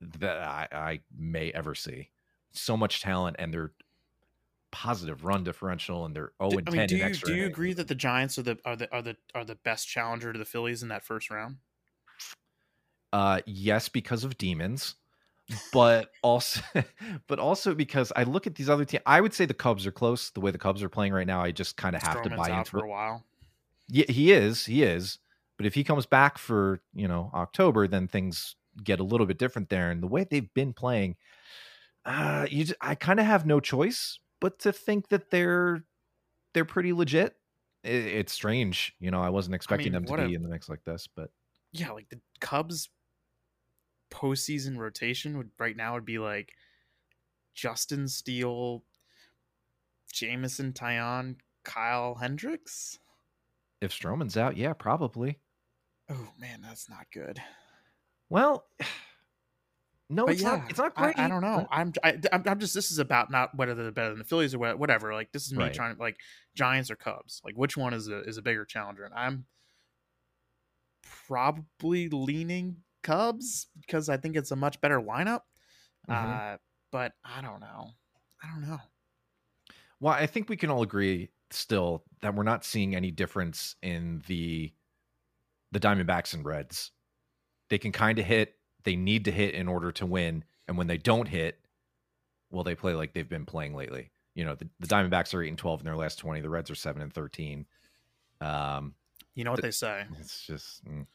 that 0.00 0.38
I, 0.38 0.68
I 0.72 1.00
may 1.16 1.50
ever 1.52 1.74
see. 1.74 2.10
So 2.52 2.76
much 2.76 3.02
talent, 3.02 3.36
and 3.38 3.52
they're 3.52 3.72
positive 4.70 5.24
run 5.24 5.42
differential 5.42 6.04
and 6.04 6.14
they're 6.14 6.32
0 6.42 6.58
and 6.58 6.68
I 6.68 6.70
mean, 6.70 6.80
10 6.80 6.88
do 6.88 6.96
you, 6.96 7.14
do 7.14 7.34
you 7.34 7.46
agree 7.46 7.72
that 7.72 7.88
the 7.88 7.94
Giants 7.94 8.38
are 8.38 8.42
the 8.42 8.58
are 8.66 8.76
the 8.76 8.92
are 8.92 9.00
the 9.00 9.16
are 9.34 9.44
the 9.44 9.54
best 9.54 9.88
challenger 9.88 10.32
to 10.32 10.38
the 10.38 10.44
Phillies 10.44 10.82
in 10.82 10.88
that 10.88 11.04
first 11.04 11.30
round? 11.30 11.56
Uh 13.12 13.40
yes 13.46 13.88
because 13.88 14.24
of 14.24 14.38
demons. 14.38 14.94
but 15.72 16.10
also 16.22 16.60
but 17.26 17.38
also 17.38 17.74
because 17.74 18.12
I 18.14 18.24
look 18.24 18.46
at 18.46 18.54
these 18.54 18.68
other 18.68 18.84
teams 18.84 19.02
I 19.06 19.20
would 19.20 19.32
say 19.32 19.46
the 19.46 19.54
Cubs 19.54 19.86
are 19.86 19.92
close 19.92 20.30
the 20.30 20.40
way 20.40 20.50
the 20.50 20.58
Cubs 20.58 20.82
are 20.82 20.90
playing 20.90 21.12
right 21.12 21.26
now 21.26 21.40
I 21.40 21.52
just 21.52 21.76
kind 21.76 21.96
of 21.96 22.02
have 22.02 22.22
to 22.22 22.30
buy 22.30 22.50
into 22.50 22.70
for 22.70 22.84
a 22.84 22.88
while. 22.88 23.24
Yeah, 23.88 24.04
he 24.08 24.32
is. 24.32 24.66
He 24.66 24.82
is. 24.82 25.18
But 25.56 25.64
if 25.64 25.74
he 25.74 25.82
comes 25.82 26.04
back 26.04 26.36
for, 26.36 26.80
you 26.94 27.08
know, 27.08 27.30
October 27.34 27.88
then 27.88 28.08
things 28.08 28.56
get 28.84 29.00
a 29.00 29.04
little 29.04 29.26
bit 29.26 29.38
different 29.38 29.70
there. 29.70 29.90
And 29.90 30.02
the 30.02 30.06
way 30.06 30.24
they've 30.24 30.52
been 30.54 30.72
playing, 30.72 31.16
uh, 32.04 32.46
you 32.50 32.64
just, 32.64 32.78
I 32.80 32.94
kind 32.94 33.18
of 33.18 33.26
have 33.26 33.46
no 33.46 33.58
choice 33.60 34.18
but 34.40 34.58
to 34.60 34.72
think 34.72 35.08
that 35.08 35.30
they're 35.30 35.84
they're 36.54 36.64
pretty 36.64 36.92
legit. 36.92 37.34
It, 37.84 38.06
it's 38.06 38.32
strange, 38.32 38.94
you 39.00 39.10
know. 39.10 39.20
I 39.20 39.30
wasn't 39.30 39.54
expecting 39.54 39.86
mean, 39.86 39.92
them 39.92 40.04
to 40.04 40.10
what 40.10 40.20
a- 40.20 40.26
be 40.26 40.34
in 40.34 40.42
the 40.42 40.48
mix 40.48 40.68
like 40.68 40.84
this, 40.84 41.08
but 41.14 41.30
yeah, 41.72 41.90
like 41.90 42.08
the 42.08 42.20
Cubs 42.40 42.88
postseason 44.10 44.76
rotation 44.78 45.36
would 45.38 45.50
right 45.58 45.76
now 45.76 45.94
would 45.94 46.04
be 46.04 46.18
like 46.18 46.52
Justin 47.54 48.08
Steele, 48.08 48.82
Jameson 50.12 50.72
Taillon, 50.72 51.36
Kyle 51.64 52.14
Hendricks. 52.16 52.98
if 53.80 53.92
Stroman's 53.92 54.36
out, 54.36 54.56
yeah, 54.56 54.72
probably. 54.72 55.38
Oh 56.10 56.28
man, 56.38 56.60
that's 56.62 56.88
not 56.88 57.06
good. 57.12 57.40
Well, 58.30 58.66
no, 60.08 60.24
but 60.26 60.32
it's 60.34 60.42
yeah, 60.42 60.56
not. 60.56 60.70
It's 60.70 60.78
not 60.78 60.94
great. 60.94 61.18
I, 61.18 61.28
don't 61.28 61.42
know. 61.42 61.66
but- 61.70 61.76
I'm, 61.76 61.92
I, 62.02 62.18
I'm 62.32 62.42
I'm 62.46 62.58
just 62.60 62.74
this 62.74 62.90
is 62.90 62.98
about 62.98 63.30
not 63.30 63.54
whether 63.56 63.74
they're 63.74 63.90
better 63.92 64.10
than 64.10 64.18
the 64.18 64.24
Phillies 64.24 64.54
or 64.54 64.58
whatever. 64.76 65.12
Like 65.12 65.32
this 65.32 65.46
is 65.46 65.52
me 65.52 65.64
Right. 65.64 65.74
trying 65.74 65.94
to 65.96 66.00
like 66.00 66.16
Giants 66.54 66.90
or 66.90 66.96
Cubs. 66.96 67.42
Like 67.44 67.56
which 67.56 67.76
one 67.76 67.92
is 67.92 68.08
a 68.08 68.20
is 68.22 68.38
a 68.38 68.42
bigger 68.42 68.64
challenger? 68.64 69.04
And 69.04 69.14
I'm 69.14 69.44
probably 71.26 72.08
leaning 72.08 72.76
Cubs 73.02 73.66
because 73.80 74.08
I 74.08 74.16
think 74.16 74.36
it's 74.36 74.50
a 74.50 74.56
much 74.56 74.80
better 74.80 75.00
lineup. 75.00 75.42
Mhm. 76.08 76.54
Uh, 76.54 76.58
but 76.90 77.12
I 77.24 77.40
don't 77.42 77.60
know. 77.60 77.90
I 78.42 78.48
don't 78.48 78.62
know. 78.68 78.78
Well, 80.00 80.14
I 80.14 80.26
think 80.26 80.48
we 80.48 80.56
can 80.56 80.70
all 80.70 80.82
agree 80.82 81.30
still 81.50 82.04
that 82.20 82.34
we're 82.34 82.42
not 82.44 82.64
seeing 82.64 82.94
any 82.94 83.10
difference 83.10 83.76
in 83.82 84.22
the 84.26 84.72
the 85.72 85.80
Diamondbacks 85.80 86.32
and 86.34 86.44
Reds. 86.44 86.92
They 87.68 87.78
can 87.78 87.92
kind 87.92 88.18
of 88.18 88.24
hit. 88.24 88.56
They 88.84 88.96
need 88.96 89.24
to 89.26 89.30
hit 89.32 89.54
in 89.54 89.68
order 89.68 89.92
to 89.92 90.06
win, 90.06 90.44
and 90.66 90.78
when 90.78 90.86
they 90.86 90.96
don't 90.96 91.26
hit, 91.28 91.58
well, 92.50 92.64
they 92.64 92.74
play 92.74 92.94
like 92.94 93.12
they've 93.12 93.28
been 93.28 93.44
playing 93.44 93.74
lately. 93.74 94.10
You 94.34 94.44
know, 94.44 94.54
the, 94.54 94.68
the 94.80 94.86
Diamondbacks 94.86 95.34
are 95.34 95.42
eight 95.42 95.48
and 95.48 95.58
twelve 95.58 95.80
in 95.80 95.84
their 95.84 95.96
last 95.96 96.16
twenty. 96.18 96.40
The 96.40 96.48
Reds 96.48 96.70
are 96.70 96.74
seven 96.74 97.02
and 97.02 97.12
thirteen. 97.12 97.66
Um, 98.40 98.94
You 99.34 99.44
know 99.44 99.50
what 99.50 99.56
Th- 99.60 99.64
they 99.64 99.70
say: 99.72 100.06
it's 100.20 100.46
just, 100.46 100.84
mm. 100.86 101.06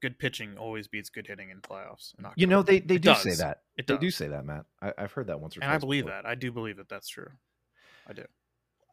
Good 0.00 0.18
pitching 0.18 0.56
always 0.56 0.88
beats 0.88 1.10
good 1.10 1.26
hitting 1.26 1.50
in 1.50 1.60
playoffs. 1.60 2.14
In 2.18 2.26
you 2.36 2.46
know, 2.46 2.62
they 2.62 2.80
they 2.80 2.96
It 2.96 3.02
do 3.02 3.14
say 3.14 3.34
that. 3.34 3.62
It 3.76 3.86
They 3.86 3.94
does. 3.94 4.00
do 4.00 4.10
say 4.10 4.28
that, 4.28 4.44
Matt. 4.44 4.66
I, 4.82 4.92
I've 4.98 5.12
heard 5.12 5.26
that 5.28 5.40
once 5.40 5.56
or 5.56 5.60
and 5.60 5.68
twice. 5.68 5.76
I 5.76 5.78
believe 5.78 6.04
before. 6.04 6.22
that. 6.22 6.28
I 6.28 6.34
do 6.34 6.52
believe 6.52 6.76
that 6.76 6.88
that's 6.88 7.08
true. 7.08 7.30
I 8.08 8.12
do. 8.12 8.24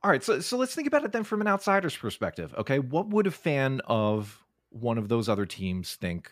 All 0.03 0.11
right, 0.11 0.23
so 0.23 0.39
so 0.39 0.57
let's 0.57 0.75
think 0.75 0.87
about 0.87 1.03
it 1.03 1.11
then 1.11 1.23
from 1.23 1.41
an 1.41 1.47
outsider's 1.47 1.95
perspective. 1.95 2.53
Okay, 2.57 2.79
what 2.79 3.09
would 3.09 3.27
a 3.27 3.31
fan 3.31 3.81
of 3.85 4.43
one 4.69 4.97
of 4.97 5.09
those 5.09 5.27
other 5.29 5.45
teams 5.45 5.95
think 5.95 6.31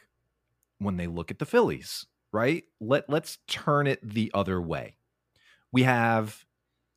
when 0.79 0.97
they 0.97 1.07
look 1.07 1.31
at 1.31 1.39
the 1.39 1.45
Phillies? 1.45 2.05
Right? 2.31 2.63
Let 2.79 3.09
let's 3.09 3.38
turn 3.47 3.88
it 3.88 3.99
the 4.07 4.31
other 4.33 4.62
way. 4.62 4.97
We 5.71 5.83
have 5.83 6.45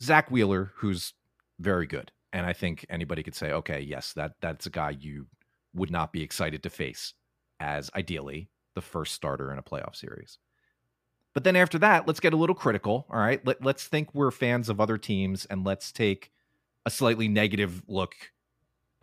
Zach 0.03 0.31
Wheeler, 0.31 0.73
who's 0.77 1.15
very 1.59 1.87
good, 1.87 2.13
and 2.33 2.45
I 2.45 2.53
think 2.53 2.85
anybody 2.91 3.23
could 3.23 3.35
say, 3.35 3.53
okay, 3.53 3.81
yes, 3.81 4.13
that 4.15 4.33
that's 4.41 4.67
a 4.67 4.71
guy 4.71 4.91
you 4.91 5.27
would 5.75 5.91
not 5.91 6.13
be 6.13 6.23
excited 6.23 6.63
to 6.63 6.71
face 6.71 7.13
as 7.61 7.91
ideally 7.95 8.49
the 8.75 8.81
first 8.81 9.15
starter 9.15 9.53
in 9.53 9.59
a 9.59 9.63
playoff 9.63 9.97
series. 9.97 10.39
But 11.35 11.45
then 11.45 11.57
after 11.57 11.79
that, 11.81 12.07
let's 12.07 12.21
get 12.21 12.33
a 12.33 12.37
little 12.37 12.55
critical. 12.55 13.07
All 13.11 13.19
right. 13.19 13.45
Let, 13.47 13.63
let's 13.63 13.87
think 13.87 14.15
we're 14.15 14.31
fans 14.31 14.69
of 14.69 14.81
other 14.81 14.97
teams 14.97 15.45
and 15.47 15.65
let's 15.65 15.93
take 15.93 16.33
a 16.87 16.91
slightly 16.91 17.29
negative 17.29 17.83
look 17.89 18.15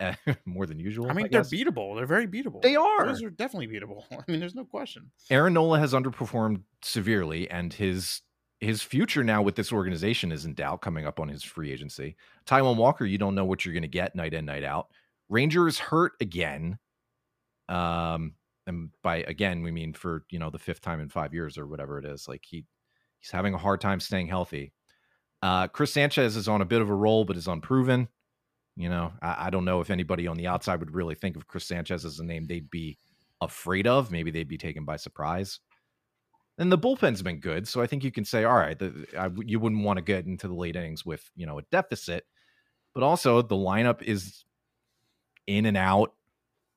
at, 0.00 0.18
more 0.44 0.66
than 0.66 0.78
usual. 0.80 1.10
I 1.10 1.12
mean, 1.12 1.28
they're 1.30 1.42
guess. 1.42 1.52
beatable. 1.52 1.96
They're 1.96 2.06
very 2.06 2.26
beatable. 2.26 2.62
They 2.62 2.76
are. 2.76 3.06
Those 3.06 3.22
are 3.22 3.30
definitely 3.30 3.68
beatable. 3.68 4.02
I 4.12 4.30
mean, 4.30 4.40
there's 4.40 4.54
no 4.54 4.64
question. 4.64 5.10
Aaron 5.30 5.52
Nola 5.52 5.78
has 5.78 5.92
underperformed 5.92 6.62
severely, 6.82 7.48
and 7.50 7.72
his 7.72 8.22
his 8.60 8.82
future 8.82 9.22
now 9.22 9.42
with 9.42 9.56
this 9.56 9.72
organization 9.72 10.32
is 10.32 10.44
in 10.44 10.54
doubt 10.54 10.80
coming 10.80 11.06
up 11.06 11.20
on 11.20 11.28
his 11.28 11.42
free 11.42 11.70
agency. 11.70 12.16
Taijuan 12.46 12.76
Walker, 12.76 13.04
you 13.04 13.18
don't 13.18 13.34
know 13.34 13.44
what 13.44 13.64
you're 13.64 13.74
going 13.74 13.82
to 13.82 13.88
get 13.88 14.14
night 14.14 14.32
in, 14.32 14.46
night 14.46 14.64
out. 14.64 14.88
Ranger 15.28 15.68
is 15.68 15.78
hurt 15.78 16.12
again. 16.20 16.78
Um, 17.68 18.32
and 18.66 18.90
by 19.02 19.18
again, 19.18 19.62
we 19.62 19.70
mean 19.70 19.92
for 19.92 20.24
you 20.30 20.38
know 20.38 20.50
the 20.50 20.58
fifth 20.58 20.80
time 20.80 21.00
in 21.00 21.08
five 21.08 21.34
years 21.34 21.58
or 21.58 21.66
whatever 21.66 21.98
it 21.98 22.04
is. 22.04 22.28
Like 22.28 22.44
he 22.44 22.64
he's 23.20 23.30
having 23.30 23.54
a 23.54 23.58
hard 23.58 23.80
time 23.80 24.00
staying 24.00 24.28
healthy. 24.28 24.72
Uh, 25.42 25.68
Chris 25.68 25.92
Sanchez 25.92 26.36
is 26.36 26.48
on 26.48 26.62
a 26.62 26.66
bit 26.66 26.80
of 26.80 26.88
a 26.88 26.94
roll, 26.94 27.24
but 27.24 27.36
is 27.36 27.48
unproven. 27.48 28.08
You 28.76 28.88
know, 28.88 29.12
I, 29.22 29.46
I 29.46 29.50
don't 29.50 29.64
know 29.64 29.80
if 29.80 29.90
anybody 29.90 30.26
on 30.26 30.36
the 30.36 30.46
outside 30.46 30.80
would 30.80 30.94
really 30.94 31.14
think 31.14 31.36
of 31.36 31.46
Chris 31.46 31.66
Sanchez 31.66 32.04
as 32.04 32.18
a 32.18 32.24
name 32.24 32.46
they'd 32.46 32.70
be 32.70 32.98
afraid 33.40 33.86
of. 33.86 34.10
Maybe 34.10 34.30
they'd 34.30 34.48
be 34.48 34.58
taken 34.58 34.84
by 34.84 34.96
surprise. 34.96 35.60
And 36.56 36.70
the 36.70 36.78
bullpen's 36.78 37.22
been 37.22 37.40
good, 37.40 37.66
so 37.66 37.82
I 37.82 37.86
think 37.86 38.04
you 38.04 38.12
can 38.12 38.24
say, 38.24 38.44
all 38.44 38.54
right, 38.54 38.78
the, 38.78 39.06
I, 39.18 39.28
you 39.44 39.58
wouldn't 39.58 39.84
want 39.84 39.96
to 39.96 40.04
get 40.04 40.24
into 40.24 40.46
the 40.46 40.54
late 40.54 40.76
innings 40.76 41.04
with 41.04 41.28
you 41.34 41.46
know 41.46 41.58
a 41.58 41.62
deficit, 41.70 42.24
but 42.94 43.02
also 43.02 43.42
the 43.42 43.56
lineup 43.56 44.02
is 44.02 44.44
in 45.46 45.66
and 45.66 45.76
out. 45.76 46.14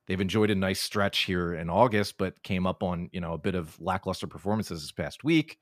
They've 0.08 0.20
enjoyed 0.20 0.50
a 0.50 0.56
nice 0.56 0.80
stretch 0.80 1.20
here 1.20 1.54
in 1.54 1.70
August, 1.70 2.18
but 2.18 2.42
came 2.42 2.66
up 2.66 2.82
on 2.82 3.10
you 3.12 3.22
know 3.22 3.34
a 3.34 3.38
bit 3.38 3.56
of 3.56 3.80
lackluster 3.80 4.28
performances 4.28 4.82
this 4.82 4.92
past 4.92 5.24
week. 5.24 5.60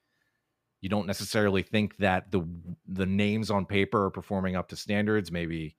You 0.82 0.90
don't 0.90 1.08
necessarily 1.08 1.64
think 1.64 1.98
that 1.98 2.32
the 2.32 2.48
the 2.88 3.08
names 3.08 3.50
on 3.50 3.66
paper 3.66 4.06
are 4.06 4.12
performing 4.12 4.56
up 4.56 4.70
to 4.70 4.76
standards. 4.76 5.32
Maybe 5.32 5.76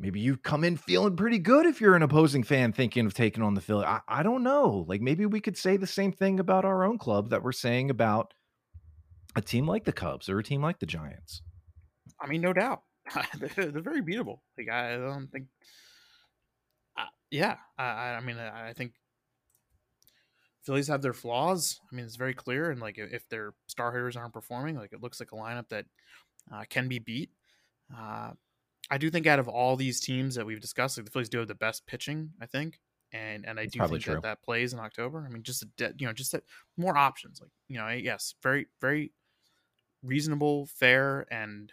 maybe 0.00 0.18
you 0.18 0.36
come 0.36 0.64
in 0.64 0.76
feeling 0.76 1.16
pretty 1.16 1.38
good 1.38 1.64
if 1.64 1.80
you're 1.80 1.94
an 1.94 2.02
opposing 2.02 2.42
fan 2.42 2.72
thinking 2.72 3.06
of 3.06 3.14
taking 3.14 3.42
on 3.42 3.54
the 3.54 3.60
Philly. 3.60 3.86
I, 3.86 4.00
I 4.08 4.24
don't 4.24 4.42
know. 4.42 4.84
Like 4.88 5.00
maybe 5.00 5.26
we 5.26 5.40
could 5.40 5.56
say 5.56 5.76
the 5.76 5.86
same 5.86 6.10
thing 6.10 6.40
about 6.40 6.64
our 6.64 6.84
own 6.84 6.98
club 6.98 7.30
that 7.30 7.44
we're 7.44 7.52
saying 7.52 7.88
about 7.88 8.34
a 9.36 9.40
team 9.40 9.66
like 9.66 9.84
the 9.84 9.92
Cubs 9.92 10.28
or 10.28 10.40
a 10.40 10.44
team 10.44 10.60
like 10.60 10.80
the 10.80 10.86
Giants. 10.86 11.42
I 12.20 12.26
mean, 12.26 12.40
no 12.40 12.52
doubt. 12.52 12.82
they're, 13.38 13.70
they're 13.70 13.82
very 13.82 14.02
beatable. 14.02 14.38
Like 14.58 14.70
I 14.70 14.96
don't 14.96 15.28
think. 15.30 15.46
Yeah, 17.34 17.56
I, 17.76 17.82
I 17.82 18.20
mean, 18.20 18.38
I 18.38 18.68
I 18.68 18.72
think 18.74 18.92
Phillies 20.62 20.86
have 20.86 21.02
their 21.02 21.12
flaws. 21.12 21.80
I 21.90 21.96
mean, 21.96 22.04
it's 22.04 22.14
very 22.14 22.32
clear, 22.32 22.70
and 22.70 22.80
like 22.80 22.96
if 22.96 23.28
their 23.28 23.54
star 23.66 23.90
hitters 23.90 24.14
aren't 24.16 24.32
performing, 24.32 24.76
like 24.76 24.92
it 24.92 25.02
looks 25.02 25.18
like 25.18 25.32
a 25.32 25.34
lineup 25.34 25.68
that 25.70 25.84
uh, 26.54 26.62
can 26.70 26.86
be 26.86 27.00
beat. 27.00 27.30
Uh, 27.92 28.30
I 28.88 28.98
do 28.98 29.10
think 29.10 29.26
out 29.26 29.40
of 29.40 29.48
all 29.48 29.74
these 29.74 30.00
teams 30.00 30.36
that 30.36 30.46
we've 30.46 30.60
discussed, 30.60 30.96
like 30.96 31.06
the 31.06 31.10
Phillies 31.10 31.28
do 31.28 31.38
have 31.38 31.48
the 31.48 31.56
best 31.56 31.84
pitching. 31.88 32.30
I 32.40 32.46
think, 32.46 32.78
and 33.12 33.44
and 33.44 33.58
I 33.58 33.66
do 33.66 33.84
think 33.88 34.02
true. 34.02 34.14
that 34.14 34.22
that 34.22 34.42
plays 34.44 34.72
in 34.72 34.78
October. 34.78 35.26
I 35.26 35.28
mean, 35.28 35.42
just 35.42 35.64
a 35.64 35.66
de- 35.76 35.94
you 35.98 36.06
know, 36.06 36.12
just 36.12 36.36
more 36.76 36.96
options. 36.96 37.40
Like 37.40 37.50
you 37.66 37.78
know, 37.78 37.88
yes, 37.88 38.36
very 38.44 38.68
very 38.80 39.10
reasonable, 40.04 40.66
fair, 40.66 41.26
and 41.32 41.72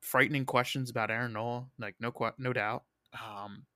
frightening 0.00 0.46
questions 0.46 0.90
about 0.90 1.12
Aaron 1.12 1.34
Nola. 1.34 1.66
Like 1.78 1.94
no 2.00 2.12
no 2.38 2.52
doubt. 2.52 2.82
Um, 3.14 3.66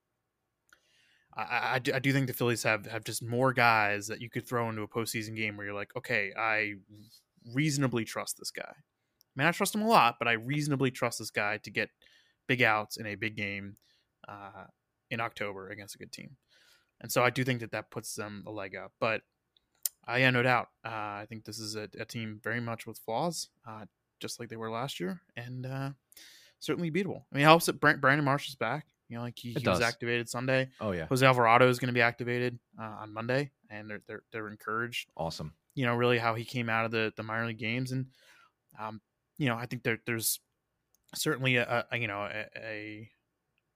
I, 1.36 1.74
I, 1.74 1.78
do, 1.78 1.92
I 1.94 1.98
do 1.98 2.12
think 2.12 2.26
the 2.26 2.32
Phillies 2.32 2.62
have 2.64 2.86
have 2.86 3.04
just 3.04 3.22
more 3.22 3.52
guys 3.52 4.08
that 4.08 4.20
you 4.20 4.28
could 4.28 4.46
throw 4.46 4.68
into 4.68 4.82
a 4.82 4.88
postseason 4.88 5.36
game 5.36 5.56
where 5.56 5.66
you're 5.66 5.74
like, 5.74 5.94
okay, 5.96 6.32
I 6.36 6.74
reasonably 7.54 8.04
trust 8.04 8.38
this 8.38 8.50
guy. 8.50 8.72
I 8.72 9.32
mean, 9.36 9.46
I 9.46 9.52
trust 9.52 9.74
him 9.74 9.82
a 9.82 9.88
lot, 9.88 10.16
but 10.18 10.28
I 10.28 10.32
reasonably 10.32 10.90
trust 10.90 11.20
this 11.20 11.30
guy 11.30 11.58
to 11.58 11.70
get 11.70 11.90
big 12.48 12.62
outs 12.62 12.96
in 12.96 13.06
a 13.06 13.14
big 13.14 13.36
game 13.36 13.76
uh, 14.28 14.64
in 15.10 15.20
October 15.20 15.68
against 15.68 15.94
a 15.94 15.98
good 15.98 16.12
team. 16.12 16.36
And 17.00 17.10
so 17.10 17.22
I 17.22 17.30
do 17.30 17.44
think 17.44 17.60
that 17.60 17.72
that 17.72 17.90
puts 17.90 18.14
them 18.14 18.42
a 18.46 18.50
leg 18.50 18.74
up. 18.74 18.92
But 19.00 19.22
uh, 20.08 20.16
yeah, 20.16 20.30
no 20.30 20.42
doubt. 20.42 20.68
Uh, 20.84 20.88
I 21.22 21.26
think 21.28 21.44
this 21.44 21.58
is 21.58 21.76
a, 21.76 21.88
a 21.98 22.04
team 22.04 22.40
very 22.42 22.60
much 22.60 22.86
with 22.86 22.98
flaws, 22.98 23.48
uh, 23.68 23.84
just 24.18 24.40
like 24.40 24.48
they 24.48 24.56
were 24.56 24.70
last 24.70 24.98
year, 24.98 25.20
and 25.36 25.64
uh, 25.64 25.90
certainly 26.58 26.90
beatable. 26.90 27.22
I 27.32 27.36
mean, 27.36 27.42
it 27.42 27.44
helps 27.44 27.66
that 27.66 27.80
Brandon 27.80 28.24
Marsh 28.24 28.48
is 28.48 28.56
back. 28.56 28.86
You 29.10 29.16
know, 29.16 29.22
like 29.22 29.38
he, 29.38 29.52
he 29.52 29.68
was 29.68 29.80
activated 29.80 30.28
Sunday. 30.28 30.70
Oh 30.80 30.92
yeah, 30.92 31.06
Jose 31.06 31.26
Alvarado 31.26 31.68
is 31.68 31.80
going 31.80 31.88
to 31.88 31.92
be 31.92 32.00
activated 32.00 32.58
uh, 32.80 32.98
on 33.00 33.12
Monday, 33.12 33.50
and 33.68 33.90
they're, 33.90 34.02
they're 34.06 34.22
they're 34.32 34.48
encouraged. 34.48 35.10
awesome. 35.16 35.52
You 35.74 35.84
know, 35.84 35.94
really 35.94 36.18
how 36.18 36.34
he 36.34 36.44
came 36.44 36.68
out 36.68 36.84
of 36.84 36.92
the 36.92 37.12
the 37.16 37.24
minor 37.24 37.48
league 37.48 37.58
games, 37.58 37.90
and 37.90 38.06
um, 38.80 39.00
you 39.36 39.48
know, 39.48 39.56
I 39.56 39.66
think 39.66 39.82
there 39.82 39.98
there's 40.06 40.38
certainly 41.14 41.56
a, 41.56 41.86
a 41.90 41.98
you 41.98 42.06
know 42.06 42.20
a, 42.20 42.46
a 42.56 43.10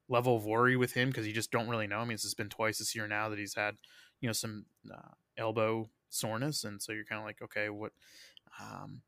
level 0.08 0.36
of 0.36 0.44
worry 0.44 0.76
with 0.76 0.92
him 0.92 1.08
because 1.08 1.26
you 1.26 1.32
just 1.32 1.50
don't 1.50 1.68
really 1.68 1.88
know. 1.88 1.98
I 1.98 2.04
mean, 2.04 2.12
it's 2.12 2.34
been 2.34 2.48
twice 2.48 2.78
this 2.78 2.94
year 2.94 3.08
now 3.08 3.28
that 3.28 3.38
he's 3.38 3.54
had 3.54 3.76
you 4.20 4.28
know 4.28 4.32
some 4.32 4.66
uh, 4.88 5.10
elbow 5.36 5.90
soreness, 6.10 6.62
and 6.64 6.80
so 6.80 6.92
you're 6.92 7.04
kind 7.04 7.18
of 7.18 7.26
like, 7.26 7.42
okay, 7.42 7.68
what, 7.68 7.92
um, 8.60 9.02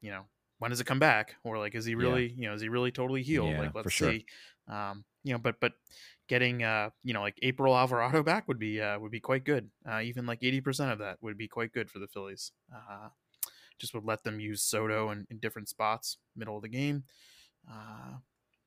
you 0.00 0.10
know, 0.10 0.26
when 0.58 0.70
does 0.70 0.80
it 0.80 0.86
come 0.86 0.98
back, 0.98 1.36
or 1.44 1.58
like, 1.58 1.74
is 1.74 1.84
he 1.84 1.94
Yeah. 1.94 2.00
really, 2.00 2.32
you 2.36 2.48
know, 2.48 2.54
is 2.54 2.62
he 2.62 2.68
really 2.68 2.90
totally 2.90 3.22
healed? 3.22 3.50
Yeah, 3.50 3.58
like, 3.58 3.74
let's 3.74 3.92
sure. 3.92 4.10
see. 4.10 4.26
Um, 4.68 5.04
you 5.22 5.32
know, 5.32 5.38
but 5.38 5.60
but 5.60 5.72
getting 6.28 6.62
uh, 6.62 6.90
you 7.04 7.12
know, 7.14 7.20
like 7.20 7.38
April 7.42 7.76
Alvarado 7.76 8.22
back 8.22 8.48
would 8.48 8.58
be 8.58 8.80
uh, 8.80 8.98
would 8.98 9.12
be 9.12 9.20
quite 9.20 9.44
good. 9.44 9.70
Uh, 9.88 10.00
even 10.00 10.26
like 10.26 10.42
eighty 10.42 10.60
percent 10.60 10.90
of 10.92 10.98
that 11.00 11.18
would 11.20 11.36
be 11.38 11.48
quite 11.48 11.72
good 11.72 11.90
for 11.90 11.98
the 11.98 12.08
Phillies. 12.08 12.52
Uh, 12.74 13.08
just 13.78 13.94
would 13.94 14.04
let 14.04 14.24
them 14.24 14.40
use 14.40 14.62
Soto 14.62 15.10
in, 15.10 15.26
in 15.30 15.38
different 15.38 15.68
spots, 15.68 16.18
middle 16.34 16.56
of 16.56 16.62
the 16.62 16.68
game. 16.68 17.04
Uh, 17.70 18.18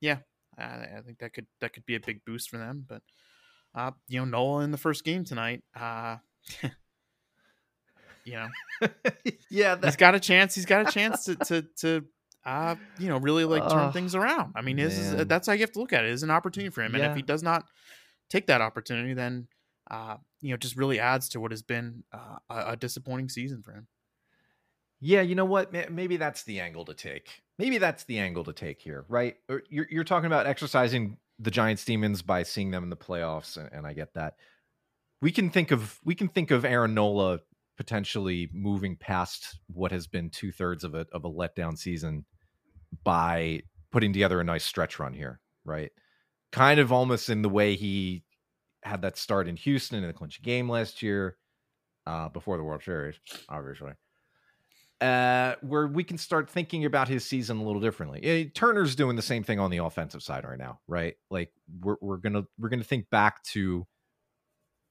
yeah, 0.02 0.20
I, 0.58 0.98
I 0.98 1.02
think 1.06 1.20
that 1.20 1.34
could 1.34 1.48
that 1.62 1.74
could 1.74 1.86
be 1.86 1.96
a 1.96 2.00
big 2.00 2.24
boost 2.26 2.50
for 2.50 2.58
them. 2.58 2.86
But 2.88 3.02
uh, 3.74 3.92
you 4.08 4.20
know, 4.20 4.26
Nola 4.26 4.64
in 4.64 4.72
the 4.72 4.78
first 4.78 5.04
game 5.04 5.24
tonight. 5.24 5.64
Uh, 5.76 6.18
you 8.30 8.36
know, 8.36 8.90
yeah, 9.50 9.78
he's 9.84 9.96
got 9.96 10.16
a 10.16 10.20
chance. 10.20 10.56
He's 10.56 10.66
got 10.66 10.88
a 10.88 10.92
chance 10.92 11.26
to 11.26 11.36
to 11.36 11.62
to 11.78 12.06
uh, 12.46 12.76
you 12.98 13.10
know, 13.10 13.18
really 13.18 13.46
like 13.46 13.68
turn 13.70 13.90
Oh, 13.90 13.92
things 13.92 14.16
around. 14.16 14.54
I 14.56 14.62
mean, 14.62 14.78
this 14.78 14.98
is, 14.98 15.28
that's 15.28 15.48
how 15.48 15.54
you 15.54 15.60
have 15.60 15.72
to 15.74 15.80
look 15.80 15.94
at 15.94 16.06
it. 16.06 16.12
It's 16.12 16.24
an 16.24 16.32
opportunity 16.32 16.70
for 16.70 16.82
him, 16.82 16.96
and 16.96 17.04
if 17.04 17.16
he 17.16 17.22
does 17.22 17.44
not 17.44 17.66
take 18.30 18.48
that 18.48 18.62
opportunity, 18.62 19.14
then 19.14 19.48
uh, 19.92 20.18
you 20.42 20.52
know, 20.52 20.58
just 20.58 20.76
really 20.76 21.00
adds 21.00 21.30
to 21.30 21.40
what 21.40 21.52
has 21.52 21.62
been 21.62 22.04
uh, 22.14 22.38
a, 22.50 22.72
a 22.72 22.76
disappointing 22.78 23.30
season 23.30 23.62
for 23.62 23.74
him. 23.74 23.88
Yeah, 25.02 25.22
you 25.22 25.36
know 25.36 25.46
what? 25.46 25.72
Maybe 25.92 26.18
that's 26.18 26.44
the 26.44 26.60
angle 26.60 26.86
to 26.86 26.94
take. 26.94 27.42
Maybe 27.58 27.78
that's 27.78 28.04
the 28.04 28.20
angle 28.20 28.44
to 28.44 28.54
take 28.54 28.82
here, 28.82 29.06
right? 29.08 29.38
Or 29.48 29.64
You're 29.70 29.88
you're 29.90 30.04
talking 30.04 30.28
about 30.28 30.46
exercising 30.46 31.18
the 31.40 31.52
Giants 31.52 31.86
demons 31.86 32.22
by 32.22 32.44
seeing 32.44 32.72
them 32.72 32.84
in 32.84 32.90
the 32.90 32.98
playoffs, 32.98 33.58
and, 33.58 33.70
and 33.72 33.88
I 33.88 33.94
get 33.94 34.14
that. 34.16 34.36
We 35.22 35.32
can 35.32 35.50
think 35.50 35.72
of 35.72 36.00
we 36.04 36.16
can 36.16 36.28
think 36.28 36.52
of 36.52 36.66
Aaron 36.66 36.94
Nola 36.94 37.40
potentially 37.80 38.50
moving 38.54 38.96
past 38.98 39.58
what 39.74 39.92
has 39.92 40.06
been 40.06 40.30
two 40.30 40.52
thirds 40.52 40.84
of 40.84 40.94
a 40.94 41.06
of 41.14 41.24
a 41.24 41.32
letdown 41.32 41.78
season 41.78 42.26
by 43.04 43.62
putting 43.92 44.12
together 44.12 44.42
a 44.42 44.44
nice 44.44 44.66
stretch 44.66 45.00
run 45.00 45.14
here, 45.14 45.40
right? 45.64 45.92
Kind 46.52 46.80
of 46.80 46.92
almost 46.92 47.30
in 47.30 47.42
the 47.42 47.50
way 47.50 47.76
he 47.76 48.24
had 48.84 49.02
that 49.04 49.18
start 49.18 49.48
in 49.48 49.56
Houston 49.56 50.04
in 50.04 50.08
the 50.08 50.14
clinch 50.14 50.42
game 50.42 50.70
last 50.70 51.02
year, 51.02 51.38
uh, 52.06 52.28
before 52.28 52.58
the 52.58 52.64
World 52.64 52.84
Series, 52.84 53.16
obviously 53.48 53.94
uh, 55.02 55.56
where 55.62 55.88
we 55.88 56.04
can 56.04 56.18
start 56.18 56.50
thinking 56.50 56.86
about 56.86 57.08
his 57.08 57.26
season 57.26 57.58
a 57.58 57.64
little 57.64 57.82
differently. 57.82 58.22
Eh, 58.24 58.46
Turner's 58.54 58.96
doing 58.96 59.16
the 59.16 59.22
same 59.22 59.44
thing 59.44 59.60
on 59.60 59.72
the 59.72 59.78
offensive 59.78 60.22
side 60.22 60.44
right 60.44 60.58
now, 60.58 60.80
right? 60.88 61.16
Like 61.30 61.52
we're 61.82 61.96
we're 62.02 62.18
gonna 62.18 62.44
we're 62.58 62.70
gonna 62.70 62.84
think 62.84 63.10
back 63.10 63.42
to 63.44 63.88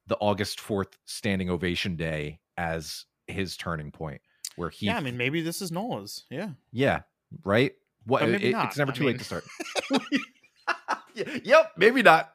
the 0.07 0.17
August 0.17 0.61
fourth 0.61 0.97
standing 1.05 1.51
ovation 1.51 1.97
day 1.97 2.41
as 2.59 3.07
his 3.27 3.57
turning 3.57 3.91
point, 3.91 4.21
where 4.57 4.69
he 4.69 4.87
yeah, 4.87 4.97
I 4.99 5.01
mean, 5.01 5.17
maybe 5.17 5.41
this 5.41 5.63
is 5.63 5.73
Nola's. 5.73 6.25
Yeah, 6.29 6.51
yeah, 6.73 7.03
right. 7.45 7.73
What 8.05 8.23
it- 8.29 8.43
it's 8.43 8.77
never 8.77 8.91
I 8.93 8.95
too 8.95 9.05
late 9.05 9.19
to 9.19 9.25
start. 9.25 9.45
Yep, 11.45 11.73
maybe 11.77 12.03
not. 12.03 12.33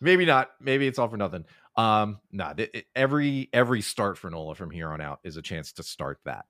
Maybe 0.00 0.24
not. 0.24 0.50
Maybe 0.60 0.86
it's 0.86 0.98
all 0.98 1.08
for 1.08 1.16
nothing. 1.16 1.44
Um, 1.76 2.20
nah, 2.30 2.52
th- 2.52 2.70
it- 2.72 2.86
every 2.94 3.48
every 3.52 3.80
start 3.80 4.16
for 4.18 4.30
Nola 4.30 4.54
from 4.54 4.70
here 4.70 4.90
on 4.90 5.00
out 5.00 5.20
is 5.24 5.36
a 5.36 5.42
chance 5.42 5.72
to 5.74 5.82
start 5.82 6.20
that, 6.24 6.44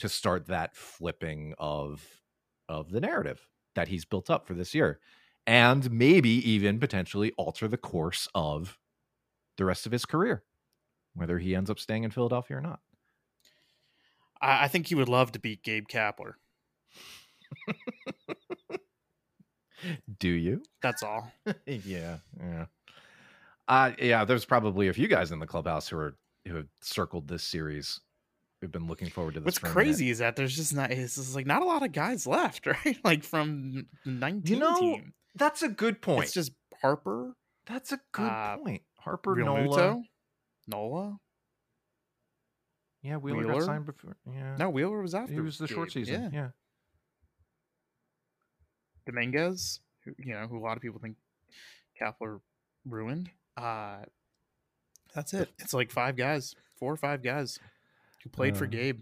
to 0.00 0.08
start 0.08 0.46
that 0.46 0.74
flipping 0.76 1.54
of 1.58 2.02
of 2.68 2.90
the 2.90 3.00
narrative 3.00 3.46
that 3.74 3.88
he's 3.88 4.04
built 4.04 4.28
up 4.30 4.46
for 4.46 4.54
this 4.54 4.74
year, 4.74 4.98
and 5.46 5.90
maybe 5.92 6.30
even 6.30 6.80
potentially 6.80 7.32
alter 7.36 7.68
the 7.68 7.76
course 7.76 8.26
of 8.34 8.78
the 9.56 9.64
rest 9.64 9.86
of 9.86 9.92
his 9.92 10.04
career, 10.04 10.42
whether 11.14 11.38
he 11.38 11.54
ends 11.54 11.70
up 11.70 11.78
staying 11.78 12.04
in 12.04 12.10
Philadelphia 12.10 12.58
or 12.58 12.60
not. 12.60 12.80
I, 14.40 14.64
I 14.64 14.68
think 14.68 14.86
he 14.86 14.94
would 14.94 15.08
love 15.08 15.32
to 15.32 15.38
beat 15.38 15.62
Gabe 15.62 15.86
Kapler. 15.88 16.34
Do 20.18 20.28
you? 20.28 20.62
That's 20.82 21.02
all. 21.02 21.32
yeah, 21.66 22.18
yeah. 22.38 22.66
Uh 23.66 23.92
yeah, 23.98 24.24
there's 24.24 24.44
probably 24.44 24.88
a 24.88 24.92
few 24.92 25.08
guys 25.08 25.32
in 25.32 25.38
the 25.38 25.46
clubhouse 25.46 25.88
who 25.88 25.96
are 25.96 26.16
who 26.46 26.56
have 26.56 26.68
circled 26.82 27.28
this 27.28 27.42
series 27.42 28.00
who've 28.60 28.72
been 28.72 28.86
looking 28.86 29.08
forward 29.08 29.34
to 29.34 29.40
this. 29.40 29.46
What's 29.46 29.58
crazy 29.58 30.10
is 30.10 30.18
that 30.18 30.36
there's 30.36 30.56
just 30.56 30.74
not. 30.74 30.90
It's 30.90 31.16
just 31.16 31.34
like 31.34 31.46
not 31.46 31.62
a 31.62 31.66
lot 31.66 31.82
of 31.82 31.92
guys 31.92 32.26
left, 32.26 32.66
right? 32.66 32.98
Like 33.04 33.24
from 33.24 33.86
the 34.04 34.10
19 34.10 34.58
know, 34.58 34.80
team. 34.80 35.12
That's 35.34 35.62
a 35.62 35.68
good 35.68 36.00
point. 36.00 36.24
It's 36.24 36.32
just 36.32 36.52
Harper, 36.80 37.34
That's 37.66 37.92
a 37.92 38.00
good 38.12 38.30
uh, 38.30 38.56
point. 38.58 38.82
Harper 38.98 39.32
Real 39.34 39.46
Nola. 39.46 39.66
Muto, 39.66 40.02
Nola. 40.66 41.18
Yeah, 43.02 43.16
Wheeler, 43.16 43.38
Wheeler? 43.38 43.52
got 43.54 43.62
signed 43.64 43.86
before. 43.86 44.16
Yeah. 44.32 44.56
No, 44.58 44.70
Wheeler 44.70 45.00
was 45.02 45.14
after. 45.14 45.32
he 45.34 45.40
was 45.40 45.58
the 45.58 45.66
short 45.68 45.92
season. 45.92 46.30
Yeah. 46.32 46.40
Yeah. 46.40 46.48
Dominguez, 49.06 49.80
who 50.04 50.14
you 50.18 50.32
know, 50.34 50.46
who 50.46 50.58
a 50.58 50.60
lot 50.64 50.76
of 50.76 50.82
people 50.82 51.00
think 51.00 51.16
Kapler 52.00 52.40
ruined. 52.86 53.30
Uh 53.56 53.98
that's 55.14 55.34
it. 55.34 55.50
It's 55.58 55.74
like 55.74 55.90
five 55.90 56.16
guys, 56.16 56.56
four 56.78 56.92
or 56.92 56.96
five 56.96 57.22
guys 57.22 57.58
who 58.22 58.30
played 58.30 58.56
for 58.56 58.64
Uh, 58.64 58.68
Gabe. 58.68 59.00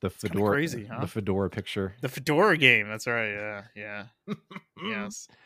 The 0.00 0.10
kinda 0.10 0.18
fedora 0.28 0.50
crazy, 0.52 0.84
huh? 0.86 1.00
The 1.00 1.06
fedora 1.08 1.50
picture. 1.50 1.94
The 2.00 2.08
Fedora 2.08 2.56
game. 2.56 2.88
That's 2.88 3.06
right. 3.06 3.32
Yeah, 3.32 3.62
yeah, 3.74 4.04
yes. 4.82 5.28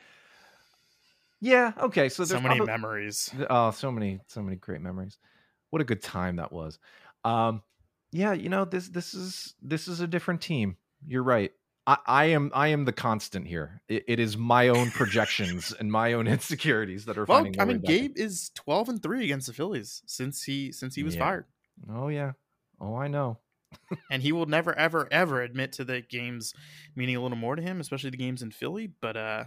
Yeah, 1.45 1.73
okay. 1.77 2.09
So 2.09 2.25
So, 2.25 2.39
many 2.41 2.61
probab- 2.61 2.67
memories. 2.67 3.29
Th- 3.35 3.49
Oh, 3.51 3.73
so 3.73 3.91
many, 3.91 4.21
so 4.29 4.41
many 4.43 4.55
great 4.55 4.81
memories. 4.81 5.19
What 5.73 5.81
a 5.81 5.87
good 5.87 6.03
time 6.03 6.37
that 6.37 6.53
was. 6.53 6.79
Um, 7.25 7.63
yeah, 8.13 8.35
you 8.35 8.51
know 8.51 8.67
this 8.67 8.89
this 8.89 9.15
is 9.15 9.55
this 9.63 9.89
is 9.89 10.01
a 10.01 10.07
different 10.07 10.43
team. 10.43 10.77
You're 11.07 11.23
right. 11.23 11.51
I, 11.87 11.97
I 12.07 12.25
am 12.27 12.51
I 12.55 12.69
am 12.69 12.85
the 12.85 12.93
constant 12.93 13.47
here. 13.47 13.81
It, 13.89 14.05
it 14.07 14.21
is 14.21 14.37
my 14.37 14.69
own 14.69 14.91
projections 14.91 15.73
and 15.73 15.91
my 15.91 16.13
own 16.13 16.27
insecurities 16.29 17.07
that 17.07 17.17
are 17.17 17.27
Well, 17.27 17.43
finding. 17.43 17.59
I 17.61 17.65
mean, 17.65 17.79
back 17.81 17.89
in. 17.89 18.07
Gabe 18.07 18.19
is 18.19 18.51
twelve 18.55 18.91
and 18.91 19.03
three 19.03 19.25
against 19.25 19.47
the 19.47 19.55
Phillies 19.55 20.03
since 20.07 20.43
he 20.43 20.73
since 20.73 20.95
he 20.95 21.03
was 21.03 21.15
Yeah. 21.15 21.21
fired, 21.21 21.47
Oh 21.91 22.09
yeah. 22.09 22.33
Oh, 22.79 22.95
I 22.97 23.09
know. 23.09 23.39
and 24.11 24.23
he 24.23 24.33
will 24.33 24.45
never, 24.47 24.77
ever, 24.79 25.09
ever 25.11 25.41
admit 25.41 25.73
to 25.73 25.85
the 25.85 26.03
games 26.03 26.53
meaning 26.95 27.17
a 27.17 27.23
little 27.23 27.39
more 27.39 27.57
to 27.57 27.63
him, 27.63 27.81
especially 27.81 28.11
the 28.11 28.17
games 28.19 28.43
in 28.43 28.51
Philly. 28.51 28.89
But 29.01 29.17
uh 29.17 29.45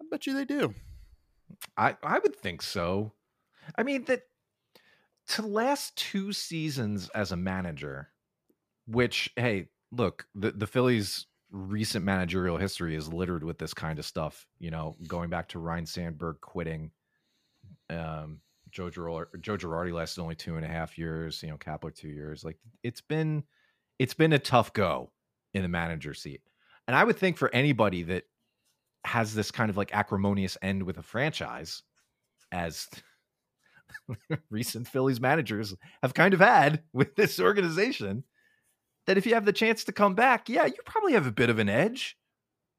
I 0.00 0.04
bet 0.10 0.26
you 0.26 0.34
they 0.34 0.44
do. 0.44 0.74
I 1.76 1.96
I 2.02 2.18
would 2.18 2.36
think 2.36 2.62
so. 2.62 3.12
I 3.76 3.82
mean 3.82 4.04
that 4.04 4.22
to 5.32 5.46
last 5.46 5.96
two 5.96 6.32
seasons 6.32 7.08
as 7.10 7.32
a 7.32 7.36
manager, 7.36 8.10
which 8.86 9.30
hey, 9.36 9.68
look, 9.90 10.26
the 10.34 10.52
the 10.52 10.66
Phillies 10.66 11.26
recent 11.50 12.04
managerial 12.04 12.56
history 12.56 12.94
is 12.96 13.12
littered 13.12 13.44
with 13.44 13.58
this 13.58 13.74
kind 13.74 13.98
of 13.98 14.04
stuff, 14.04 14.46
you 14.58 14.70
know, 14.70 14.96
going 15.06 15.28
back 15.30 15.48
to 15.48 15.58
Ryne 15.58 15.86
Sandberg 15.86 16.40
quitting. 16.40 16.90
Um 17.90 18.40
Joe 18.70 18.88
Girardi, 18.88 19.40
Joe 19.42 19.58
Girardi 19.58 19.92
lasted 19.92 20.22
only 20.22 20.34
two 20.34 20.56
and 20.56 20.64
a 20.64 20.68
half 20.68 20.96
years, 20.96 21.42
you 21.42 21.50
know, 21.50 21.58
Kapler 21.58 21.94
two 21.94 22.08
years. 22.08 22.42
Like 22.42 22.58
it's 22.82 23.02
been 23.02 23.44
it's 23.98 24.14
been 24.14 24.32
a 24.32 24.38
tough 24.38 24.72
go 24.72 25.12
in 25.54 25.62
the 25.62 25.68
manager 25.68 26.14
seat. 26.14 26.40
And 26.88 26.96
I 26.96 27.04
would 27.04 27.18
think 27.18 27.36
for 27.36 27.54
anybody 27.54 28.02
that 28.04 28.24
has 29.04 29.34
this 29.34 29.50
kind 29.50 29.70
of 29.70 29.76
like 29.76 29.94
acrimonious 29.94 30.56
end 30.62 30.82
with 30.82 30.98
a 30.98 31.02
franchise, 31.02 31.82
as 32.50 32.88
recent 34.50 34.88
Phillies 34.88 35.20
managers 35.20 35.74
have 36.02 36.14
kind 36.14 36.34
of 36.34 36.40
had 36.40 36.82
with 36.92 37.14
this 37.16 37.40
organization, 37.40 38.24
that 39.06 39.18
if 39.18 39.26
you 39.26 39.34
have 39.34 39.44
the 39.44 39.52
chance 39.52 39.84
to 39.84 39.92
come 39.92 40.14
back, 40.14 40.48
yeah, 40.48 40.66
you 40.66 40.76
probably 40.86 41.12
have 41.12 41.26
a 41.26 41.32
bit 41.32 41.50
of 41.50 41.58
an 41.58 41.68
edge. 41.68 42.16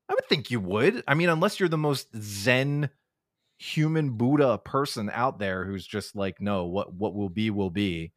I 0.09 0.13
would 0.13 0.27
think 0.27 0.51
you 0.51 0.59
would. 0.59 1.03
I 1.07 1.13
mean, 1.13 1.29
unless 1.29 1.59
you're 1.59 1.69
the 1.69 1.77
most 1.77 2.07
zen 2.19 2.89
human 3.57 4.11
Buddha 4.17 4.57
person 4.57 5.09
out 5.13 5.39
there 5.39 5.65
who's 5.65 5.85
just 5.87 6.15
like, 6.15 6.41
no, 6.41 6.65
what 6.65 6.93
what 6.93 7.15
will 7.15 7.29
be 7.29 7.49
will 7.49 7.69
be, 7.69 8.11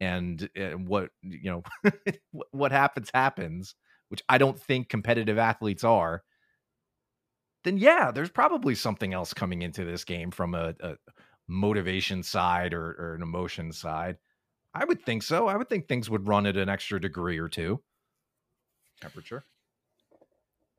and 0.00 0.48
uh, 0.56 0.72
what 0.72 1.10
you 1.22 1.50
know, 1.50 1.90
what 2.50 2.72
happens 2.72 3.10
happens. 3.12 3.74
Which 4.08 4.22
I 4.28 4.36
don't 4.36 4.60
think 4.60 4.90
competitive 4.90 5.38
athletes 5.38 5.84
are 5.84 6.22
then 7.64 7.78
yeah, 7.78 8.10
there's 8.10 8.30
probably 8.30 8.74
something 8.74 9.12
else 9.14 9.32
coming 9.32 9.62
into 9.62 9.84
this 9.84 10.04
game 10.04 10.30
from 10.30 10.54
a, 10.54 10.74
a 10.80 10.96
motivation 11.52 12.22
side 12.22 12.74
or, 12.74 12.96
or 12.98 13.14
an 13.14 13.22
emotion 13.22 13.72
side. 13.72 14.16
I 14.74 14.84
would 14.84 15.04
think 15.04 15.22
so. 15.22 15.48
I 15.48 15.56
would 15.56 15.68
think 15.68 15.86
things 15.86 16.08
would 16.08 16.26
run 16.26 16.46
at 16.46 16.56
an 16.56 16.68
extra 16.68 17.00
degree 17.00 17.38
or 17.38 17.48
two. 17.48 17.82
Temperature. 19.00 19.44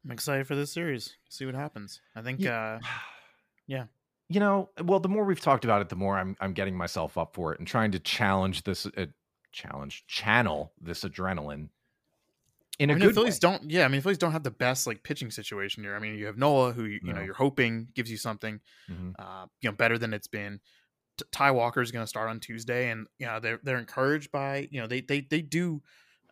I'm 0.03 0.11
excited 0.11 0.47
for 0.47 0.55
this 0.55 0.73
series. 0.73 1.15
See 1.29 1.45
what 1.45 1.55
happens. 1.55 2.01
I 2.15 2.21
think 2.21 2.45
uh 2.45 2.79
Yeah. 3.67 3.85
You 4.29 4.39
know, 4.39 4.69
well, 4.83 4.99
the 4.99 5.09
more 5.09 5.23
we've 5.23 5.39
talked 5.39 5.63
about 5.63 5.81
it, 5.81 5.89
the 5.89 5.95
more 5.95 6.17
I'm 6.17 6.35
I'm 6.41 6.53
getting 6.53 6.75
myself 6.75 7.17
up 7.17 7.35
for 7.35 7.53
it 7.53 7.59
and 7.59 7.67
trying 7.67 7.91
to 7.91 7.99
challenge 7.99 8.63
this 8.63 8.85
uh, 8.97 9.05
challenge 9.51 10.05
channel 10.07 10.73
this 10.81 11.03
adrenaline 11.03 11.69
in 12.79 12.89
a 12.89 12.93
I 12.93 12.95
mean, 12.95 13.07
good 13.07 13.13
Phillies 13.15 13.35
way. 13.35 13.39
don't. 13.39 13.69
Yeah, 13.71 13.85
I 13.85 13.87
mean, 13.87 14.01
Phillies 14.01 14.17
don't 14.17 14.31
have 14.31 14.43
the 14.43 14.51
best 14.51 14.87
like 14.87 15.03
pitching 15.03 15.31
situation 15.31 15.83
here. 15.83 15.95
I 15.95 15.99
mean, 15.99 16.15
you 16.17 16.25
have 16.25 16.37
Noah, 16.37 16.73
who 16.73 16.85
you, 16.85 16.99
you 17.03 17.13
know 17.13 17.21
you're 17.21 17.33
hoping 17.35 17.87
gives 17.93 18.09
you 18.11 18.17
something, 18.17 18.59
Mhm. 18.89 19.13
uh, 19.19 19.45
you 19.61 19.69
know, 19.69 19.75
better 19.75 19.97
than 19.97 20.13
it's 20.13 20.27
been. 20.27 20.59
T- 21.17 21.25
Ty 21.31 21.51
Walker 21.51 21.81
is 21.81 21.91
going 21.91 22.03
to 22.03 22.07
start 22.07 22.29
on 22.29 22.39
Tuesday, 22.39 22.89
and 22.89 23.07
you 23.19 23.27
know 23.27 23.39
they're 23.39 23.59
they're 23.63 23.77
encouraged 23.79 24.31
by 24.31 24.67
you 24.71 24.81
know 24.81 24.87
they 24.87 25.01
they 25.01 25.21
they 25.21 25.41
do, 25.43 25.81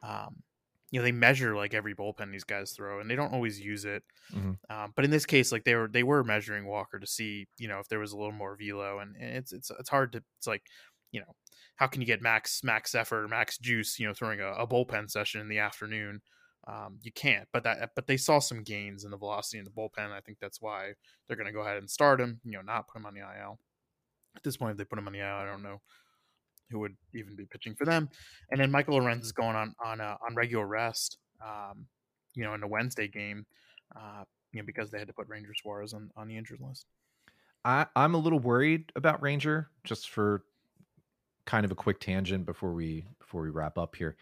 um, 0.01 0.41
you 0.89 0.99
know 0.99 1.03
they 1.03 1.11
measure 1.11 1.55
like 1.55 1.73
every 1.75 1.93
bullpen 1.95 2.31
these 2.31 2.43
guys 2.43 2.71
throw, 2.71 2.99
and 2.99 3.09
they 3.09 3.15
don't 3.15 3.31
always 3.33 3.59
use 3.59 3.85
it. 3.85 4.03
Mhm. 4.33 4.57
Um, 4.69 4.93
but 4.95 5.05
in 5.05 5.11
this 5.11 5.25
case, 5.27 5.51
like 5.51 5.63
they 5.63 5.75
were 5.75 5.87
they 5.87 6.03
were 6.03 6.23
measuring 6.23 6.65
Walker 6.65 6.97
to 6.99 7.07
see 7.07 7.47
you 7.59 7.67
know 7.67 7.79
if 7.79 7.87
there 7.89 7.99
was 7.99 8.11
a 8.13 8.17
little 8.17 8.31
more 8.31 8.55
velo, 8.55 8.99
and, 8.99 9.15
and 9.15 9.37
it's 9.37 9.53
it's 9.53 9.69
it's 9.79 9.89
hard 9.89 10.13
to 10.13 10.23
it's 10.39 10.47
like 10.47 10.63
you 11.11 11.19
know 11.19 11.35
how 11.75 11.87
can 11.87 12.01
you 12.01 12.07
get 12.07 12.21
max 12.21 12.63
max 12.63 12.95
effort 12.95 13.27
max 13.29 13.57
juice 13.57 13.99
you 13.99 14.07
know 14.07 14.13
throwing 14.13 14.39
a, 14.39 14.51
a 14.53 14.67
bullpen 14.67 15.09
session 15.09 15.41
in 15.41 15.49
the 15.49 15.59
afternoon 15.59 16.21
um, 16.67 16.99
you 17.01 17.11
can't 17.11 17.47
but 17.51 17.63
that 17.63 17.91
but 17.95 18.07
they 18.07 18.17
saw 18.17 18.39
some 18.39 18.63
gains 18.63 19.03
in 19.03 19.11
the 19.11 19.17
velocity 19.17 19.57
in 19.57 19.65
the 19.65 19.71
bullpen 19.71 20.11
i 20.11 20.19
think 20.21 20.37
that's 20.39 20.61
why 20.61 20.91
they're 21.27 21.37
going 21.37 21.47
to 21.47 21.53
go 21.53 21.61
ahead 21.61 21.77
and 21.77 21.89
start 21.89 22.21
him 22.21 22.39
you 22.43 22.51
know 22.51 22.61
not 22.61 22.87
put 22.87 22.99
him 22.99 23.05
on 23.05 23.13
the 23.13 23.21
il 23.21 23.59
at 24.35 24.43
this 24.43 24.57
point 24.57 24.71
if 24.71 24.77
they 24.77 24.85
put 24.85 24.99
him 24.99 25.07
on 25.07 25.13
the 25.13 25.19
il 25.19 25.35
i 25.35 25.45
don't 25.45 25.63
know 25.63 25.81
who 26.71 26.79
would 26.79 26.95
even 27.13 27.35
be 27.35 27.45
pitching 27.45 27.75
for 27.75 27.85
them. 27.85 28.09
And 28.49 28.59
then 28.59 28.71
Michael 28.71 28.95
Lorenz 28.95 29.25
is 29.25 29.31
going 29.31 29.55
on 29.55 29.75
on 29.83 30.01
uh, 30.01 30.15
on 30.25 30.35
regular 30.35 30.65
rest, 30.65 31.17
um, 31.45 31.85
you 32.33 32.43
know, 32.43 32.53
in 32.53 32.61
the 32.61 32.67
Wednesday 32.67 33.07
game, 33.07 33.45
uh, 33.95 34.23
you 34.51 34.61
know, 34.61 34.65
because 34.65 34.89
they 34.89 34.97
had 34.97 35.07
to 35.07 35.13
put 35.13 35.27
Ranger 35.27 35.53
Suarez 35.61 35.93
on, 35.93 36.09
on 36.15 36.27
the 36.27 36.37
injured 36.37 36.61
list. 36.61 36.87
I, 37.63 37.85
I'm 37.95 38.15
a 38.15 38.17
little 38.17 38.39
worried 38.39 38.91
about 38.95 39.21
Ranger, 39.21 39.69
just 39.83 40.09
for 40.09 40.43
kind 41.45 41.65
of 41.65 41.71
a 41.71 41.75
quick 41.75 41.99
tangent 41.99 42.45
before 42.45 42.73
we 42.73 43.05
before 43.19 43.41
we 43.41 43.49
wrap 43.49 43.77
up 43.77 43.95
here. 43.95 44.15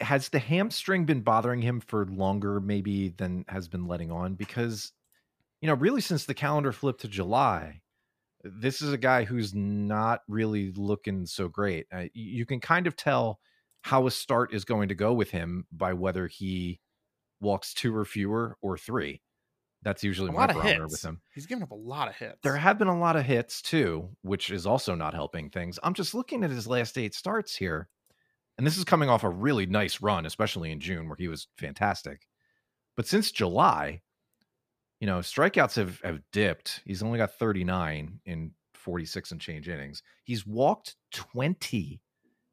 Has 0.00 0.28
the 0.28 0.40
hamstring 0.40 1.04
been 1.04 1.20
bothering 1.20 1.62
him 1.62 1.80
for 1.80 2.06
longer, 2.06 2.60
maybe 2.60 3.10
than 3.10 3.44
has 3.48 3.68
been 3.68 3.86
letting 3.86 4.10
on? 4.10 4.34
Because 4.34 4.92
you 5.60 5.66
know, 5.66 5.74
really 5.74 6.00
since 6.00 6.24
the 6.24 6.34
calendar 6.34 6.72
flipped 6.72 7.00
to 7.02 7.08
July, 7.08 7.80
this 8.44 8.80
is 8.82 8.92
a 8.92 8.98
guy 8.98 9.24
who's 9.24 9.54
not 9.54 10.22
really 10.28 10.72
looking 10.72 11.26
so 11.26 11.48
great. 11.48 11.86
Uh, 11.92 12.04
you 12.14 12.46
can 12.46 12.60
kind 12.60 12.86
of 12.86 12.96
tell 12.96 13.40
how 13.82 14.06
a 14.06 14.10
start 14.10 14.54
is 14.54 14.64
going 14.64 14.88
to 14.88 14.94
go 14.94 15.12
with 15.12 15.30
him 15.30 15.66
by 15.72 15.92
whether 15.92 16.26
he 16.26 16.80
walks 17.40 17.74
two 17.74 17.94
or 17.94 18.04
fewer 18.04 18.56
or 18.60 18.76
three. 18.76 19.20
That's 19.82 20.02
usually 20.02 20.30
a 20.30 20.32
my 20.32 20.46
barometer 20.46 20.82
hits. 20.82 20.92
with 20.92 21.04
him. 21.04 21.20
He's 21.32 21.46
given 21.46 21.62
up 21.62 21.70
a 21.70 21.76
lot 21.76 22.08
of 22.08 22.16
hits. 22.16 22.38
There 22.42 22.56
have 22.56 22.78
been 22.78 22.88
a 22.88 22.98
lot 22.98 23.16
of 23.16 23.24
hits 23.24 23.62
too, 23.62 24.08
which 24.22 24.50
is 24.50 24.66
also 24.66 24.94
not 24.94 25.14
helping 25.14 25.50
things. 25.50 25.78
I'm 25.82 25.94
just 25.94 26.14
looking 26.14 26.42
at 26.42 26.50
his 26.50 26.66
last 26.66 26.98
eight 26.98 27.14
starts 27.14 27.54
here, 27.54 27.88
and 28.56 28.66
this 28.66 28.76
is 28.76 28.84
coming 28.84 29.08
off 29.08 29.22
a 29.22 29.28
really 29.28 29.66
nice 29.66 30.00
run, 30.00 30.26
especially 30.26 30.72
in 30.72 30.80
June 30.80 31.08
where 31.08 31.16
he 31.16 31.28
was 31.28 31.46
fantastic. 31.56 32.26
But 32.96 33.06
since 33.06 33.30
July, 33.30 34.02
you 35.00 35.06
know, 35.06 35.18
strikeouts 35.18 35.76
have 35.76 36.00
have 36.00 36.20
dipped. 36.32 36.82
He's 36.84 37.02
only 37.02 37.18
got 37.18 37.34
39 37.34 38.20
in 38.24 38.50
46 38.74 39.30
and 39.30 39.40
change 39.40 39.68
innings. 39.68 40.02
He's 40.24 40.46
walked 40.46 40.96
20 41.12 42.00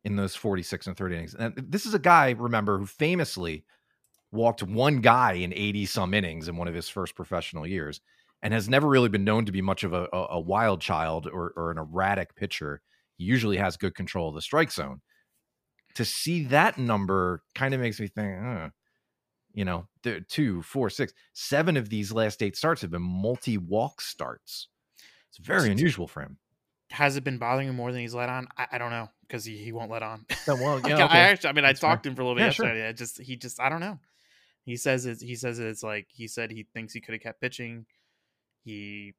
in 0.03 0.15
those 0.15 0.35
46 0.35 0.87
and 0.87 0.95
30 0.95 1.15
innings. 1.15 1.35
And 1.35 1.53
this 1.57 1.87
is 1.87 1.95
a 1.95 1.99
guy, 1.99 2.31
remember, 2.31 2.77
who 2.77 2.85
famously 2.85 3.65
walked 4.31 4.63
one 4.63 5.01
guy 5.01 5.33
in 5.33 5.53
80 5.53 5.85
some 5.85 6.13
innings 6.13 6.47
in 6.47 6.57
one 6.57 6.67
of 6.67 6.73
his 6.73 6.89
first 6.89 7.15
professional 7.15 7.65
years 7.65 8.01
and 8.41 8.53
has 8.53 8.69
never 8.69 8.87
really 8.87 9.09
been 9.09 9.23
known 9.23 9.45
to 9.45 9.51
be 9.51 9.61
much 9.61 9.83
of 9.83 9.93
a, 9.93 10.07
a, 10.13 10.39
wild 10.39 10.81
child 10.81 11.27
or, 11.31 11.53
or 11.55 11.71
an 11.71 11.77
erratic 11.77 12.35
pitcher. 12.35 12.81
He 13.17 13.23
usually 13.23 13.57
has 13.57 13.77
good 13.77 13.95
control 13.95 14.29
of 14.29 14.35
the 14.35 14.41
strike 14.41 14.71
zone. 14.71 15.01
To 15.95 16.05
see 16.05 16.43
that 16.45 16.77
number 16.77 17.41
kind 17.55 17.73
of 17.73 17.79
makes 17.79 17.99
me 17.99 18.07
think, 18.07 18.37
huh, 18.41 18.69
you 19.53 19.63
know, 19.63 19.87
two, 20.27 20.61
four, 20.61 20.89
six, 20.89 21.13
seven 21.33 21.77
of 21.77 21.89
these 21.89 22.11
last 22.11 22.43
eight 22.43 22.57
starts 22.57 22.81
have 22.81 22.91
been 22.91 23.01
multi 23.01 23.57
walk 23.57 24.01
starts. 24.01 24.67
It's 25.29 25.37
very 25.37 25.71
unusual 25.71 26.07
for 26.07 26.21
him. 26.21 26.37
Has 26.91 27.15
it 27.17 27.23
been 27.23 27.37
bothering 27.37 27.69
him 27.69 27.75
more 27.75 27.91
than 27.91 28.01
he's 28.01 28.13
let 28.13 28.29
on? 28.29 28.47
I, 28.57 28.67
I 28.73 28.77
don't 28.77 28.91
know 28.91 29.09
because 29.21 29.43
he, 29.45 29.57
he 29.57 29.71
won't 29.71 29.89
let 29.89 30.03
on. 30.03 30.25
Well, 30.47 30.81
yeah, 30.87 31.05
okay. 31.05 31.17
I 31.17 31.19
actually, 31.19 31.49
I 31.49 31.53
mean, 31.53 31.63
That's 31.63 31.83
I 31.83 31.87
talked 31.87 32.03
fair. 32.03 32.03
to 32.03 32.09
him 32.09 32.15
for 32.15 32.21
a 32.21 32.25
little 32.25 32.35
bit 32.35 32.41
Yeah, 32.41 32.47
yesterday. 32.47 32.79
sure. 32.79 32.87
I 32.87 32.91
just, 32.91 33.21
he 33.21 33.35
just, 33.37 33.59
I 33.59 33.69
don't 33.69 33.79
know. 33.79 33.99
He 34.65 34.75
says 34.77 35.05
it's, 35.05 35.21
he 35.21 35.35
says 35.35 35.59
it's 35.59 35.83
like 35.83 36.07
he 36.11 36.27
said 36.27 36.51
he 36.51 36.67
thinks 36.73 36.91
he 36.93 36.99
could 37.01 37.13
have 37.13 37.21
kept 37.21 37.39
pitching. 37.39 37.85
He, 38.63 39.13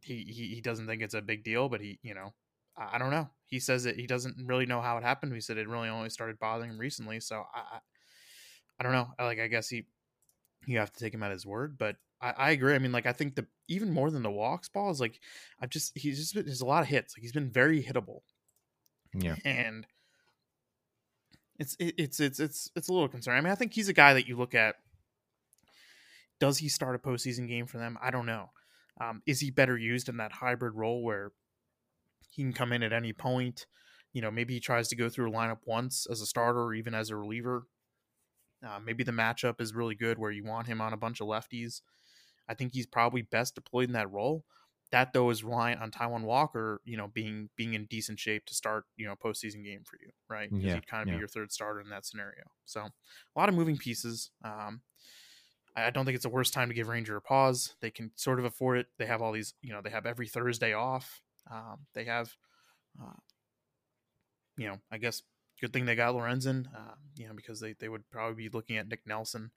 he, 0.00 0.24
he, 0.24 0.54
he 0.54 0.60
doesn't 0.60 0.86
think 0.86 1.00
it's 1.00 1.14
a 1.14 1.22
big 1.22 1.44
deal, 1.44 1.68
but 1.68 1.80
he, 1.80 1.98
you 2.02 2.14
know, 2.14 2.34
I, 2.76 2.96
I 2.96 2.98
don't 2.98 3.10
know. 3.10 3.28
He 3.46 3.60
says 3.60 3.84
that 3.84 3.96
he 3.96 4.06
doesn't 4.06 4.36
really 4.46 4.66
know 4.66 4.80
how 4.80 4.98
it 4.98 5.04
happened. 5.04 5.32
He 5.32 5.40
said 5.40 5.58
it 5.58 5.68
really 5.68 5.88
only 5.88 6.10
started 6.10 6.38
bothering 6.38 6.70
him 6.70 6.78
recently. 6.78 7.20
So 7.20 7.44
I, 7.54 7.78
I, 8.78 8.82
don't 8.82 8.92
know. 8.92 9.08
I, 9.18 9.24
Like, 9.24 9.38
I 9.38 9.46
guess 9.46 9.68
he, 9.68 9.86
you 10.66 10.78
have 10.78 10.92
to 10.92 11.00
take 11.00 11.14
him 11.14 11.22
at 11.22 11.30
his 11.30 11.46
word, 11.46 11.76
but 11.78 11.96
I, 12.20 12.30
I 12.36 12.50
agree. 12.50 12.74
I 12.74 12.78
mean, 12.78 12.92
like, 12.92 13.06
I 13.06 13.12
think 13.12 13.34
the 13.36 13.46
even 13.68 13.92
more 13.92 14.10
than 14.10 14.22
the 14.22 14.30
walks 14.30 14.68
ball 14.68 14.90
is 14.90 15.00
like, 15.00 15.20
I've 15.60 15.70
just 15.70 15.96
he's 15.96 16.18
just 16.18 16.34
been, 16.34 16.44
there's 16.46 16.60
a 16.60 16.66
lot 16.66 16.82
of 16.82 16.88
hits. 16.88 17.16
Like, 17.16 17.22
he's 17.22 17.32
been 17.32 17.50
very 17.50 17.82
hittable, 17.82 18.20
Yeah. 19.14 19.36
and 19.44 19.86
it's 21.60 21.76
it's 21.78 22.18
it's 22.18 22.40
it's 22.40 22.70
it's 22.74 22.88
a 22.88 22.92
little 22.92 23.08
concerning. 23.08 23.38
I 23.38 23.42
mean, 23.42 23.52
I 23.52 23.54
think 23.54 23.74
he's 23.74 23.90
a 23.90 23.92
guy 23.92 24.14
that 24.14 24.26
you 24.26 24.36
look 24.36 24.54
at. 24.54 24.76
Does 26.40 26.56
he 26.56 26.70
start 26.70 26.96
a 26.96 26.98
postseason 26.98 27.46
game 27.46 27.66
for 27.66 27.76
them? 27.76 27.98
I 28.02 28.10
don't 28.10 28.24
know. 28.24 28.50
Um, 28.98 29.22
is 29.26 29.40
he 29.40 29.50
better 29.50 29.76
used 29.76 30.08
in 30.08 30.16
that 30.16 30.32
hybrid 30.32 30.74
role 30.74 31.02
where 31.02 31.32
he 32.30 32.42
can 32.42 32.54
come 32.54 32.72
in 32.72 32.82
at 32.82 32.94
any 32.94 33.12
point? 33.12 33.66
You 34.14 34.22
know, 34.22 34.30
maybe 34.30 34.54
he 34.54 34.60
tries 34.60 34.88
to 34.88 34.96
go 34.96 35.10
through 35.10 35.30
a 35.30 35.32
lineup 35.34 35.58
once 35.66 36.06
as 36.10 36.22
a 36.22 36.26
starter 36.26 36.60
or 36.60 36.72
even 36.72 36.94
as 36.94 37.10
a 37.10 37.16
reliever. 37.16 37.66
Uh, 38.66 38.78
maybe 38.82 39.04
the 39.04 39.12
matchup 39.12 39.60
is 39.60 39.74
really 39.74 39.94
good 39.94 40.18
where 40.18 40.30
you 40.30 40.44
want 40.44 40.66
him 40.66 40.80
on 40.80 40.94
a 40.94 40.98
bunch 40.98 41.20
of 41.20 41.26
lefties. 41.26 41.82
I 42.48 42.54
think 42.54 42.72
he's 42.72 42.86
probably 42.86 43.22
best 43.22 43.54
deployed 43.54 43.88
in 43.88 43.92
that 43.92 44.10
role. 44.10 44.44
That 44.90 45.12
though 45.12 45.30
is 45.30 45.44
reliant 45.44 45.80
on 45.80 45.90
Taijuan 45.92 46.22
Walker, 46.22 46.80
you 46.84 46.96
know, 46.96 47.08
being 47.08 47.50
being 47.56 47.74
in 47.74 47.86
decent 47.86 48.18
shape 48.18 48.44
to 48.46 48.54
start, 48.54 48.84
you 48.96 49.06
know, 49.06 49.14
postseason 49.16 49.64
game 49.64 49.84
for 49.84 49.98
you, 50.00 50.10
right? 50.28 50.52
Because 50.56 50.64
Yeah, 50.64 50.74
he'd 50.74 50.86
kind 50.86 51.02
of 51.02 51.08
yeah. 51.08 51.14
be 51.14 51.18
your 51.18 51.28
third 51.28 51.52
starter 51.52 51.80
in 51.80 51.90
that 51.90 52.04
scenario. 52.06 52.44
So 52.64 52.80
a 52.82 53.38
lot 53.38 53.48
of 53.48 53.54
moving 53.54 53.76
pieces. 53.76 54.30
Um, 54.44 54.82
I 55.76 55.86
I 55.86 55.90
don't 55.90 56.04
think 56.04 56.14
it's 56.16 56.24
the 56.24 56.30
worst 56.30 56.52
time 56.52 56.68
to 56.68 56.74
give 56.74 56.88
Ranger 56.88 57.16
a 57.16 57.22
pause. 57.22 57.74
They 57.80 57.90
can 57.90 58.12
sort 58.16 58.38
of 58.38 58.44
afford 58.44 58.78
it. 58.78 58.88
They 58.98 59.06
have 59.06 59.22
all 59.22 59.32
these, 59.32 59.54
you 59.62 59.72
know, 59.72 59.80
they 59.82 59.90
have 59.90 60.06
every 60.06 60.28
Thursday 60.28 60.72
off. 60.72 61.22
Um, 61.50 61.86
they 61.94 62.04
have, 62.04 62.36
uh, 63.02 63.14
you 64.56 64.68
know, 64.68 64.78
I 64.90 64.98
guess 64.98 65.22
good 65.60 65.72
thing 65.72 65.84
they 65.84 65.94
got 65.94 66.14
Lorenzen, 66.14 66.66
uh, 66.74 66.94
you 67.16 67.26
know, 67.28 67.34
because 67.34 67.60
they, 67.60 67.74
they 67.74 67.88
would 67.88 68.08
probably 68.10 68.34
be 68.44 68.48
looking 68.48 68.76
at 68.76 68.88
Nick 68.88 69.06
Nelson 69.06 69.50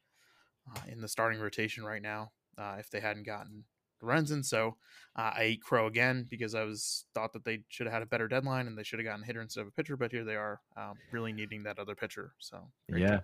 uh, 0.69 0.81
in 0.87 1.01
the 1.01 1.07
starting 1.07 1.39
rotation 1.39 1.83
right 1.83 2.01
now 2.01 2.31
uh, 2.57 2.77
if 2.79 2.89
they 2.89 2.99
hadn't 2.99 3.23
gotten 3.25 3.65
Lorenzen. 4.03 4.43
So 4.45 4.77
uh, 5.17 5.31
I 5.35 5.41
ate 5.43 5.61
crow 5.61 5.87
again 5.87 6.27
because 6.29 6.55
I 6.55 6.63
was 6.63 7.05
thought 7.13 7.33
that 7.33 7.45
they 7.45 7.61
should 7.69 7.87
have 7.87 7.93
had 7.93 8.03
a 8.03 8.07
better 8.07 8.27
deadline 8.27 8.67
and 8.67 8.77
they 8.77 8.83
should 8.83 8.99
have 8.99 9.05
gotten 9.05 9.23
a 9.23 9.25
hitter 9.25 9.41
instead 9.41 9.61
of 9.61 9.67
a 9.67 9.71
pitcher. 9.71 9.97
But 9.97 10.11
here 10.11 10.23
they 10.23 10.35
are, 10.35 10.59
um, 10.77 10.95
really 11.11 11.33
needing 11.33 11.63
that 11.63 11.79
other 11.79 11.95
pitcher. 11.95 12.33
So 12.39 12.59
yeah. 12.89 13.07
job. 13.07 13.23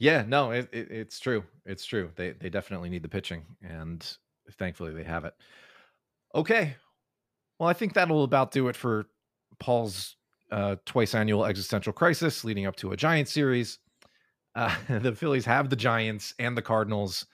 Yeah, 0.00 0.24
no, 0.26 0.52
it, 0.52 0.68
it, 0.72 0.90
it's 0.90 1.18
true. 1.18 1.42
It's 1.66 1.84
true. 1.84 2.10
They 2.14 2.30
they 2.30 2.50
definitely 2.50 2.88
need 2.88 3.02
the 3.02 3.08
pitching, 3.08 3.44
and 3.62 4.06
thankfully 4.52 4.92
they 4.92 5.02
have 5.02 5.24
it. 5.24 5.34
Okay, 6.36 6.76
well, 7.58 7.68
I 7.68 7.72
think 7.72 7.94
that'll 7.94 8.22
about 8.22 8.52
do 8.52 8.68
it 8.68 8.76
for 8.76 9.06
Paul's 9.58 10.16
uh, 10.52 10.76
twice 10.86 11.14
annual 11.14 11.44
existential 11.44 11.92
crisis 11.92 12.44
leading 12.44 12.66
up 12.66 12.76
to 12.76 12.92
a 12.92 12.96
Giant 12.96 13.28
series. 13.28 13.78
Uh, 14.54 14.74
the 15.00 15.14
Phillies 15.14 15.44
have 15.44 15.68
the 15.68 15.76
Giants 15.76 16.34
and 16.38 16.56
the 16.56 16.62
Cardinals 16.62 17.26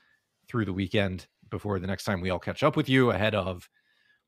through 0.48 0.64
the 0.64 0.72
weekend 0.72 1.26
before 1.55 1.78
the 1.78 1.86
next 1.86 2.02
time 2.02 2.20
we 2.20 2.30
all 2.30 2.40
catch 2.40 2.64
up 2.64 2.74
with 2.76 2.88
you 2.88 3.11
ahead 3.12 3.32
of 3.34 3.68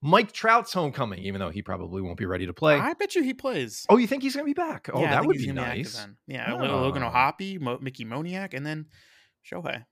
Mike 0.01 0.31
Trout's 0.31 0.72
homecoming, 0.72 1.18
even 1.20 1.41
though 1.41 1.51
he 1.51 1.61
probably 1.61 2.01
won't 2.01 2.18
be 2.18 2.24
ready 2.27 2.47
to 2.47 2.53
play. 2.53 2.77
I 2.79 2.93
bet 2.95 3.16
you 3.16 3.22
he 3.24 3.35
plays. 3.35 3.85
oh, 3.89 3.97
you 3.97 4.07
think 4.07 4.22
he's 4.22 4.35
going 4.37 4.45
to 4.47 4.49
be 4.49 4.55
back? 4.55 4.89
Oh, 4.93 5.01
Yeah, 5.01 5.11
that 5.11 5.24
would 5.27 5.37
be 5.39 5.51
nice. 5.51 5.99
then. 5.99 6.16
Yeah, 6.29 6.53
Lo- 6.53 6.83
Logan 6.83 7.03
ah. 7.03 7.07
Oh. 7.07 7.11
O'Hoppe, 7.43 7.59
Mo- 7.61 7.79
Mickey 7.81 8.05
Moniak, 8.05 8.55
and 8.55 8.64
then 8.64 8.87
Shohei. 9.51 9.85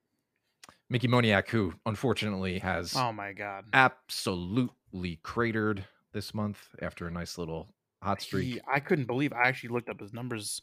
Mickey 0.88 1.08
Moniak, 1.08 1.48
who 1.48 1.72
unfortunately 1.86 2.60
has 2.60 2.94
Oh 2.94 3.10
my 3.12 3.32
God. 3.32 3.64
absolutely 3.72 5.18
cratered 5.24 5.84
this 6.12 6.32
month 6.34 6.68
after 6.80 7.08
a 7.08 7.10
nice 7.10 7.36
little 7.36 7.74
hot 8.00 8.22
streak. 8.22 8.44
He, 8.46 8.60
I 8.72 8.78
couldn't 8.78 9.06
believe. 9.06 9.32
I 9.32 9.48
actually 9.48 9.70
looked 9.70 9.88
up 9.88 9.98
his 9.98 10.12
numbers 10.12 10.60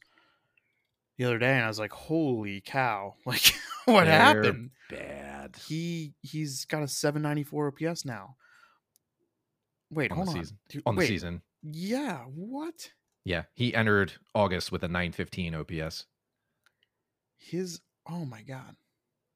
the 1.18 1.26
other 1.26 1.40
day, 1.40 1.54
and 1.56 1.66
I 1.66 1.68
was 1.68 1.80
like, 1.80 1.92
"Holy 1.92 2.62
cow! 2.62 3.16
Like, 3.26 3.54
what 3.86 4.06
They're 4.06 4.14
happened?" 4.14 4.72
Bad 4.90 5.56
He 5.68 6.14
he's 6.22 6.66
got 6.66 6.84
a 6.84 6.88
794 6.88 7.74
OPS 7.88 8.06
now. 8.06 8.36
Wait, 9.90 10.12
on 10.12 10.18
hold 10.18 10.28
the 10.28 10.32
on. 10.32 10.38
season. 10.38 10.58
Dude, 10.70 10.84
On 10.86 10.96
the 10.96 11.06
season, 11.06 11.42
Yeah, 11.64 12.20
what? 12.24 12.92
yeah, 13.26 13.44
he 13.54 13.74
entered 13.76 14.14
August 14.34 14.72
with 14.72 14.84
a 14.84 14.88
915 14.88 15.56
OPS. 15.56 16.06
His 17.38 17.82
oh 18.08 18.26
my 18.26 18.42
god. 18.42 18.76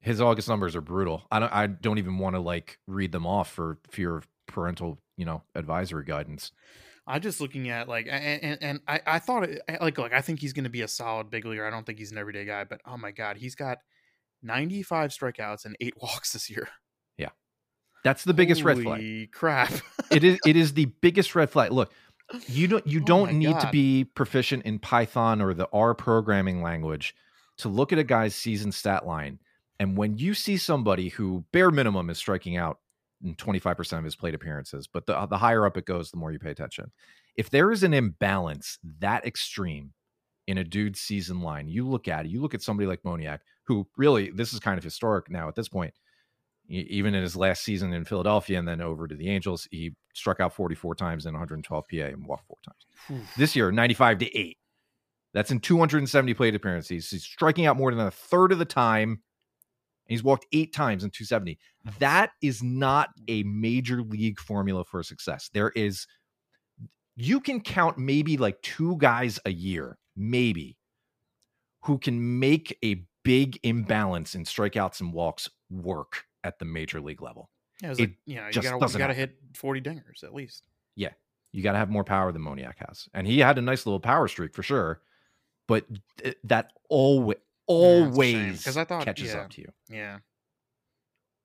His 0.02 0.22
August 0.22 0.48
numbers 0.48 0.76
are 0.76 0.82
brutal. 0.82 1.26
I 1.32 1.40
don't. 1.40 1.52
I 1.54 1.68
don't 1.68 1.98
even 1.98 2.18
want 2.20 2.36
to 2.36 2.40
like 2.40 2.78
read 2.88 3.12
them 3.12 3.26
off 3.26 3.52
for 3.52 3.80
fear 3.90 4.16
of 4.18 4.28
parental, 4.48 5.00
you 5.18 5.26
know, 5.26 5.42
advisory 5.56 6.06
guidance. 6.06 6.52
I'm 7.08 7.22
just 7.22 7.42
looking 7.42 7.70
at 7.70 7.88
like, 7.90 8.08
and 8.10 8.44
and, 8.44 8.58
and 8.62 8.80
I 8.88 9.02
I 9.08 9.20
thought 9.20 9.44
it, 9.46 9.62
like 9.82 9.98
like 9.98 10.14
I 10.14 10.22
think 10.22 10.40
he's 10.40 10.54
going 10.54 10.64
to 10.66 10.70
be 10.70 10.82
a 10.82 10.88
solid 10.88 11.30
big 11.32 11.46
leaguer. 11.46 11.66
I 11.66 11.72
don't 11.72 11.86
think 11.86 11.98
he's 11.98 12.12
an 12.12 12.18
everyday 12.20 12.46
guy, 12.46 12.64
but 12.66 12.82
oh 12.86 12.98
my 12.98 13.12
god, 13.12 13.38
he's 13.38 13.56
got 13.56 13.80
95 14.44 15.12
strikeouts 15.12 15.66
and 15.66 15.76
eight 15.80 15.96
walks 16.02 16.34
this 16.34 16.50
year. 16.50 16.68
Yeah. 17.18 17.30
That's 18.04 18.24
the 18.24 18.34
biggest 18.34 18.64
red 18.64 18.78
flag. 18.82 19.00
Holy 19.02 19.28
crap! 19.28 19.74
it 20.12 20.24
is 20.24 20.40
it 20.46 20.56
is 20.56 20.74
the 20.74 20.86
biggest 20.86 21.36
red 21.36 21.50
flag. 21.50 21.72
Look, 21.72 21.92
you 22.48 22.68
don't 22.68 22.86
you 22.86 23.02
Oh 23.02 23.06
don't 23.06 23.34
my 23.34 23.38
need 23.38 23.60
to 23.60 23.70
be 23.72 24.04
proficient 24.04 24.64
in 24.66 24.80
Python 24.80 25.42
or 25.42 25.54
the 25.54 25.68
R 25.74 25.94
programming 25.94 26.62
language 26.62 27.16
to 27.58 27.70
look 27.70 27.94
at 27.94 28.00
a 28.00 28.04
guy's 28.04 28.36
season 28.36 28.72
stat 28.72 29.06
line. 29.06 29.40
And 29.80 29.98
when 29.98 30.18
you 30.18 30.34
see 30.34 30.58
somebody 30.58 31.10
who 31.10 31.46
bare 31.52 31.72
minimum 31.72 32.10
is 32.10 32.18
striking 32.18 32.58
out 32.58 32.80
in 33.24 33.36
25% 33.36 33.98
of 33.98 34.04
his 34.04 34.16
plate 34.16 34.36
appearances, 34.36 34.88
but 34.88 35.06
the 35.06 35.26
the 35.26 35.38
higher 35.38 35.66
up 35.66 35.78
it 35.78 35.86
goes, 35.86 36.12
the 36.12 36.18
more 36.18 36.32
you 36.32 36.40
pay 36.40 36.52
attention. 36.52 36.92
If 37.36 37.50
there 37.50 37.72
is 37.72 37.84
an 37.84 37.94
imbalance 37.94 38.80
that 39.00 39.26
extreme 39.26 39.94
in 40.48 40.58
a 40.58 40.64
dude's 40.64 41.00
season 41.00 41.42
line, 41.42 41.68
you 41.68 41.88
look 41.88 42.08
at 42.08 42.26
it, 42.26 42.30
you 42.30 42.42
look 42.42 42.54
at 42.54 42.62
somebody 42.62 42.88
like 42.88 43.04
Moniak, 43.04 43.40
who 43.64 43.88
really 43.98 44.30
this 44.32 44.54
is 44.54 44.60
kind 44.60 44.78
of 44.78 44.84
historic 44.84 45.30
now 45.30 45.48
at 45.48 45.56
this 45.56 45.70
point. 45.70 45.94
even 46.68 47.14
in 47.14 47.22
his 47.22 47.36
last 47.36 47.64
season 47.64 47.94
in 47.94 48.06
Philadelphia 48.06 48.58
and 48.58 48.68
then 48.68 48.82
over 48.82 49.08
to 49.08 49.16
the 49.16 49.30
Angels, 49.30 49.68
he 49.72 49.94
struck 50.14 50.40
out 50.40 50.54
44 50.54 50.96
times 50.96 51.26
in 51.26 51.34
112 51.34 51.86
PA 51.90 51.98
and 51.98 52.26
walked 52.26 52.48
four 52.48 52.58
times. 52.66 52.86
This 53.38 53.56
year, 53.56 53.72
95 53.72 54.20
to 54.20 54.38
8. 54.38 54.58
That's 55.34 55.52
in 55.52 55.60
270 55.60 56.34
plate 56.34 56.56
appearances. 56.56 57.10
He's 57.10 57.24
striking 57.24 57.66
out 57.66 57.78
more 57.78 57.92
than 57.92 58.00
a 58.08 58.12
third 58.12 58.52
of 58.52 58.58
the 58.60 58.66
time. 58.66 59.22
He's 60.08 60.24
walked 60.24 60.46
eight 60.54 60.74
times 60.74 61.04
in 61.04 61.10
270. 61.10 61.58
That 62.00 62.32
is 62.42 62.64
not 62.64 63.10
a 63.28 63.44
major 63.44 64.02
league 64.02 64.40
formula 64.40 64.86
for 64.86 65.04
success. 65.04 65.50
There 65.54 65.72
is, 65.72 66.08
you 67.16 67.42
can 67.42 67.60
count 67.60 67.98
maybe 67.98 68.38
like 68.38 68.62
two 68.62 68.98
guys 68.98 69.40
a 69.46 69.52
year, 69.52 69.98
maybe, 70.16 70.78
who 71.84 71.98
can 71.98 72.40
make 72.40 72.78
a 72.84 73.04
big 73.24 73.60
imbalance 73.64 74.36
in 74.36 74.44
strikeouts 74.44 75.02
and 75.02 75.14
walks 75.14 75.50
work 75.70 76.26
at 76.44 76.60
the 76.60 76.66
major 76.66 77.02
league 77.02 77.22
level. 77.22 77.50
Yeah, 77.82 77.92
it 77.92 78.00
like, 78.00 78.12
you 78.26 78.36
know, 78.36 78.48
you 78.48 78.62
gotta, 78.62 78.92
you 78.94 78.98
gotta 79.00 79.14
hit 79.14 79.36
40 79.56 79.82
dingers 79.82 80.24
at 80.24 80.34
least. 80.34 80.64
Yeah. 80.96 81.10
You 81.52 81.64
got 81.64 81.72
to 81.74 81.78
have 81.78 81.90
more 81.90 82.04
power 82.04 82.32
than 82.32 82.42
Moniak 82.42 82.76
has. 82.88 83.08
And 83.14 83.26
he 83.26 83.40
had 83.40 83.58
a 83.58 83.62
nice 83.62 83.86
little 83.86 84.00
power 84.00 84.28
streak 84.28 84.54
for 84.54 84.62
sure. 84.64 85.02
But 85.68 85.86
th- 86.22 86.36
that 86.44 86.72
always, 86.90 87.38
always 87.66 88.64
'cause 88.64 88.78
I 88.78 88.84
thought- 88.84 89.06
catches 89.06 89.34
yeah. 89.34 89.40
up 89.42 89.50
to 89.52 89.62
you. 89.62 89.72
Yeah. 89.90 90.20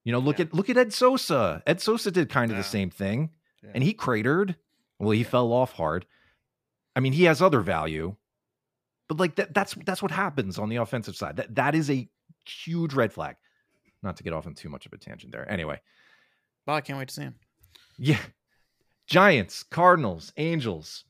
You 0.04 0.12
know, 0.12 0.18
look 0.18 0.38
Yeah. 0.38 0.46
at 0.46 0.54
look 0.54 0.68
at 0.70 0.76
Ed 0.76 0.92
Sosa. 0.92 1.62
Ed 1.66 1.80
Sosa 1.80 2.10
did 2.10 2.28
kind 2.28 2.50
of 2.50 2.56
Yeah. 2.56 2.62
the 2.62 2.68
same 2.68 2.90
thing, 2.90 3.30
yeah. 3.62 3.70
and 3.74 3.82
he 3.84 3.92
cratered. 3.92 4.56
Well, 4.98 5.10
he 5.12 5.22
fell 5.24 5.52
off 5.52 5.72
hard. 5.74 6.06
I 6.96 7.00
mean, 7.00 7.12
he 7.12 7.24
has 7.24 7.40
other 7.40 7.60
value, 7.60 8.16
but 9.10 9.18
like 9.18 9.34
that 9.34 9.52
that's 9.52 9.74
that's 9.84 10.00
what 10.00 10.12
happens 10.12 10.56
on 10.56 10.68
the 10.68 10.76
offensive 10.76 11.16
side. 11.16 11.34
That 11.34 11.52
that 11.56 11.74
is 11.74 11.90
a 11.90 12.08
huge 12.46 12.94
red 12.94 13.12
flag. 13.12 13.34
Not 14.04 14.16
to 14.18 14.22
get 14.22 14.32
off 14.32 14.46
on 14.46 14.54
too 14.54 14.68
much 14.68 14.86
of 14.86 14.92
a 14.92 14.98
tangent 14.98 15.32
there. 15.32 15.50
Anyway, 15.50 15.80
well, 16.64 16.76
I 16.76 16.80
can't 16.80 16.96
wait 16.96 17.08
to 17.08 17.14
see 17.14 17.22
him. 17.22 17.34
yeah. 17.98 18.20
Giants, 19.08 19.64
Cardinals, 19.64 20.32
Angels. 20.36 21.02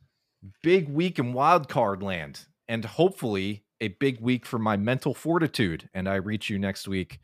Big 0.62 0.88
week 0.88 1.18
in 1.18 1.34
wild 1.34 1.68
card 1.68 2.02
land. 2.02 2.46
And 2.68 2.86
hopefully 2.86 3.64
a 3.82 3.88
big 3.88 4.18
week 4.22 4.46
for 4.46 4.58
my 4.58 4.78
mental 4.78 5.12
fortitude. 5.12 5.90
And 5.92 6.08
I 6.08 6.14
reach 6.14 6.48
you 6.48 6.58
next 6.58 6.88
week 6.88 7.20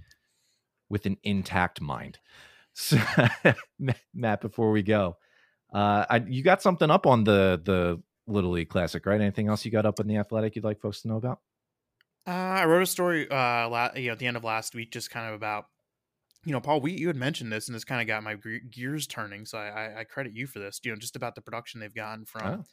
with 0.91 1.07
an 1.07 1.17
intact 1.23 1.81
mind. 1.81 2.19
So, 2.79 2.99
Matt, 4.15 4.43
before 4.43 4.71
we 4.71 4.83
go, 4.83 5.17
uh, 5.73 6.05
I, 6.11 6.23
you 6.29 6.43
got 6.43 6.61
something 6.61 6.91
up 6.91 7.07
on 7.07 7.25
the 7.25 7.59
the 7.65 8.03
Little 8.27 8.51
League 8.53 8.69
Classic, 8.69 9.05
right? 9.07 9.21
Anything 9.21 9.49
else 9.49 9.65
you 9.65 9.71
got 9.71 9.87
up 9.87 10.01
in 10.01 10.07
the 10.07 10.17
Athletic 10.17 10.57
you'd 10.57 10.65
like 10.65 10.81
folks 10.81 11.03
to 11.03 11.09
know 11.09 11.17
about? 11.17 11.41
Uh, 12.27 12.31
I 12.31 12.65
wrote 12.65 12.83
a 12.83 12.87
story, 12.87 13.29
uh, 13.31 13.69
la- 13.69 13.93
you 13.95 14.07
know, 14.09 14.13
at 14.13 14.19
the 14.19 14.27
end 14.27 14.37
of 14.37 14.43
last 14.45 14.75
week, 14.75 14.91
just 14.91 15.11
kind 15.11 15.29
of 15.29 15.35
about, 15.35 15.67
you 16.45 16.53
know, 16.53 16.61
Paul, 16.61 16.81
we 16.81 16.93
you 16.93 17.09
had 17.09 17.17
mentioned 17.17 17.53
this, 17.53 17.69
and 17.69 17.75
this 17.75 17.85
kind 17.85 18.01
of 18.01 18.07
got 18.09 18.23
my 18.23 18.35
ge- 18.37 18.71
gears 18.71 19.07
turning. 19.07 19.47
So 19.47 19.59
I, 19.59 19.69
I, 19.69 20.01
I 20.01 20.05
credit 20.05 20.35
you 20.35 20.47
for 20.47 20.59
this. 20.59 20.81
You 20.85 20.93
know, 20.93 20.99
just 20.99 21.17
about 21.17 21.35
the 21.37 21.43
production 21.43 21.81
they've 21.81 21.95
gotten 21.95 22.25
from, 22.27 22.65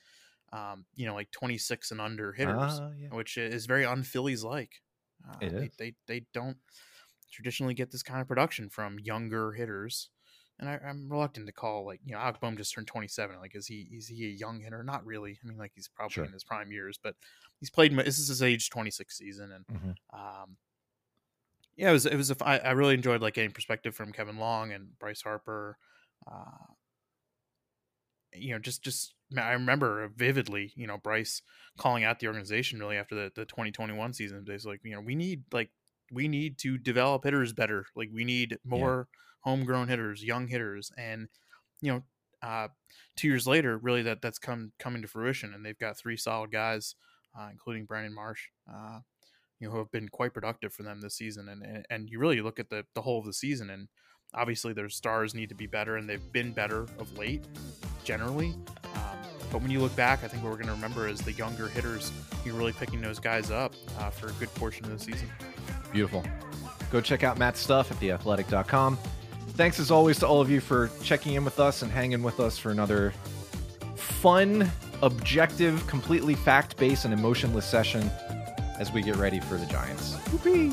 um, 0.54 0.86
you 0.96 1.06
know, 1.06 1.16
like 1.16 1.32
twenty 1.32 1.58
six 1.60 1.92
and 1.92 2.02
under 2.02 2.34
hitters, 2.34 2.82
Ah, 2.82 2.92
yeah. 2.98 3.10
which 3.12 3.38
is 3.38 3.66
very 3.68 3.86
un 3.86 4.04
Phillies 4.04 4.44
like. 4.44 4.82
Uh, 5.28 5.44
they, 5.56 5.70
they 5.78 5.96
they 6.08 6.28
don't 6.34 6.58
traditionally 7.32 7.74
get 7.76 7.92
this 7.92 8.04
kind 8.04 8.22
of 8.22 8.28
production 8.28 8.70
from 8.70 9.00
younger 9.00 9.54
hitters. 9.54 10.10
And 10.60 10.70
I, 10.70 10.78
I'm 10.78 11.10
reluctant 11.12 11.48
to 11.48 11.52
call 11.52 11.86
like 11.86 12.00
you 12.06 12.14
know 12.14 12.20
Alec 12.20 12.38
just 12.58 12.74
turned 12.74 12.88
27. 12.88 13.38
Like 13.40 13.56
is 13.56 13.68
he 13.68 13.88
is 13.92 14.08
he 14.08 14.26
a 14.26 14.30
young 14.30 14.60
hitter? 14.62 14.84
Not 14.84 15.06
really. 15.06 15.40
I 15.44 15.48
mean 15.48 15.58
like 15.58 15.72
he's 15.76 15.88
probably 15.88 16.14
Sure. 16.14 16.26
in 16.26 16.32
his 16.32 16.44
prime 16.44 16.72
years, 16.72 16.98
but 17.02 17.16
he's 17.60 17.70
played. 17.72 17.96
This 17.98 18.20
is 18.20 18.28
his 18.28 18.42
age 18.44 18.70
26 18.70 19.18
season, 19.18 19.52
and 19.52 19.66
Mhm. 19.68 19.96
um, 20.14 20.58
yeah, 21.76 21.90
it 21.90 21.94
was 21.94 22.06
it 22.06 22.16
was 22.16 22.30
a 22.32 22.36
I 22.46 22.58
I 22.60 22.72
really 22.72 22.94
enjoyed 22.94 23.22
like 23.22 23.34
getting 23.34 23.52
perspective 23.52 23.96
from 23.96 24.12
Kevin 24.14 24.38
Long 24.38 24.72
and 24.72 24.98
Bryce 25.00 25.22
Harper. 25.24 25.78
Uh, 26.28 26.74
you 28.34 28.52
know, 28.54 28.60
just 28.60 28.84
just 28.84 29.16
I 29.38 29.52
remember 29.54 30.08
vividly, 30.16 30.74
you 30.76 30.88
know, 30.88 30.98
Bryce 30.98 31.42
calling 31.78 32.04
out 32.04 32.20
the 32.20 32.28
organization 32.28 32.80
really 32.80 32.98
after 32.98 33.16
the 33.16 33.32
the 33.36 33.46
2021 33.46 34.14
season. 34.14 34.46
He's 34.48 34.66
like, 34.66 34.82
you 34.84 34.92
know, 34.92 35.02
we 35.02 35.16
need 35.16 35.44
like 35.52 35.72
we 36.12 36.28
need 36.28 36.58
to 36.60 36.78
develop 36.78 37.24
hitters 37.24 37.54
better. 37.54 37.86
Like 37.96 38.10
we 38.12 38.24
need 38.24 38.58
more 38.64 39.08
homegrown 39.44 39.88
hitters, 39.88 40.24
young 40.24 40.48
hitters, 40.48 40.92
and 40.98 41.28
you 41.82 41.92
know, 41.92 42.04
uh, 42.42 42.68
two 43.16 43.28
years 43.28 43.46
later, 43.46 43.78
really 43.78 44.02
that 44.04 44.22
that's 44.22 44.40
come 44.40 44.72
coming 44.80 45.02
to 45.02 45.08
fruition, 45.08 45.54
and 45.54 45.66
they've 45.66 45.80
got 45.80 45.98
three 45.98 46.18
solid 46.18 46.52
guys, 46.52 46.96
uh, 47.38 47.48
including 47.52 47.86
Brandon 47.86 48.14
Marsh, 48.14 48.42
uh, 48.70 49.00
you 49.60 49.68
know, 49.68 49.74
who 49.74 49.80
have 49.80 49.92
been 49.92 50.10
quite 50.10 50.34
productive 50.34 50.74
for 50.74 50.84
them 50.84 51.02
this 51.02 51.16
season. 51.16 51.50
And 51.50 51.64
and, 51.64 51.86
and 51.90 52.10
you 52.10 52.20
really 52.20 52.42
look 52.42 52.60
at 52.60 52.70
the 52.70 52.86
the 52.96 53.02
whole 53.02 53.20
of 53.20 53.26
the 53.26 53.34
season, 53.34 53.70
and 53.70 53.88
obviously 54.34 54.74
their 54.74 54.90
stars 54.90 55.34
need 55.34 55.50
to 55.50 55.56
be 55.56 55.68
better, 55.68 55.98
and 55.98 56.10
they've 56.10 56.32
been 56.32 56.52
better 56.52 56.82
of 57.00 57.18
late, 57.18 57.46
generally. 58.04 58.56
Um, 58.96 59.18
but 59.52 59.62
when 59.62 59.72
you 59.72 59.80
look 59.80 59.96
back, 59.96 60.24
I 60.24 60.28
think 60.28 60.44
what 60.44 60.52
we're 60.52 60.58
going 60.58 60.68
to 60.68 60.74
remember 60.74 61.08
is 61.08 61.22
the 61.22 61.34
younger 61.34 61.68
hitters. 61.68 62.12
You're 62.46 62.56
really 62.56 62.74
picking 62.74 63.02
those 63.02 63.20
guys 63.20 63.52
up 63.52 63.74
uh, 64.00 64.10
for 64.10 64.28
a 64.28 64.32
good 64.34 64.54
portion 64.56 64.86
of 64.86 64.92
the 64.92 65.00
season. 65.00 65.30
Beautiful. 65.92 66.24
Go 66.92 67.02
check 67.02 67.24
out 67.24 67.38
Matt's 67.38 67.60
stuff 67.60 67.92
at 67.92 68.00
theathletic.com. 68.00 68.98
Thanks 69.56 69.80
as 69.80 69.92
always 69.92 70.18
to 70.20 70.28
all 70.28 70.42
of 70.42 70.50
you 70.50 70.60
for 70.60 70.90
checking 71.04 71.36
in 71.36 71.46
with 71.46 71.60
us 71.60 71.84
and 71.84 71.92
hanging 71.92 72.24
with 72.24 72.40
us 72.40 72.58
for 72.58 72.72
another 72.72 73.14
fun, 73.96 74.72
objective, 75.04 75.86
completely 75.86 76.34
fact 76.34 76.76
based, 76.78 77.06
and 77.06 77.14
emotionless 77.14 77.66
session 77.66 78.10
as 78.80 78.92
we 78.92 79.04
get 79.04 79.16
ready 79.18 79.40
for 79.40 79.58
the 79.58 79.66
Giants. 79.68 80.16
Whoopee. 80.32 80.72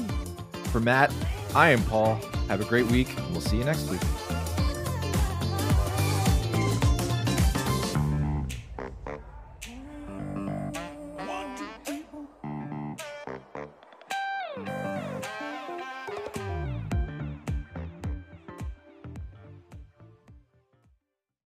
For 0.70 0.80
Matt, 0.80 1.12
I 1.54 1.70
am 1.70 1.82
Paul. 1.84 2.14
Have 2.48 2.60
a 2.60 2.64
great 2.64 2.86
week. 2.86 3.14
We'll 3.32 3.40
see 3.40 3.58
you 3.58 3.64
next 3.64 3.90
week. 3.90 4.00